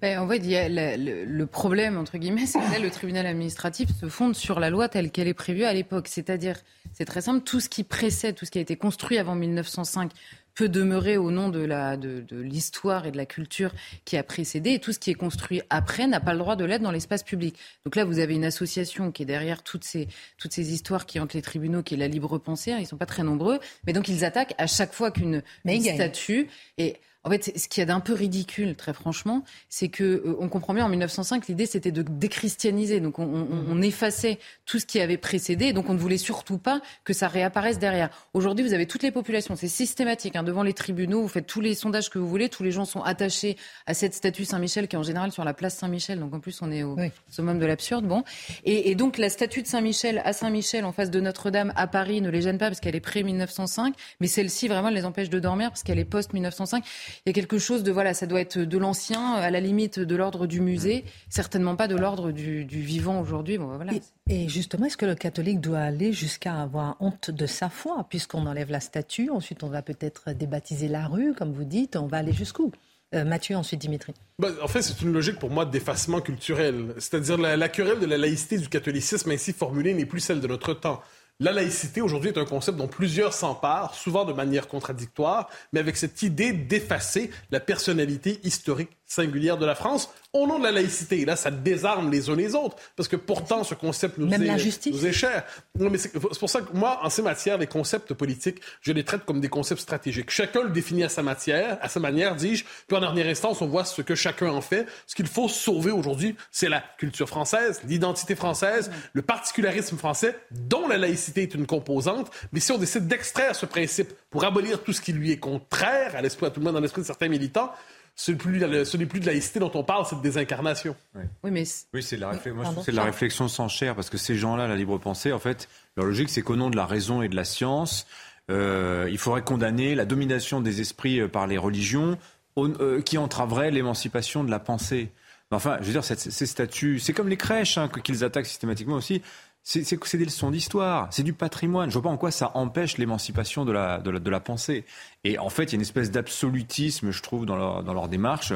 ben, 0.00 0.18
en 0.18 0.28
fait, 0.28 0.40
le, 0.42 1.24
le, 1.24 1.46
problème, 1.46 1.98
entre 1.98 2.16
guillemets, 2.16 2.46
c'est 2.46 2.58
que 2.58 2.80
le 2.80 2.90
tribunal 2.90 3.26
administratif 3.26 3.90
se 4.00 4.08
fonde 4.08 4.34
sur 4.34 4.60
la 4.60 4.70
loi 4.70 4.88
telle 4.88 5.10
qu'elle 5.10 5.28
est 5.28 5.34
prévue 5.34 5.64
à 5.64 5.72
l'époque. 5.72 6.08
C'est-à-dire, 6.08 6.56
c'est 6.92 7.04
très 7.04 7.20
simple, 7.20 7.42
tout 7.44 7.60
ce 7.60 7.68
qui 7.68 7.84
précède, 7.84 8.34
tout 8.34 8.46
ce 8.46 8.50
qui 8.50 8.58
a 8.58 8.62
été 8.62 8.76
construit 8.76 9.18
avant 9.18 9.34
1905 9.34 10.10
peut 10.58 10.68
demeurer 10.68 11.16
au 11.18 11.30
nom 11.30 11.50
de 11.50 11.60
la 11.60 11.96
de, 11.96 12.24
l'histoire 12.32 13.06
et 13.06 13.12
de 13.12 13.16
la 13.16 13.26
culture 13.26 13.70
qui 14.04 14.16
a 14.16 14.24
précédé 14.24 14.72
et 14.72 14.80
tout 14.80 14.92
ce 14.92 14.98
qui 14.98 15.10
est 15.10 15.14
construit 15.14 15.62
après 15.70 16.08
n'a 16.08 16.18
pas 16.18 16.32
le 16.32 16.40
droit 16.40 16.56
de 16.56 16.64
l'être 16.64 16.82
dans 16.82 16.90
l'espace 16.90 17.22
public. 17.22 17.56
Donc 17.84 17.94
là, 17.94 18.04
vous 18.04 18.18
avez 18.18 18.34
une 18.34 18.44
association 18.44 19.12
qui 19.12 19.22
est 19.22 19.26
derrière 19.26 19.62
toutes 19.62 19.84
ces 19.84 20.08
toutes 20.36 20.52
ces 20.52 20.72
histoires 20.72 21.06
qui 21.06 21.20
hantent 21.20 21.34
les 21.34 21.42
tribunaux, 21.42 21.84
qui 21.84 21.94
est 21.94 21.96
la 21.96 22.08
libre 22.08 22.38
pensée. 22.38 22.72
Hein, 22.72 22.78
ils 22.80 22.88
sont 22.88 22.96
pas 22.96 23.06
très 23.06 23.22
nombreux, 23.22 23.60
mais 23.86 23.92
donc 23.92 24.08
ils 24.08 24.24
attaquent 24.24 24.54
à 24.58 24.66
chaque 24.66 24.92
fois 24.92 25.12
qu'une 25.12 25.44
statue 25.64 26.48
et 26.76 26.96
en 27.28 27.30
fait, 27.30 27.58
ce 27.58 27.68
qui 27.68 27.82
est 27.82 27.86
d'un 27.86 28.00
peu 28.00 28.14
ridicule, 28.14 28.74
très 28.74 28.94
franchement, 28.94 29.44
c'est 29.68 29.88
que 29.88 30.02
euh, 30.02 30.36
on 30.40 30.48
comprend 30.48 30.72
bien 30.72 30.86
en 30.86 30.88
1905, 30.88 31.46
l'idée 31.48 31.66
c'était 31.66 31.92
de 31.92 32.00
déchristianiser. 32.00 33.00
Donc 33.00 33.18
on, 33.18 33.24
on, 33.24 33.66
on, 33.68 33.82
effaçait 33.82 34.38
tout 34.64 34.78
ce 34.78 34.86
qui 34.86 34.98
avait 34.98 35.18
précédé, 35.18 35.74
donc 35.74 35.90
on 35.90 35.92
ne 35.92 35.98
voulait 35.98 36.16
surtout 36.16 36.56
pas 36.56 36.80
que 37.04 37.12
ça 37.12 37.28
réapparaisse 37.28 37.78
derrière. 37.78 38.08
Aujourd'hui, 38.32 38.66
vous 38.66 38.72
avez 38.72 38.86
toutes 38.86 39.02
les 39.02 39.10
populations, 39.10 39.56
c'est 39.56 39.68
systématique. 39.68 40.36
Hein, 40.36 40.42
devant 40.42 40.62
les 40.62 40.72
tribunaux, 40.72 41.20
vous 41.20 41.28
faites 41.28 41.46
tous 41.46 41.60
les 41.60 41.74
sondages 41.74 42.08
que 42.08 42.18
vous 42.18 42.26
voulez, 42.26 42.48
tous 42.48 42.62
les 42.62 42.70
gens 42.70 42.86
sont 42.86 43.02
attachés 43.02 43.58
à 43.86 43.92
cette 43.92 44.14
statue 44.14 44.46
Saint-Michel 44.46 44.88
qui 44.88 44.96
est 44.96 44.98
en 44.98 45.02
général 45.02 45.30
sur 45.30 45.44
la 45.44 45.52
place 45.52 45.76
Saint-Michel. 45.76 46.20
Donc 46.20 46.32
en 46.32 46.40
plus, 46.40 46.62
on 46.62 46.72
est 46.72 46.82
au 46.82 46.96
summum 47.28 47.58
de 47.58 47.66
l'absurde. 47.66 48.06
Bon, 48.06 48.24
et, 48.64 48.90
et, 48.90 48.94
donc 48.94 49.18
la 49.18 49.28
statue 49.28 49.60
de 49.60 49.66
Saint-Michel 49.66 50.22
à 50.24 50.32
Saint-Michel 50.32 50.86
en 50.86 50.92
face 50.92 51.10
de 51.10 51.20
Notre-Dame 51.20 51.74
à 51.76 51.88
Paris 51.88 52.22
ne 52.22 52.30
les 52.30 52.40
gêne 52.40 52.56
pas 52.56 52.68
parce 52.68 52.80
qu'elle 52.80 52.96
est 52.96 53.00
pré 53.00 53.22
1905, 53.22 53.94
mais 54.20 54.28
celle-ci 54.28 54.66
vraiment 54.66 54.88
les 54.88 55.04
empêche 55.04 55.28
de 55.28 55.40
dormir 55.40 55.68
parce 55.68 55.82
qu'elle 55.82 55.98
est 55.98 56.06
post 56.06 56.32
1905 56.32 56.82
il 57.24 57.28
y 57.28 57.30
a 57.30 57.32
quelque 57.32 57.58
chose 57.58 57.82
de 57.82 57.92
voilà, 57.92 58.14
ça 58.14 58.26
doit 58.26 58.40
être 58.40 58.58
de 58.58 58.78
l'ancien, 58.78 59.34
à 59.34 59.50
la 59.50 59.60
limite 59.60 59.98
de 59.98 60.16
l'ordre 60.16 60.46
du 60.46 60.60
musée, 60.60 61.04
certainement 61.28 61.76
pas 61.76 61.88
de 61.88 61.96
l'ordre 61.96 62.32
du, 62.32 62.64
vivant 62.64 63.20
aujourd'hui. 63.20 63.58
Bon, 63.58 63.76
voilà. 63.76 63.92
et, 64.28 64.48
justement, 64.48 64.86
est-ce 64.86 64.96
que 64.96 65.06
le 65.06 65.14
catholique 65.14 65.60
doit 65.60 65.80
aller 65.80 66.12
jusqu'à 66.12 66.60
avoir 66.60 66.96
honte 67.00 67.30
de 67.30 67.46
sa 67.46 67.68
foi, 67.68 68.06
puisqu'on 68.08 68.46
enlève 68.46 68.70
la 68.70 68.80
statue, 68.80 69.30
ensuite 69.30 69.62
on 69.62 69.68
va 69.68 69.82
peut-être 69.82 70.32
débaptiser 70.32 70.88
la 70.88 71.06
rue, 71.06 71.34
comme 71.34 71.52
vous 71.52 71.64
dites, 71.64 71.96
on 71.96 72.06
va 72.06 72.18
aller 72.18 72.32
jusqu'où? 72.32 72.72
Euh, 73.14 73.24
Mathieu, 73.24 73.56
ensuite 73.56 73.80
Dimitri. 73.80 74.12
Ben, 74.38 74.52
en 74.62 74.68
fait, 74.68 74.82
c'est 74.82 75.00
une 75.00 75.12
logique 75.12 75.38
pour 75.38 75.50
moi 75.50 75.64
d'effacement 75.64 76.20
culturel. 76.20 76.94
C'est-à-dire 76.98 77.38
la, 77.38 77.56
la 77.56 77.68
querelle 77.70 78.00
de 78.00 78.06
la 78.06 78.18
laïcité 78.18 78.58
du 78.58 78.68
catholicisme 78.68 79.30
ainsi 79.30 79.54
formulée 79.54 79.94
n'est 79.94 80.04
plus 80.04 80.20
celle 80.20 80.40
de 80.40 80.46
notre 80.46 80.74
temps. 80.74 81.00
La 81.40 81.52
laïcité 81.52 82.00
aujourd'hui 82.00 82.30
est 82.30 82.38
un 82.38 82.44
concept 82.44 82.78
dont 82.78 82.88
plusieurs 82.88 83.32
s'emparent, 83.32 83.94
souvent 83.94 84.24
de 84.24 84.32
manière 84.32 84.66
contradictoire, 84.66 85.48
mais 85.72 85.78
avec 85.78 85.96
cette 85.96 86.22
idée 86.22 86.52
d'effacer 86.52 87.30
la 87.52 87.60
personnalité 87.60 88.40
historique 88.42 88.90
singulière 89.06 89.56
de 89.56 89.64
la 89.64 89.76
France 89.76 90.12
au 90.42 90.46
nom 90.46 90.58
de 90.58 90.64
la 90.64 90.72
laïcité. 90.72 91.24
Là, 91.24 91.36
ça 91.36 91.50
désarme 91.50 92.10
les 92.10 92.30
uns 92.30 92.36
les 92.36 92.54
autres, 92.54 92.76
parce 92.96 93.08
que 93.08 93.16
pourtant, 93.16 93.64
ce 93.64 93.74
concept 93.74 94.18
nous, 94.18 94.26
Même 94.26 94.42
est, 94.42 94.46
la 94.46 94.56
justice. 94.56 94.94
nous 94.94 95.06
est 95.06 95.12
cher. 95.12 95.44
Non, 95.78 95.90
mais 95.90 95.98
c'est 95.98 96.12
c'est 96.12 96.38
pour 96.38 96.50
ça 96.50 96.60
que 96.60 96.76
moi, 96.76 97.00
en 97.02 97.10
ces 97.10 97.22
matières, 97.22 97.58
les 97.58 97.66
concepts 97.66 98.14
politiques, 98.14 98.60
je 98.80 98.92
les 98.92 99.04
traite 99.04 99.24
comme 99.24 99.40
des 99.40 99.48
concepts 99.48 99.80
stratégiques. 99.80 100.30
Chacun 100.30 100.62
le 100.62 100.70
définit 100.70 101.04
à 101.04 101.08
sa 101.08 101.22
matière, 101.22 101.78
à 101.80 101.88
sa 101.88 102.00
manière, 102.00 102.34
dis-je, 102.36 102.64
puis 102.86 102.96
en 102.96 103.00
dernière 103.00 103.26
instance, 103.26 103.60
on 103.62 103.66
voit 103.66 103.84
ce 103.84 104.02
que 104.02 104.14
chacun 104.14 104.50
en 104.50 104.60
fait. 104.60 104.86
Ce 105.06 105.14
qu'il 105.14 105.26
faut 105.26 105.48
sauver 105.48 105.90
aujourd'hui, 105.90 106.36
c'est 106.50 106.68
la 106.68 106.82
culture 106.98 107.28
française, 107.28 107.80
l'identité 107.86 108.34
française, 108.34 108.90
le 109.12 109.22
particularisme 109.22 109.96
français, 109.96 110.38
dont 110.50 110.88
la 110.88 110.98
laïcité 110.98 111.42
est 111.42 111.54
une 111.54 111.66
composante. 111.66 112.30
Mais 112.52 112.60
si 112.60 112.72
on 112.72 112.78
décide 112.78 113.06
d'extraire 113.06 113.54
ce 113.54 113.66
principe 113.66 114.12
pour 114.30 114.44
abolir 114.44 114.82
tout 114.82 114.92
ce 114.92 115.00
qui 115.00 115.12
lui 115.12 115.32
est 115.32 115.38
contraire 115.38 116.14
à 116.14 116.22
l'esprit, 116.22 116.46
à 116.46 116.50
tout 116.50 116.60
le 116.60 116.64
monde 116.64 116.74
dans 116.74 116.80
l'esprit 116.80 117.02
de 117.02 117.06
certains 117.06 117.28
militants, 117.28 117.72
ce 118.20 118.32
n'est 118.32 118.36
plus, 118.36 118.58
ce 118.84 118.96
n'est 118.96 119.06
plus 119.06 119.20
de 119.20 119.26
laïcité 119.26 119.60
dont 119.60 119.70
on 119.74 119.84
parle, 119.84 120.04
c'est 120.10 120.16
de 120.16 120.20
désincarnation. 120.22 120.96
Oui, 121.14 121.50
mais 121.52 121.64
Oui, 121.94 122.02
c'est 122.02 122.16
de 122.16 122.20
la, 122.22 122.30
réflexion. 122.30 122.54
Moi, 122.56 122.64
je 122.64 122.66
Pardon. 122.66 122.72
trouve 122.72 122.84
que 122.84 122.84
c'est 122.86 122.90
de 122.92 122.96
la 122.96 123.04
réflexion 123.04 123.46
sans 123.46 123.68
chair, 123.68 123.94
parce 123.94 124.10
que 124.10 124.18
ces 124.18 124.34
gens-là, 124.34 124.66
la 124.66 124.74
libre 124.74 124.98
pensée, 124.98 125.32
en 125.32 125.38
fait, 125.38 125.68
leur 125.96 126.04
logique, 126.06 126.28
c'est 126.28 126.42
qu'au 126.42 126.56
nom 126.56 126.68
de 126.68 126.74
la 126.76 126.84
raison 126.84 127.22
et 127.22 127.28
de 127.28 127.36
la 127.36 127.44
science, 127.44 128.06
euh, 128.50 129.06
il 129.10 129.18
faudrait 129.18 129.42
condamner 129.42 129.94
la 129.94 130.04
domination 130.04 130.60
des 130.60 130.80
esprits 130.80 131.20
euh, 131.20 131.28
par 131.28 131.46
les 131.46 131.58
religions, 131.58 132.18
au- 132.56 132.66
euh, 132.80 133.00
qui 133.02 133.18
entraverait 133.18 133.70
l'émancipation 133.70 134.42
de 134.42 134.50
la 134.50 134.58
pensée. 134.58 135.10
Mais 135.50 135.56
Enfin, 135.56 135.76
je 135.80 135.86
veux 135.86 135.92
dire, 135.92 136.02
cette- 136.04 136.18
ces 136.18 136.46
statuts, 136.46 136.98
c'est 136.98 137.12
comme 137.12 137.28
les 137.28 137.36
crèches 137.36 137.78
hein, 137.78 137.86
que- 137.88 138.00
qu'ils 138.00 138.24
attaquent 138.24 138.46
systématiquement 138.46 138.96
aussi. 138.96 139.22
C'est 139.62 139.84
c'est- 139.84 140.02
c'est 140.04 140.16
des 140.16 140.24
leçons 140.24 140.50
d'histoire, 140.50 141.08
c'est 141.10 141.22
du 141.22 141.34
patrimoine. 141.34 141.90
Je 141.90 141.94
vois 141.94 142.02
pas 142.04 142.08
en 142.08 142.16
quoi 142.16 142.30
ça 142.30 142.52
empêche 142.54 142.96
l'émancipation 142.96 143.66
de 143.66 143.72
la, 143.72 143.98
de, 143.98 144.10
la, 144.10 144.18
de 144.18 144.30
la 144.30 144.40
pensée. 144.40 144.84
Et 145.24 145.38
en 145.38 145.50
fait, 145.50 145.64
il 145.64 145.70
y 145.70 145.74
a 145.74 145.76
une 145.76 145.82
espèce 145.82 146.10
d'absolutisme, 146.12 147.10
je 147.10 147.22
trouve, 147.22 147.44
dans 147.44 147.56
leur, 147.56 147.82
dans 147.82 147.92
leur 147.92 148.08
démarche, 148.08 148.52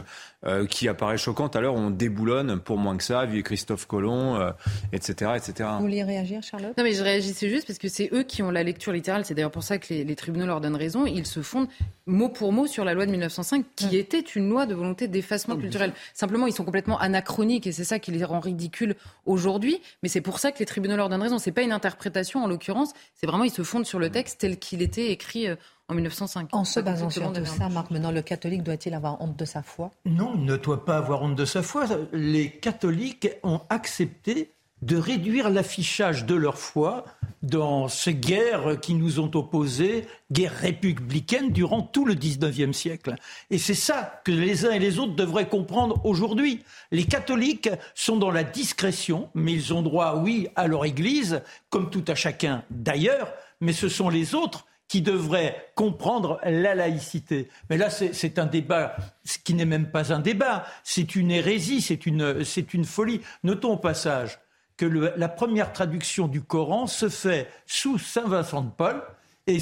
euh, 0.46 0.64
qui 0.66 0.86
apparaît 0.88 1.18
choquante. 1.18 1.56
À 1.56 1.60
l'heure, 1.60 1.74
on 1.74 1.90
déboulonne 1.90 2.60
pour 2.60 2.78
moins 2.78 2.96
que 2.96 3.02
ça, 3.02 3.26
vieux 3.26 3.42
Christophe 3.42 3.86
Colomb, 3.86 4.36
euh, 4.36 4.52
etc., 4.92 5.32
etc. 5.36 5.70
Vous 5.76 5.82
voulez 5.82 6.04
réagir, 6.04 6.40
Charlotte? 6.42 6.76
Non, 6.78 6.84
mais 6.84 6.92
je 6.92 7.02
réagissais 7.02 7.48
juste 7.48 7.66
parce 7.66 7.80
que 7.80 7.88
c'est 7.88 8.10
eux 8.12 8.22
qui 8.22 8.44
ont 8.44 8.52
la 8.52 8.62
lecture 8.62 8.92
littérale. 8.92 9.24
C'est 9.24 9.34
d'ailleurs 9.34 9.50
pour 9.50 9.64
ça 9.64 9.78
que 9.78 9.92
les, 9.92 10.04
les 10.04 10.16
tribunaux 10.16 10.46
leur 10.46 10.60
donnent 10.60 10.76
raison. 10.76 11.04
Ils 11.04 11.26
se 11.26 11.42
fondent 11.42 11.68
mot 12.06 12.28
pour 12.28 12.52
mot 12.52 12.66
sur 12.66 12.84
la 12.84 12.94
loi 12.94 13.06
de 13.06 13.10
1905, 13.10 13.64
qui 13.74 13.96
était 13.96 14.20
une 14.20 14.48
loi 14.48 14.66
de 14.66 14.74
volonté 14.74 15.08
d'effacement 15.08 15.56
culturel. 15.56 15.92
Simplement, 16.14 16.46
ils 16.46 16.52
sont 16.52 16.64
complètement 16.64 16.98
anachroniques 16.98 17.66
et 17.66 17.72
c'est 17.72 17.84
ça 17.84 17.98
qui 17.98 18.12
les 18.12 18.24
rend 18.24 18.40
ridicules 18.40 18.94
aujourd'hui. 19.26 19.80
Mais 20.02 20.08
c'est 20.08 20.20
pour 20.20 20.38
ça 20.38 20.52
que 20.52 20.58
les 20.60 20.66
tribunaux 20.66 20.96
leur 20.96 21.08
donnent 21.08 21.22
raison. 21.22 21.38
C'est 21.38 21.52
pas 21.52 21.62
une 21.62 21.72
interprétation 21.72 22.42
en 22.42 22.46
l'occurrence. 22.46 22.92
C'est 23.14 23.26
vraiment, 23.26 23.44
ils 23.44 23.50
se 23.50 23.62
fondent 23.62 23.86
sur 23.86 23.98
le 23.98 24.10
texte 24.10 24.40
tel 24.40 24.58
qu'il 24.58 24.82
était 24.82 25.10
écrit 25.10 25.48
euh, 25.48 25.56
en 25.92 25.94
1905. 25.94 26.48
En 26.52 26.64
se 26.64 26.80
basant 26.80 27.10
sur 27.10 27.32
tout 27.32 27.44
ça, 27.44 27.68
Marc, 27.68 27.90
maintenant, 27.90 28.10
le 28.10 28.22
catholique 28.22 28.62
doit-il 28.62 28.94
avoir 28.94 29.20
honte 29.20 29.36
de 29.36 29.44
sa 29.44 29.62
foi? 29.62 29.90
Non, 30.04 30.32
il 30.34 30.44
ne 30.44 30.56
doit 30.56 30.84
pas 30.84 30.96
avoir 30.96 31.22
honte 31.22 31.36
de 31.36 31.44
sa 31.44 31.62
foi. 31.62 31.84
Les 32.12 32.50
catholiques 32.50 33.28
ont 33.42 33.60
accepté 33.68 34.50
de 34.82 34.96
réduire 34.96 35.48
l'affichage 35.48 36.26
de 36.26 36.34
leur 36.34 36.58
foi 36.58 37.04
dans 37.42 37.86
ces 37.86 38.14
guerres 38.14 38.80
qui 38.80 38.94
nous 38.94 39.20
ont 39.20 39.30
opposées, 39.34 40.06
guerres 40.32 40.56
républicaines 40.56 41.50
durant 41.50 41.82
tout 41.82 42.04
le 42.04 42.14
19e 42.14 42.72
siècle. 42.72 43.14
Et 43.50 43.58
c'est 43.58 43.74
ça 43.74 44.20
que 44.24 44.32
les 44.32 44.66
uns 44.66 44.72
et 44.72 44.80
les 44.80 44.98
autres 44.98 45.14
devraient 45.14 45.48
comprendre 45.48 46.04
aujourd'hui. 46.04 46.64
Les 46.90 47.04
catholiques 47.04 47.70
sont 47.94 48.16
dans 48.16 48.32
la 48.32 48.42
discrétion, 48.42 49.28
mais 49.34 49.52
ils 49.52 49.72
ont 49.72 49.82
droit, 49.82 50.16
oui, 50.16 50.48
à 50.56 50.66
leur 50.66 50.84
Église, 50.84 51.42
comme 51.70 51.88
tout 51.90 52.04
à 52.08 52.16
chacun 52.16 52.64
d'ailleurs, 52.70 53.32
mais 53.60 53.72
ce 53.72 53.88
sont 53.88 54.08
les 54.08 54.34
autres 54.34 54.66
qui 54.92 55.00
devraient 55.00 55.70
comprendre 55.74 56.38
la 56.44 56.74
laïcité. 56.74 57.48
Mais 57.70 57.78
là, 57.78 57.88
c'est 57.88 58.38
un 58.38 58.44
débat 58.44 58.94
ce 59.24 59.38
qui 59.38 59.54
n'est 59.54 59.64
même 59.64 59.90
pas 59.90 60.12
un 60.12 60.18
débat, 60.18 60.66
c'est 60.84 61.16
une 61.16 61.30
hérésie, 61.30 61.80
c'est 61.80 62.04
une, 62.04 62.44
une 62.74 62.84
folie. 62.84 63.22
Notons 63.42 63.72
au 63.72 63.76
passage 63.78 64.38
que 64.76 64.84
la 64.84 65.28
première 65.30 65.72
traduction 65.72 66.28
du 66.28 66.42
Coran 66.42 66.86
se 66.86 67.08
fait 67.08 67.48
sous 67.64 67.96
Saint 67.96 68.28
Vincent 68.28 68.60
de 68.60 68.70
Paul, 68.70 69.02
et 69.46 69.56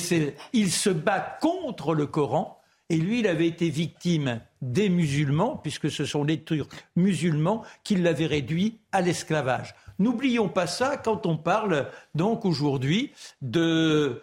il 0.52 0.72
se 0.72 0.90
bat 0.90 1.38
contre 1.40 1.94
le 1.94 2.06
Coran, 2.06 2.60
et 2.88 2.96
lui, 2.96 3.20
il 3.20 3.28
avait 3.28 3.46
été 3.46 3.70
victime 3.70 4.40
des 4.62 4.88
musulmans, 4.88 5.56
puisque 5.62 5.92
ce 5.92 6.04
sont 6.04 6.24
les 6.24 6.42
Turcs 6.42 6.70
musulmans 6.96 7.62
qui 7.84 7.94
l'avaient 7.94 8.26
réduit 8.26 8.80
à 8.90 9.00
l'esclavage. 9.00 9.76
N'oublions 10.00 10.48
pas 10.48 10.66
ça 10.66 10.96
quand 10.96 11.24
on 11.24 11.36
parle 11.36 11.86
donc 12.16 12.44
aujourd'hui 12.44 13.12
de, 13.42 14.22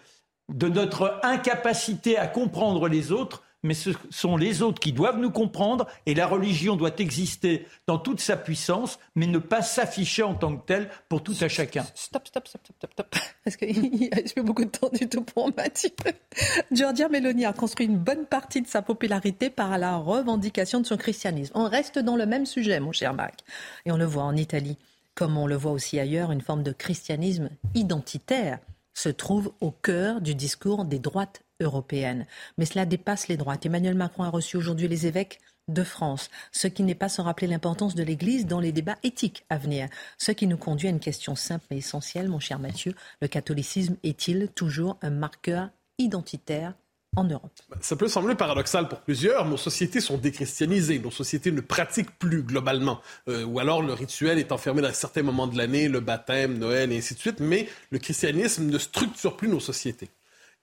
de 0.50 0.68
notre 0.68 1.20
incapacité 1.24 2.18
à 2.18 2.28
comprendre 2.28 2.88
les 2.88 3.12
autres, 3.12 3.43
mais 3.64 3.74
ce 3.74 3.89
sont 4.10 4.38
les 4.38 4.62
autres 4.62 4.80
qui 4.80 4.93
doivent 4.93 5.20
nous 5.20 5.32
comprendre, 5.32 5.88
et 6.06 6.14
la 6.14 6.28
religion 6.28 6.76
doit 6.76 6.95
exister 7.00 7.68
dans 7.88 7.98
toute 7.98 8.22
sa 8.22 8.38
puissance, 8.38 9.00
mais 9.16 9.28
ne 9.28 9.39
pas 9.39 9.62
s'afficher 9.62 10.24
en 10.24 10.36
tant 10.36 10.56
que 10.56 10.66
telle 10.66 10.89
pour 11.10 11.24
tout 11.24 11.36
à 11.41 11.48
chacun. 11.48 11.84
Stop, 11.95 12.28
stop, 12.28 12.48
stop, 12.48 12.62
stop, 12.64 12.76
stop, 12.78 12.93
stop. 12.93 13.16
Parce 13.43 13.58
qu'il 13.58 14.10
a 14.14 14.34
pas 14.36 14.41
beaucoup 14.43 14.64
de 14.64 14.70
temps 14.70 14.89
du 14.89 15.10
tout 15.10 15.24
pour 15.24 15.54
Mathieu. 15.56 15.89
Giorgia 16.72 17.10
Meloni 17.10 17.45
a 17.45 17.54
construit 17.54 17.88
une 17.88 17.98
bonne 17.98 18.26
partie 18.26 18.62
de 18.62 18.68
sa 18.68 18.82
popularité 18.82 19.50
par 19.50 19.78
la 19.78 19.98
revendication 19.98 20.80
de 20.80 20.86
son 20.86 20.98
christianisme. 20.98 21.54
On 21.56 21.68
reste 21.68 22.00
dans 22.00 22.16
le 22.16 22.26
même 22.26 22.45
sujet, 22.45 22.80
mon 22.80 22.91
cher 22.91 23.14
Marc. 23.14 23.39
Et 23.86 23.91
on 23.91 23.98
le 23.98 24.06
voit 24.06 24.24
en 24.24 24.36
Italie, 24.36 24.78
comme 25.16 25.38
on 25.38 25.48
le 25.48 25.56
voit 25.56 25.72
aussi 25.72 26.00
ailleurs, 26.00 26.32
une 26.32 26.41
forme 26.41 26.64
de 26.64 26.72
christianisme 26.72 27.50
identitaire 27.74 28.60
se 28.98 29.10
trouve 29.10 29.54
au 29.62 29.70
cœur 29.70 30.22
du 30.22 30.34
discours 30.34 30.84
des 30.84 30.98
droites 30.98 31.43
européennes. 31.60 32.26
Mais 32.58 32.66
cela 32.66 32.86
dépasse 32.86 33.28
les 33.28 33.38
droites. 33.38 33.66
Emmanuel 33.66 33.93
Macron 33.93 34.24
a 34.24 34.30
reçu 34.30 34.58
aujourd'hui 34.58 34.88
les 34.88 35.06
évêques 35.06 35.39
de 35.68 35.84
France, 35.84 36.32
ce 36.52 36.68
qui 36.68 36.82
n'est 36.82 36.95
pas 36.95 37.10
sans 37.10 37.24
rappeler 37.24 37.45
l'importance 37.45 37.93
de 37.93 38.02
l'Église 38.02 38.48
dans 38.48 38.60
les 38.60 38.72
débats 38.72 38.98
éthiques 39.04 39.45
à 39.50 39.58
venir. 39.58 39.88
Ce 40.18 40.32
qui 40.32 40.48
nous 40.48 40.58
conduit 40.58 40.88
à 40.88 40.91
une 40.91 41.00
question 41.00 41.36
simple 41.36 41.66
mais 41.70 41.78
essentielle, 41.78 42.28
mon 42.28 42.39
cher 42.39 42.58
Mathieu. 42.58 42.95
Le 43.22 43.28
catholicisme 43.28 43.98
est-il 44.02 44.50
toujours 44.50 44.98
un 45.04 45.12
marqueur 45.12 45.70
identitaire 46.00 46.74
en 47.16 47.24
Europe 47.24 47.51
Ça 47.82 47.95
peut 47.95 48.08
sembler 48.08 48.36
paradoxal 48.36 48.88
pour 48.88 48.99
plusieurs. 48.99 49.45
Nos 49.45 49.58
sociétés 49.58 50.01
sont 50.01 50.18
déchristianisées. 50.18 50.99
Nos 50.99 51.12
sociétés 51.12 51.51
ne 51.51 51.62
pratiquent 51.62 52.18
plus 52.20 52.43
globalement. 52.43 53.01
Euh, 53.28 53.43
ou 53.43 53.60
alors 53.60 53.82
le 53.82 53.93
rituel 53.93 54.38
est 54.39 54.51
enfermé 54.51 54.82
dans 54.82 54.93
certains 54.93 55.24
moments 55.24 55.47
de 55.47 55.58
l'année, 55.58 55.88
le 55.88 55.99
baptême, 55.99 56.58
Noël, 56.58 56.91
et 56.91 56.97
ainsi 56.97 57.16
de 57.16 57.20
suite. 57.20 57.39
Mais 57.39 57.68
le 57.91 57.99
christianisme 57.99 58.66
ne 58.66 58.78
structure 58.78 59.36
plus 59.36 59.47
nos 59.47 59.60
sociétés. 59.60 60.10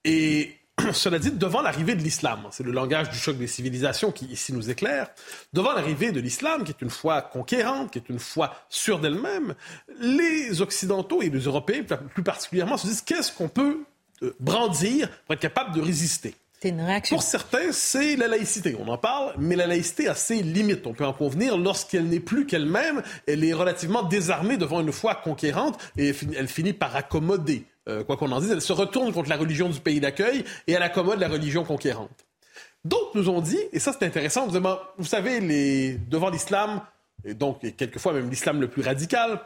Et 0.04 0.56
cela 0.92 1.18
dit, 1.18 1.30
devant 1.30 1.62
l'arrivée 1.62 1.94
de 1.94 2.02
l'islam, 2.02 2.46
c'est 2.50 2.64
le 2.64 2.72
langage 2.72 3.10
du 3.10 3.16
choc 3.16 3.36
des 3.36 3.46
civilisations 3.46 4.12
qui 4.12 4.26
ici 4.26 4.52
nous 4.52 4.70
éclaire, 4.70 5.08
devant 5.52 5.72
l'arrivée 5.72 6.12
de 6.12 6.20
l'islam, 6.20 6.64
qui 6.64 6.72
est 6.72 6.82
une 6.82 6.90
foi 6.90 7.22
conquérante, 7.22 7.92
qui 7.92 7.98
est 7.98 8.08
une 8.08 8.18
foi 8.18 8.54
sûre 8.68 8.98
d'elle-même, 8.98 9.54
les 10.00 10.62
Occidentaux 10.62 11.22
et 11.22 11.30
les 11.30 11.40
Européens 11.40 11.84
plus 12.14 12.22
particulièrement 12.22 12.76
se 12.76 12.86
disent 12.86 13.02
qu'est-ce 13.02 13.32
qu'on 13.32 13.48
peut 13.48 13.84
brandir 14.40 15.08
pour 15.26 15.34
être 15.34 15.40
capable 15.40 15.74
de 15.74 15.80
résister. 15.80 16.34
C'est 16.60 16.70
une 16.70 16.80
réaction 16.80 17.16
Pour 17.16 17.22
certains, 17.22 17.72
c'est 17.72 18.16
la 18.16 18.26
laïcité. 18.26 18.74
On 18.80 18.88
en 18.88 18.96
parle, 18.96 19.34
mais 19.38 19.54
la 19.54 19.66
laïcité 19.66 20.08
a 20.08 20.14
ses 20.14 20.42
limites. 20.42 20.86
On 20.86 20.94
peut 20.94 21.04
en 21.04 21.12
convenir 21.12 21.58
lorsqu'elle 21.58 22.06
n'est 22.06 22.20
plus 22.20 22.46
qu'elle-même. 22.46 23.02
Elle 23.26 23.44
est 23.44 23.52
relativement 23.52 24.02
désarmée 24.02 24.56
devant 24.56 24.80
une 24.80 24.92
foi 24.92 25.14
conquérante 25.14 25.78
et 25.98 26.14
elle 26.36 26.48
finit- 26.48 26.72
par 26.72 26.96
accommoder. 26.96 27.64
Euh, 27.86 28.02
quoi 28.02 28.16
qu'on 28.16 28.32
en 28.32 28.40
dise, 28.40 28.50
elle 28.50 28.62
se 28.62 28.72
retourne 28.72 29.12
contre 29.12 29.28
la 29.28 29.36
religion 29.36 29.68
du 29.68 29.78
pays 29.78 30.00
d'accueil 30.00 30.42
et 30.66 30.72
elle 30.72 30.82
accommode 30.82 31.20
la 31.20 31.28
religion 31.28 31.64
conquérante. 31.64 32.24
D'autres 32.82 33.10
nous 33.14 33.28
ont 33.28 33.42
dit, 33.42 33.58
et 33.72 33.78
ça 33.78 33.92
c'est 33.98 34.06
intéressant, 34.06 34.46
vous, 34.46 34.58
vous 34.98 35.04
savez, 35.04 35.40
les, 35.40 35.98
devant 36.08 36.30
l'islam, 36.30 36.80
et 37.26 37.34
donc 37.34 37.62
et 37.62 37.72
quelquefois 37.72 38.14
même 38.14 38.30
l'islam 38.30 38.58
le 38.60 38.68
plus 38.68 38.80
radical, 38.82 39.38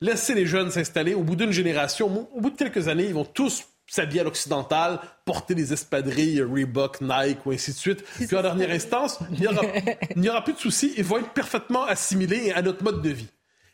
laissez 0.00 0.34
les 0.34 0.46
jeunes 0.46 0.70
s'installer. 0.70 1.14
Au 1.14 1.22
bout 1.22 1.34
d'une 1.34 1.50
génération, 1.52 2.28
au 2.34 2.40
bout 2.40 2.50
de 2.50 2.56
quelques 2.56 2.86
années, 2.86 3.06
ils 3.06 3.14
vont 3.14 3.24
tous 3.24 3.64
s'habiller 3.86 4.20
à 4.20 4.24
l'occidental, 4.24 5.00
porter 5.24 5.54
des 5.54 5.72
espadrilles 5.72 6.42
Reebok, 6.42 7.00
Nike 7.00 7.44
ou 7.44 7.52
ainsi 7.52 7.72
de 7.72 7.76
suite. 7.76 8.04
Puis 8.14 8.34
en 8.36 8.42
dernière 8.42 8.70
instance, 8.70 9.18
il 9.32 9.40
n'y 10.16 10.28
aura, 10.28 10.42
plus 10.42 10.54
de 10.54 10.58
soucis. 10.58 10.94
Ils 10.96 11.04
vont 11.04 11.18
être 11.18 11.30
parfaitement 11.30 11.84
assimilés 11.84 12.52
à 12.52 12.62
notre 12.62 12.82
mode 12.82 13.02
de 13.02 13.10
vie. 13.10 13.28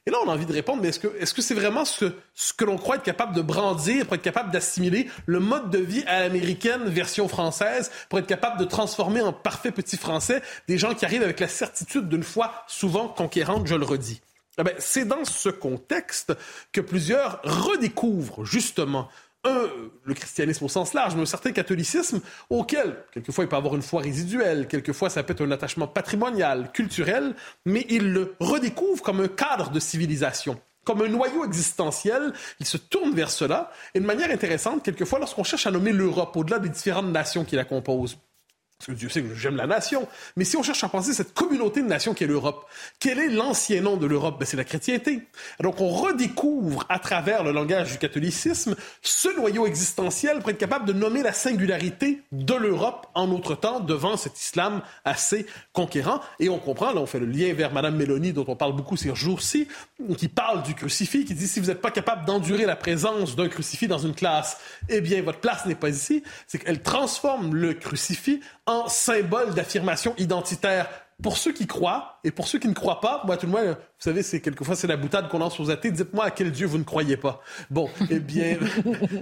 Et 0.07 0.11
là, 0.11 0.17
on 0.25 0.29
a 0.31 0.33
envie 0.33 0.47
de 0.47 0.53
répondre, 0.55 0.81
mais 0.81 0.89
est-ce 0.89 1.01
que 1.01 1.09
est-ce 1.21 1.35
que 1.35 1.43
c'est 1.43 1.53
vraiment 1.55 1.85
ce 1.85 2.07
que, 2.07 2.15
ce 2.35 2.55
que 2.55 2.65
l'on 2.65 2.79
croit 2.79 2.97
être 2.97 3.03
capable 3.03 3.35
de 3.35 3.43
brandir 3.43 4.07
pour 4.07 4.15
être 4.15 4.23
capable 4.23 4.51
d'assimiler 4.51 5.07
le 5.27 5.39
mode 5.39 5.69
de 5.69 5.79
vie 5.79 6.03
à 6.07 6.21
l'américaine 6.21 6.85
version 6.89 7.29
française, 7.29 7.91
pour 8.09 8.19
être 8.19 8.27
capable 8.27 8.59
de 8.59 8.65
transformer 8.65 9.21
en 9.21 9.35
parfait 9.35 9.71
petit 9.71 9.99
français 9.99 10.41
des 10.67 10.79
gens 10.79 10.95
qui 10.95 11.05
arrivent 11.05 11.23
avec 11.23 11.41
la 11.41 11.49
certitude 11.49 12.09
d'une 12.09 12.23
foi 12.23 12.55
souvent 12.67 13.09
conquérante, 13.09 13.67
je 13.67 13.75
le 13.75 13.85
redis? 13.85 14.23
Eh 14.59 14.63
c'est 14.79 15.05
dans 15.05 15.25
ce 15.25 15.51
contexte 15.51 16.33
que 16.73 16.81
plusieurs 16.81 17.41
redécouvrent 17.45 18.45
justement 18.45 19.09
un, 19.45 19.69
le 20.05 20.15
christianisme 20.15 20.65
au 20.65 20.69
sens 20.69 20.95
large, 20.95 21.15
mais 21.15 21.23
un 21.23 21.27
certain 21.27 21.53
catholicisme 21.53 22.21
auquel, 22.51 23.05
quelquefois, 23.13 23.45
il 23.45 23.49
peut 23.49 23.57
avoir 23.57 23.75
une 23.77 23.83
foi 23.83 24.03
résiduelle, 24.03 24.67
quelquefois, 24.67 25.11
ça 25.11 25.23
peut 25.23 25.33
être 25.33 25.45
un 25.45 25.51
attachement 25.51 25.87
patrimonial, 25.87 26.73
culturel, 26.73 27.35
mais 27.65 27.87
il 27.89 28.13
le 28.13 28.35
redécouvre 28.41 29.03
comme 29.03 29.21
un 29.21 29.29
cadre 29.29 29.71
de 29.71 29.81
civilisation 29.81 30.61
comme 30.85 31.03
un 31.03 31.09
noyau 31.09 31.45
existentiel, 31.45 32.33
il 32.61 32.65
se 32.65 32.79
tourne 32.79 33.13
vers 33.13 33.31
cela. 33.31 33.71
Et 33.95 34.01
de 34.01 34.07
manière 34.07 34.31
intéressante, 34.31 34.83
quelquefois, 34.83 35.19
lorsqu'on 35.19 35.45
cherche 35.45 35.67
à 35.67 35.71
nommer 35.71 35.93
l'Europe, 35.93 36.35
au-delà 36.35 36.59
des 36.59 36.71
différentes 36.71 37.13
nations 37.13 37.45
qui 37.45 37.57
la 37.57 37.67
composent, 37.67 38.17
parce 38.79 38.87
que 38.87 38.93
Dieu 38.93 39.09
sait 39.09 39.23
que 39.23 39.35
j'aime 39.35 39.57
la 39.57 39.67
nation, 39.67 40.07
mais 40.37 40.45
si 40.45 40.57
on 40.57 40.63
cherche 40.63 40.85
à 40.85 40.89
penser 40.89 41.13
cette 41.13 41.35
communauté 41.35 41.83
de 41.83 41.89
nations 41.89 42.15
qui 42.15 42.23
est 42.23 42.29
l'Europe, 42.29 42.65
quel 43.01 43.19
est 43.19 43.29
l'ancien 43.29 43.81
nom 43.81 43.97
de 43.97 44.07
l'Europe? 44.07 44.39
Ben, 44.39 44.47
C'est 44.47 44.57
la 44.57 44.63
chrétienté. 44.63 45.23
Donc 45.59 45.81
on 45.81 45.89
redécouvre 45.89 46.85
à 46.89 47.01
travers 47.01 47.43
le 47.43 47.51
langage 47.51 47.91
du 47.91 47.99
catholicisme 47.99 48.77
ce 49.03 49.37
noyau 49.37 49.67
existentiel 49.67 50.39
pour 50.39 50.51
être 50.51 50.59
capable 50.59 50.87
de 50.87 50.93
nommer 50.93 51.25
la 51.25 51.33
singularité 51.33 52.23
de 52.31 52.55
l'Europe 52.55 53.09
en 53.15 53.27
notre 53.27 53.57
temps 53.57 53.81
devant 53.81 54.17
cet 54.17 54.39
islam 54.39 54.81
assez 55.05 55.47
conquérant. 55.73 56.21
Et 56.39 56.49
on 56.49 56.61
comprend, 56.61 56.93
là 56.93 57.01
on 57.01 57.07
fait 57.07 57.19
le 57.19 57.27
lien 57.27 57.53
vers 57.55 57.73
Madame 57.73 57.97
Mélanie 57.97 58.33
dont 58.33 58.45
on 58.47 58.55
parle 58.55 58.77
beaucoup 58.77 58.97
ces 58.97 59.13
jours-ci, 59.13 59.67
qui 60.17 60.29
parle 60.29 60.63
du 60.63 60.75
crucifix, 60.75 61.25
qui 61.25 61.35
dit 61.35 61.49
si 61.49 61.59
vous 61.59 61.67
n'êtes 61.67 61.81
pas 61.81 61.91
capable 61.91 62.27
d'endurer 62.27 62.65
la 62.65 62.77
présence 62.77 63.35
d'un 63.35 63.49
crucifix 63.49 63.89
dans 63.89 63.99
une 63.99 64.15
classe, 64.15 64.59
eh 64.89 65.01
bien 65.01 65.21
votre 65.21 65.41
place 65.41 65.67
n'est 65.67 65.75
pas 65.75 65.89
ici. 65.89 66.23
C'est 66.47 66.59
qu'elle 66.59 66.81
transforme 66.81 67.57
le 67.57 67.75
crucifix 67.75 68.41
en 68.69 68.87
symbole 68.89 69.55
d'affirmation 69.55 70.15
identitaire 70.19 70.89
pour 71.23 71.37
ceux 71.37 71.53
qui 71.53 71.67
croient 71.67 72.21
et 72.23 72.31
pour 72.31 72.47
ceux 72.47 72.61
qui 72.61 72.69
ne 72.69 72.75
croient 72.75 73.01
pas, 73.01 73.23
moi, 73.25 73.37
tout 73.37 73.47
le 73.47 73.53
moins, 73.53 73.65
vous 73.65 73.77
savez, 73.99 74.23
c'est 74.23 74.41
quelquefois 74.41 74.77
c'est 74.77 74.87
la 74.87 74.97
boutade 74.97 75.29
qu'on 75.29 75.39
lance 75.39 75.59
aux 75.59 75.71
athées. 75.71 75.91
Dites-moi 75.91 76.27
à 76.27 76.31
quel 76.31 76.53
Dieu 76.53 76.67
vous 76.67 76.79
ne 76.79 76.85
croyez 76.85 77.17
pas. 77.17 77.41
Bon, 77.71 77.91
eh 78.09 78.21
bien, 78.21 78.57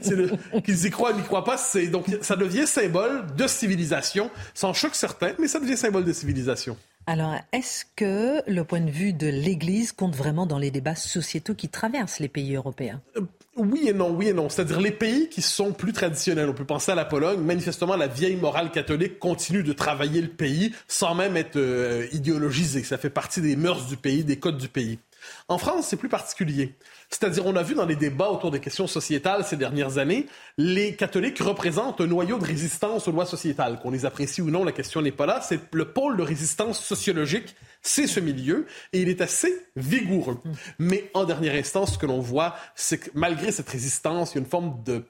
qu'ils 0.64 0.86
y 0.86 0.90
croient, 0.90 1.14
n'y 1.14 1.22
croient 1.22 1.44
pas. 1.44 1.56
C'est 1.56 1.86
donc 1.86 2.06
ça 2.20 2.36
devient 2.36 2.66
symbole 2.66 3.24
de 3.34 3.46
civilisation, 3.46 4.30
sans 4.52 4.74
choc 4.74 4.94
certain, 4.94 5.32
mais 5.38 5.48
ça 5.48 5.58
devient 5.58 5.76
symbole 5.76 6.04
de 6.04 6.12
civilisation. 6.12 6.76
Alors, 7.08 7.36
est-ce 7.52 7.84
que 7.94 8.42
le 8.50 8.64
point 8.64 8.80
de 8.80 8.90
vue 8.90 9.12
de 9.12 9.28
l'Église 9.28 9.92
compte 9.92 10.16
vraiment 10.16 10.44
dans 10.44 10.58
les 10.58 10.72
débats 10.72 10.96
sociétaux 10.96 11.54
qui 11.54 11.68
traversent 11.68 12.18
les 12.18 12.28
pays 12.28 12.56
européens? 12.56 13.00
Euh, 13.16 13.20
oui 13.56 13.88
et 13.88 13.92
non, 13.92 14.10
oui 14.10 14.28
et 14.28 14.32
non. 14.32 14.48
C'est-à-dire 14.48 14.80
les 14.80 14.90
pays 14.90 15.28
qui 15.28 15.40
sont 15.40 15.72
plus 15.72 15.92
traditionnels. 15.92 16.48
On 16.48 16.54
peut 16.54 16.64
penser 16.64 16.90
à 16.90 16.96
la 16.96 17.04
Pologne. 17.04 17.40
Manifestement, 17.40 17.94
la 17.94 18.08
vieille 18.08 18.34
morale 18.34 18.72
catholique 18.72 19.20
continue 19.20 19.62
de 19.62 19.72
travailler 19.72 20.20
le 20.20 20.28
pays 20.28 20.74
sans 20.88 21.14
même 21.14 21.36
être 21.36 21.56
euh, 21.56 22.08
idéologisée. 22.12 22.82
Ça 22.82 22.98
fait 22.98 23.08
partie 23.08 23.40
des 23.40 23.54
mœurs 23.54 23.86
du 23.86 23.96
pays, 23.96 24.24
des 24.24 24.40
codes 24.40 24.58
du 24.58 24.68
pays. 24.68 24.98
En 25.46 25.58
France, 25.58 25.86
c'est 25.88 25.96
plus 25.96 26.08
particulier. 26.08 26.74
C'est-à-dire, 27.08 27.46
on 27.46 27.56
a 27.56 27.62
vu 27.62 27.74
dans 27.74 27.86
les 27.86 27.96
débats 27.96 28.30
autour 28.30 28.50
des 28.50 28.60
questions 28.60 28.86
sociétales 28.86 29.44
ces 29.44 29.56
dernières 29.56 29.98
années, 29.98 30.26
les 30.58 30.96
catholiques 30.96 31.38
représentent 31.38 32.00
un 32.00 32.06
noyau 32.06 32.38
de 32.38 32.44
résistance 32.44 33.06
aux 33.06 33.12
lois 33.12 33.26
sociétales. 33.26 33.78
Qu'on 33.80 33.90
les 33.90 34.04
apprécie 34.04 34.42
ou 34.42 34.50
non, 34.50 34.64
la 34.64 34.72
question 34.72 35.02
n'est 35.02 35.12
pas 35.12 35.26
là. 35.26 35.40
C'est 35.40 35.60
le 35.72 35.92
pôle 35.92 36.16
de 36.16 36.22
résistance 36.22 36.82
sociologique 36.82 37.54
c'est 37.86 38.06
ce 38.06 38.20
milieu 38.20 38.66
et 38.92 39.02
il 39.02 39.08
est 39.08 39.20
assez 39.20 39.52
vigoureux. 39.76 40.38
Mais 40.78 41.10
en 41.14 41.24
dernière 41.24 41.54
instance, 41.54 41.94
ce 41.94 41.98
que 41.98 42.06
l'on 42.06 42.20
voit, 42.20 42.56
c'est 42.74 42.98
que 42.98 43.10
malgré 43.14 43.52
cette 43.52 43.68
résistance, 43.68 44.32
il 44.32 44.34
y 44.34 44.38
a 44.38 44.40
une 44.40 44.50
forme 44.50 44.82
de 44.84 45.02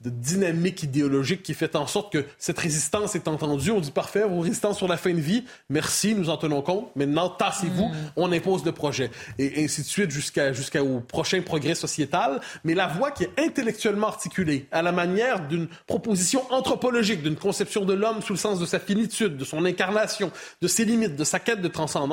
de 0.00 0.10
dynamique 0.10 0.82
idéologique 0.82 1.42
qui 1.42 1.54
fait 1.54 1.74
en 1.76 1.86
sorte 1.86 2.12
que 2.12 2.24
cette 2.38 2.58
résistance 2.58 3.14
est 3.14 3.26
entendue. 3.28 3.70
On 3.70 3.80
dit 3.80 3.90
parfait, 3.90 4.24
vos 4.26 4.40
résistances 4.40 4.78
sur 4.78 4.88
la 4.88 4.96
fin 4.96 5.12
de 5.12 5.20
vie, 5.20 5.44
merci, 5.68 6.14
nous 6.14 6.30
en 6.30 6.36
tenons 6.36 6.62
compte. 6.62 6.94
Maintenant, 6.94 7.28
tassez-vous, 7.28 7.88
mm. 7.88 8.12
on 8.16 8.32
impose 8.32 8.64
le 8.64 8.72
projet. 8.72 9.10
Et 9.38 9.64
ainsi 9.64 9.82
de 9.82 9.86
suite 9.86 10.10
jusqu'à 10.10 10.52
jusqu'au 10.52 11.00
prochain 11.00 11.42
progrès 11.42 11.74
sociétal. 11.74 12.40
Mais 12.64 12.74
la 12.74 12.86
voix 12.86 13.10
qui 13.10 13.24
est 13.24 13.30
intellectuellement 13.38 14.08
articulée 14.08 14.66
à 14.70 14.82
la 14.82 14.92
manière 14.92 15.46
d'une 15.48 15.68
proposition 15.86 16.42
anthropologique, 16.50 17.22
d'une 17.22 17.36
conception 17.36 17.84
de 17.84 17.94
l'homme 17.94 18.22
sous 18.22 18.34
le 18.34 18.38
sens 18.38 18.58
de 18.58 18.66
sa 18.66 18.78
finitude, 18.78 19.36
de 19.36 19.44
son 19.44 19.64
incarnation, 19.64 20.30
de 20.60 20.68
ses 20.68 20.84
limites, 20.84 21.16
de 21.16 21.24
sa 21.24 21.40
quête 21.40 21.60
de 21.60 21.68
transcendance, 21.68 22.09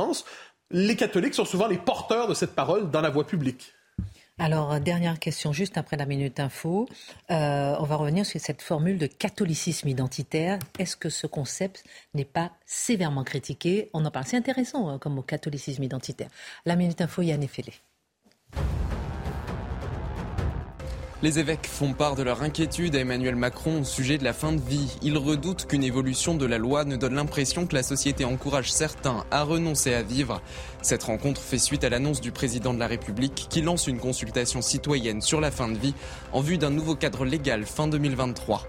les 0.71 0.95
catholiques 0.95 1.33
sont 1.33 1.45
souvent 1.45 1.67
les 1.67 1.77
porteurs 1.77 2.27
de 2.27 2.33
cette 2.33 2.53
parole 2.55 2.91
dans 2.91 3.01
la 3.01 3.09
voie 3.09 3.25
publique. 3.25 3.73
Alors, 4.39 4.79
dernière 4.79 5.17
question, 5.17 5.51
juste 5.51 5.79
après 5.79 5.97
la 5.97 6.05
Minute 6.05 6.39
Info. 6.39 6.87
Euh, 7.31 7.75
on 7.79 7.83
va 7.83 7.95
revenir 7.95 8.23
sur 8.23 8.39
cette 8.39 8.61
formule 8.61 8.99
de 8.99 9.07
catholicisme 9.07 9.87
identitaire. 9.87 10.59
Est-ce 10.77 10.95
que 10.95 11.09
ce 11.09 11.25
concept 11.25 11.83
n'est 12.13 12.25
pas 12.25 12.51
sévèrement 12.65 13.23
critiqué? 13.23 13.89
On 13.93 14.05
en 14.05 14.11
parle, 14.11 14.25
c'est 14.27 14.37
intéressant 14.37 14.89
hein, 14.89 14.99
comme 14.99 15.15
mot 15.15 15.23
catholicisme 15.23 15.81
identitaire. 15.81 16.29
La 16.65 16.75
Minute 16.75 17.01
Info, 17.01 17.23
Yann 17.23 17.41
Effelé. 17.41 17.73
Les 21.23 21.39
évêques 21.39 21.65
font 21.65 21.93
part 21.93 22.15
de 22.15 22.21
leur 22.21 22.43
inquiétude 22.43 22.95
à 22.95 22.99
Emmanuel 22.99 23.35
Macron 23.35 23.81
au 23.81 23.83
sujet 23.83 24.19
de 24.19 24.23
la 24.23 24.33
fin 24.33 24.53
de 24.53 24.61
vie. 24.61 24.95
Ils 25.01 25.17
redoutent 25.17 25.65
qu'une 25.65 25.83
évolution 25.83 26.35
de 26.35 26.45
la 26.45 26.59
loi 26.59 26.85
ne 26.85 26.95
donne 26.95 27.15
l'impression 27.15 27.65
que 27.65 27.73
la 27.73 27.81
société 27.81 28.23
encourage 28.23 28.71
certains 28.71 29.25
à 29.31 29.41
renoncer 29.41 29.95
à 29.95 30.03
vivre. 30.03 30.43
Cette 30.83 31.01
rencontre 31.01 31.41
fait 31.41 31.57
suite 31.57 31.83
à 31.83 31.89
l'annonce 31.89 32.21
du 32.21 32.31
président 32.31 32.71
de 32.71 32.79
la 32.79 32.85
République 32.85 33.47
qui 33.49 33.63
lance 33.63 33.87
une 33.87 33.97
consultation 33.97 34.61
citoyenne 34.61 35.21
sur 35.21 35.41
la 35.41 35.49
fin 35.49 35.69
de 35.69 35.77
vie 35.79 35.95
en 36.33 36.41
vue 36.41 36.59
d'un 36.59 36.69
nouveau 36.69 36.93
cadre 36.93 37.25
légal 37.25 37.65
fin 37.65 37.87
2023. 37.87 38.67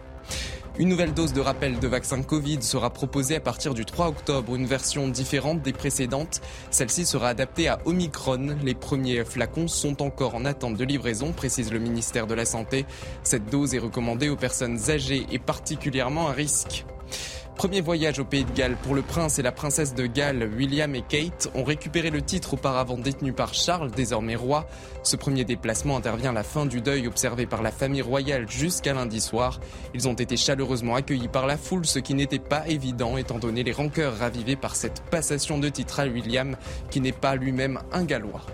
Une 0.78 0.90
nouvelle 0.90 1.12
dose 1.12 1.32
de 1.32 1.40
rappel 1.40 1.80
de 1.80 1.88
vaccin 1.88 2.22
Covid 2.22 2.62
sera 2.62 2.90
proposée 2.90 3.34
à 3.34 3.40
partir 3.40 3.74
du 3.74 3.84
3 3.84 4.06
octobre, 4.06 4.54
une 4.54 4.64
version 4.66 5.08
différente 5.08 5.60
des 5.60 5.72
précédentes. 5.72 6.40
Celle-ci 6.70 7.04
sera 7.04 7.30
adaptée 7.30 7.66
à 7.66 7.80
Omicron. 7.84 8.56
Les 8.62 8.74
premiers 8.74 9.24
flacons 9.24 9.66
sont 9.66 10.00
encore 10.02 10.36
en 10.36 10.44
attente 10.44 10.76
de 10.76 10.84
livraison, 10.84 11.32
précise 11.32 11.72
le 11.72 11.80
ministère 11.80 12.28
de 12.28 12.34
la 12.34 12.44
Santé. 12.44 12.86
Cette 13.24 13.50
dose 13.50 13.74
est 13.74 13.80
recommandée 13.80 14.28
aux 14.28 14.36
personnes 14.36 14.78
âgées 14.88 15.26
et 15.32 15.40
particulièrement 15.40 16.28
à 16.28 16.32
risque. 16.32 16.84
Premier 17.58 17.80
voyage 17.80 18.20
au 18.20 18.24
pays 18.24 18.44
de 18.44 18.52
Galles 18.52 18.76
pour 18.84 18.94
le 18.94 19.02
prince 19.02 19.40
et 19.40 19.42
la 19.42 19.50
princesse 19.50 19.92
de 19.92 20.06
Galles, 20.06 20.48
William 20.56 20.94
et 20.94 21.02
Kate, 21.02 21.50
ont 21.56 21.64
récupéré 21.64 22.08
le 22.08 22.22
titre 22.22 22.54
auparavant 22.54 22.96
détenu 22.96 23.32
par 23.32 23.52
Charles, 23.52 23.90
désormais 23.90 24.36
roi. 24.36 24.68
Ce 25.02 25.16
premier 25.16 25.44
déplacement 25.44 25.96
intervient 25.96 26.30
à 26.30 26.34
la 26.34 26.44
fin 26.44 26.66
du 26.66 26.80
deuil 26.80 27.08
observé 27.08 27.46
par 27.46 27.62
la 27.62 27.72
famille 27.72 28.00
royale 28.00 28.48
jusqu'à 28.48 28.94
lundi 28.94 29.20
soir. 29.20 29.58
Ils 29.92 30.06
ont 30.06 30.14
été 30.14 30.36
chaleureusement 30.36 30.94
accueillis 30.94 31.26
par 31.26 31.48
la 31.48 31.56
foule, 31.56 31.84
ce 31.84 31.98
qui 31.98 32.14
n'était 32.14 32.38
pas 32.38 32.62
évident 32.68 33.16
étant 33.16 33.40
donné 33.40 33.64
les 33.64 33.72
rancœurs 33.72 34.18
ravivées 34.18 34.54
par 34.54 34.76
cette 34.76 35.00
passation 35.10 35.58
de 35.58 35.68
titre 35.68 35.98
à 35.98 36.06
William, 36.06 36.54
qui 36.92 37.00
n'est 37.00 37.10
pas 37.10 37.34
lui-même 37.34 37.80
un 37.90 38.04
Gallois. 38.04 38.46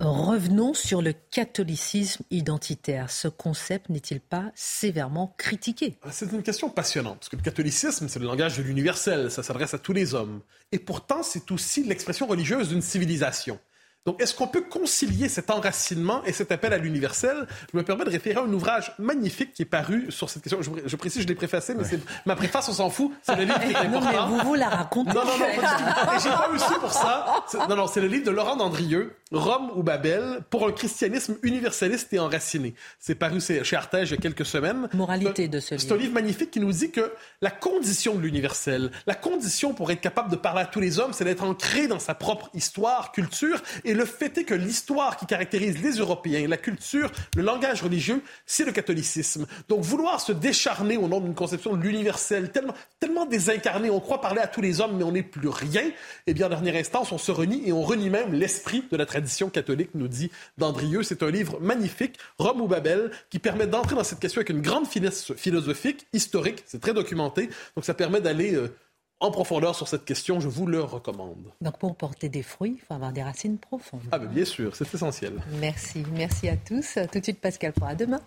Revenons 0.00 0.74
sur 0.74 1.00
le 1.00 1.14
catholicisme 1.30 2.22
identitaire. 2.30 3.10
Ce 3.10 3.28
concept 3.28 3.88
n'est-il 3.88 4.20
pas 4.20 4.52
sévèrement 4.54 5.34
critiqué? 5.38 5.96
Ah, 6.02 6.08
C'est 6.12 6.30
une 6.32 6.42
question 6.42 6.68
passionnante, 6.68 7.18
parce 7.20 7.28
que 7.30 7.36
le 7.36 7.42
catholicisme, 7.42 8.06
c'est 8.08 8.18
le 8.18 8.26
langage 8.26 8.58
de 8.58 8.62
l'universel, 8.62 9.30
ça 9.30 9.42
s'adresse 9.42 9.72
à 9.72 9.78
tous 9.78 9.94
les 9.94 10.14
hommes. 10.14 10.42
Et 10.70 10.78
pourtant, 10.78 11.22
c'est 11.22 11.50
aussi 11.50 11.82
l'expression 11.82 12.26
religieuse 12.26 12.68
d'une 12.68 12.82
civilisation. 12.82 13.58
Donc, 14.06 14.22
est-ce 14.22 14.34
qu'on 14.34 14.46
peut 14.46 14.62
concilier 14.62 15.28
cet 15.28 15.50
enracinement 15.50 16.22
et 16.24 16.32
cet 16.32 16.52
appel 16.52 16.72
à 16.72 16.78
l'universel? 16.78 17.46
Je 17.72 17.76
me 17.76 17.82
permets 17.82 18.04
de 18.04 18.10
référer 18.10 18.38
à 18.38 18.44
un 18.44 18.52
ouvrage 18.52 18.92
magnifique 18.98 19.52
qui 19.52 19.62
est 19.62 19.66
paru 19.66 20.06
sur 20.10 20.30
cette 20.30 20.42
question. 20.42 20.60
Je, 20.62 20.96
précise, 20.96 21.22
je 21.22 21.26
l'ai 21.26 21.34
préfacé, 21.34 21.74
mais 21.74 21.82
c'est 21.82 21.98
ma 22.24 22.36
préface, 22.36 22.68
on 22.68 22.72
s'en 22.72 22.88
fout. 22.88 23.10
C'est 23.22 23.34
le 23.34 23.42
livre 23.42 23.60
qui 23.60 23.72
est 23.72 23.76
important. 23.76 23.96
Non, 24.06 24.28
mais 24.28 24.42
vous 24.42 24.48
vous 24.48 24.54
la 24.54 24.68
racontez. 24.68 25.12
Non, 25.12 25.24
non, 25.24 25.38
non, 25.38 26.18
j'ai 26.22 26.28
pas 26.28 26.48
reçu 26.52 26.80
pour 26.80 26.92
ça. 26.92 27.44
Non, 27.68 27.74
non, 27.74 27.86
c'est 27.86 28.00
le 28.00 28.06
livre 28.06 28.24
de 28.24 28.30
Laurent 28.30 28.56
Dandrieux, 28.56 29.14
Rome 29.32 29.70
ou 29.74 29.82
Babel, 29.82 30.40
pour 30.48 30.66
un 30.66 30.72
christianisme 30.72 31.36
universaliste 31.42 32.12
et 32.12 32.20
enraciné. 32.20 32.74
C'est 33.00 33.16
paru 33.16 33.40
chez 33.40 33.76
Artege 33.76 34.10
il 34.10 34.14
y 34.14 34.14
a 34.14 34.20
quelques 34.20 34.46
semaines. 34.46 34.88
Moralité 34.92 35.48
de 35.48 35.58
ce 35.58 35.74
livre. 35.74 35.84
C'est 35.86 35.92
un 35.92 35.96
livre 35.96 36.12
magnifique 36.12 36.50
qui 36.52 36.60
nous 36.60 36.70
dit 36.70 36.92
que 36.92 37.12
la 37.42 37.50
condition 37.50 38.14
de 38.14 38.20
l'universel, 38.20 38.92
la 39.06 39.14
condition 39.14 39.74
pour 39.74 39.90
être 39.90 40.00
capable 40.00 40.30
de 40.30 40.36
parler 40.36 40.62
à 40.62 40.66
tous 40.66 40.80
les 40.80 41.00
hommes, 41.00 41.12
c'est 41.12 41.24
d'être 41.24 41.42
ancré 41.42 41.88
dans 41.88 41.98
sa 41.98 42.14
propre 42.14 42.48
histoire, 42.54 43.10
culture 43.10 43.60
et 43.84 43.94
le 43.96 44.04
fait 44.04 44.38
est 44.38 44.44
que 44.44 44.54
l'histoire 44.54 45.16
qui 45.16 45.26
caractérise 45.26 45.82
les 45.82 45.98
Européens, 45.98 46.46
la 46.46 46.56
culture, 46.56 47.10
le 47.34 47.42
langage 47.42 47.82
religieux, 47.82 48.22
c'est 48.44 48.64
le 48.64 48.72
catholicisme. 48.72 49.46
Donc 49.68 49.82
vouloir 49.82 50.20
se 50.20 50.32
décharner 50.32 50.96
au 50.96 51.08
nom 51.08 51.20
d'une 51.20 51.34
conception 51.34 51.76
de 51.76 51.82
l'universel 51.82 52.52
tellement, 52.52 52.74
tellement 53.00 53.26
désincarnée, 53.26 53.90
on 53.90 54.00
croit 54.00 54.20
parler 54.20 54.40
à 54.40 54.46
tous 54.46 54.60
les 54.60 54.80
hommes, 54.80 54.96
mais 54.96 55.04
on 55.04 55.12
n'est 55.12 55.22
plus 55.22 55.48
rien, 55.48 55.90
eh 56.26 56.34
bien, 56.34 56.46
en 56.46 56.50
dernière 56.50 56.76
instance, 56.76 57.12
on 57.12 57.18
se 57.18 57.32
renie 57.32 57.62
et 57.66 57.72
on 57.72 57.82
renie 57.82 58.10
même 58.10 58.32
l'esprit 58.32 58.84
de 58.90 58.96
la 58.96 59.06
tradition 59.06 59.50
catholique, 59.50 59.90
nous 59.94 60.08
dit 60.08 60.30
Dandrieux. 60.58 61.02
C'est 61.02 61.22
un 61.22 61.30
livre 61.30 61.58
magnifique, 61.60 62.18
Rome 62.38 62.60
ou 62.60 62.68
Babel, 62.68 63.10
qui 63.30 63.38
permet 63.38 63.66
d'entrer 63.66 63.96
dans 63.96 64.04
cette 64.04 64.20
question 64.20 64.40
avec 64.40 64.50
une 64.50 64.62
grande 64.62 64.86
finesse 64.86 65.32
philosophique, 65.34 66.06
historique, 66.12 66.62
c'est 66.66 66.80
très 66.80 66.94
documenté, 66.94 67.48
donc 67.74 67.84
ça 67.84 67.94
permet 67.94 68.20
d'aller... 68.20 68.54
Euh, 68.54 68.74
en 69.20 69.30
profondeur 69.30 69.74
sur 69.74 69.88
cette 69.88 70.04
question, 70.04 70.40
je 70.40 70.48
vous 70.48 70.66
le 70.66 70.82
recommande. 70.82 71.52
Donc 71.60 71.78
pour 71.78 71.96
porter 71.96 72.28
des 72.28 72.42
fruits, 72.42 72.76
il 72.78 72.84
faut 72.84 72.94
avoir 72.94 73.12
des 73.12 73.22
racines 73.22 73.58
profondes. 73.58 74.02
Ah 74.12 74.18
bien 74.18 74.44
sûr, 74.44 74.76
c'est 74.76 74.92
essentiel. 74.92 75.34
Merci, 75.60 76.04
merci 76.12 76.48
à 76.48 76.56
tous. 76.56 76.98
Tout 77.10 77.18
de 77.18 77.24
suite 77.24 77.40
Pascal 77.40 77.72
pour 77.72 77.86
à 77.86 77.94
demain. 77.94 78.20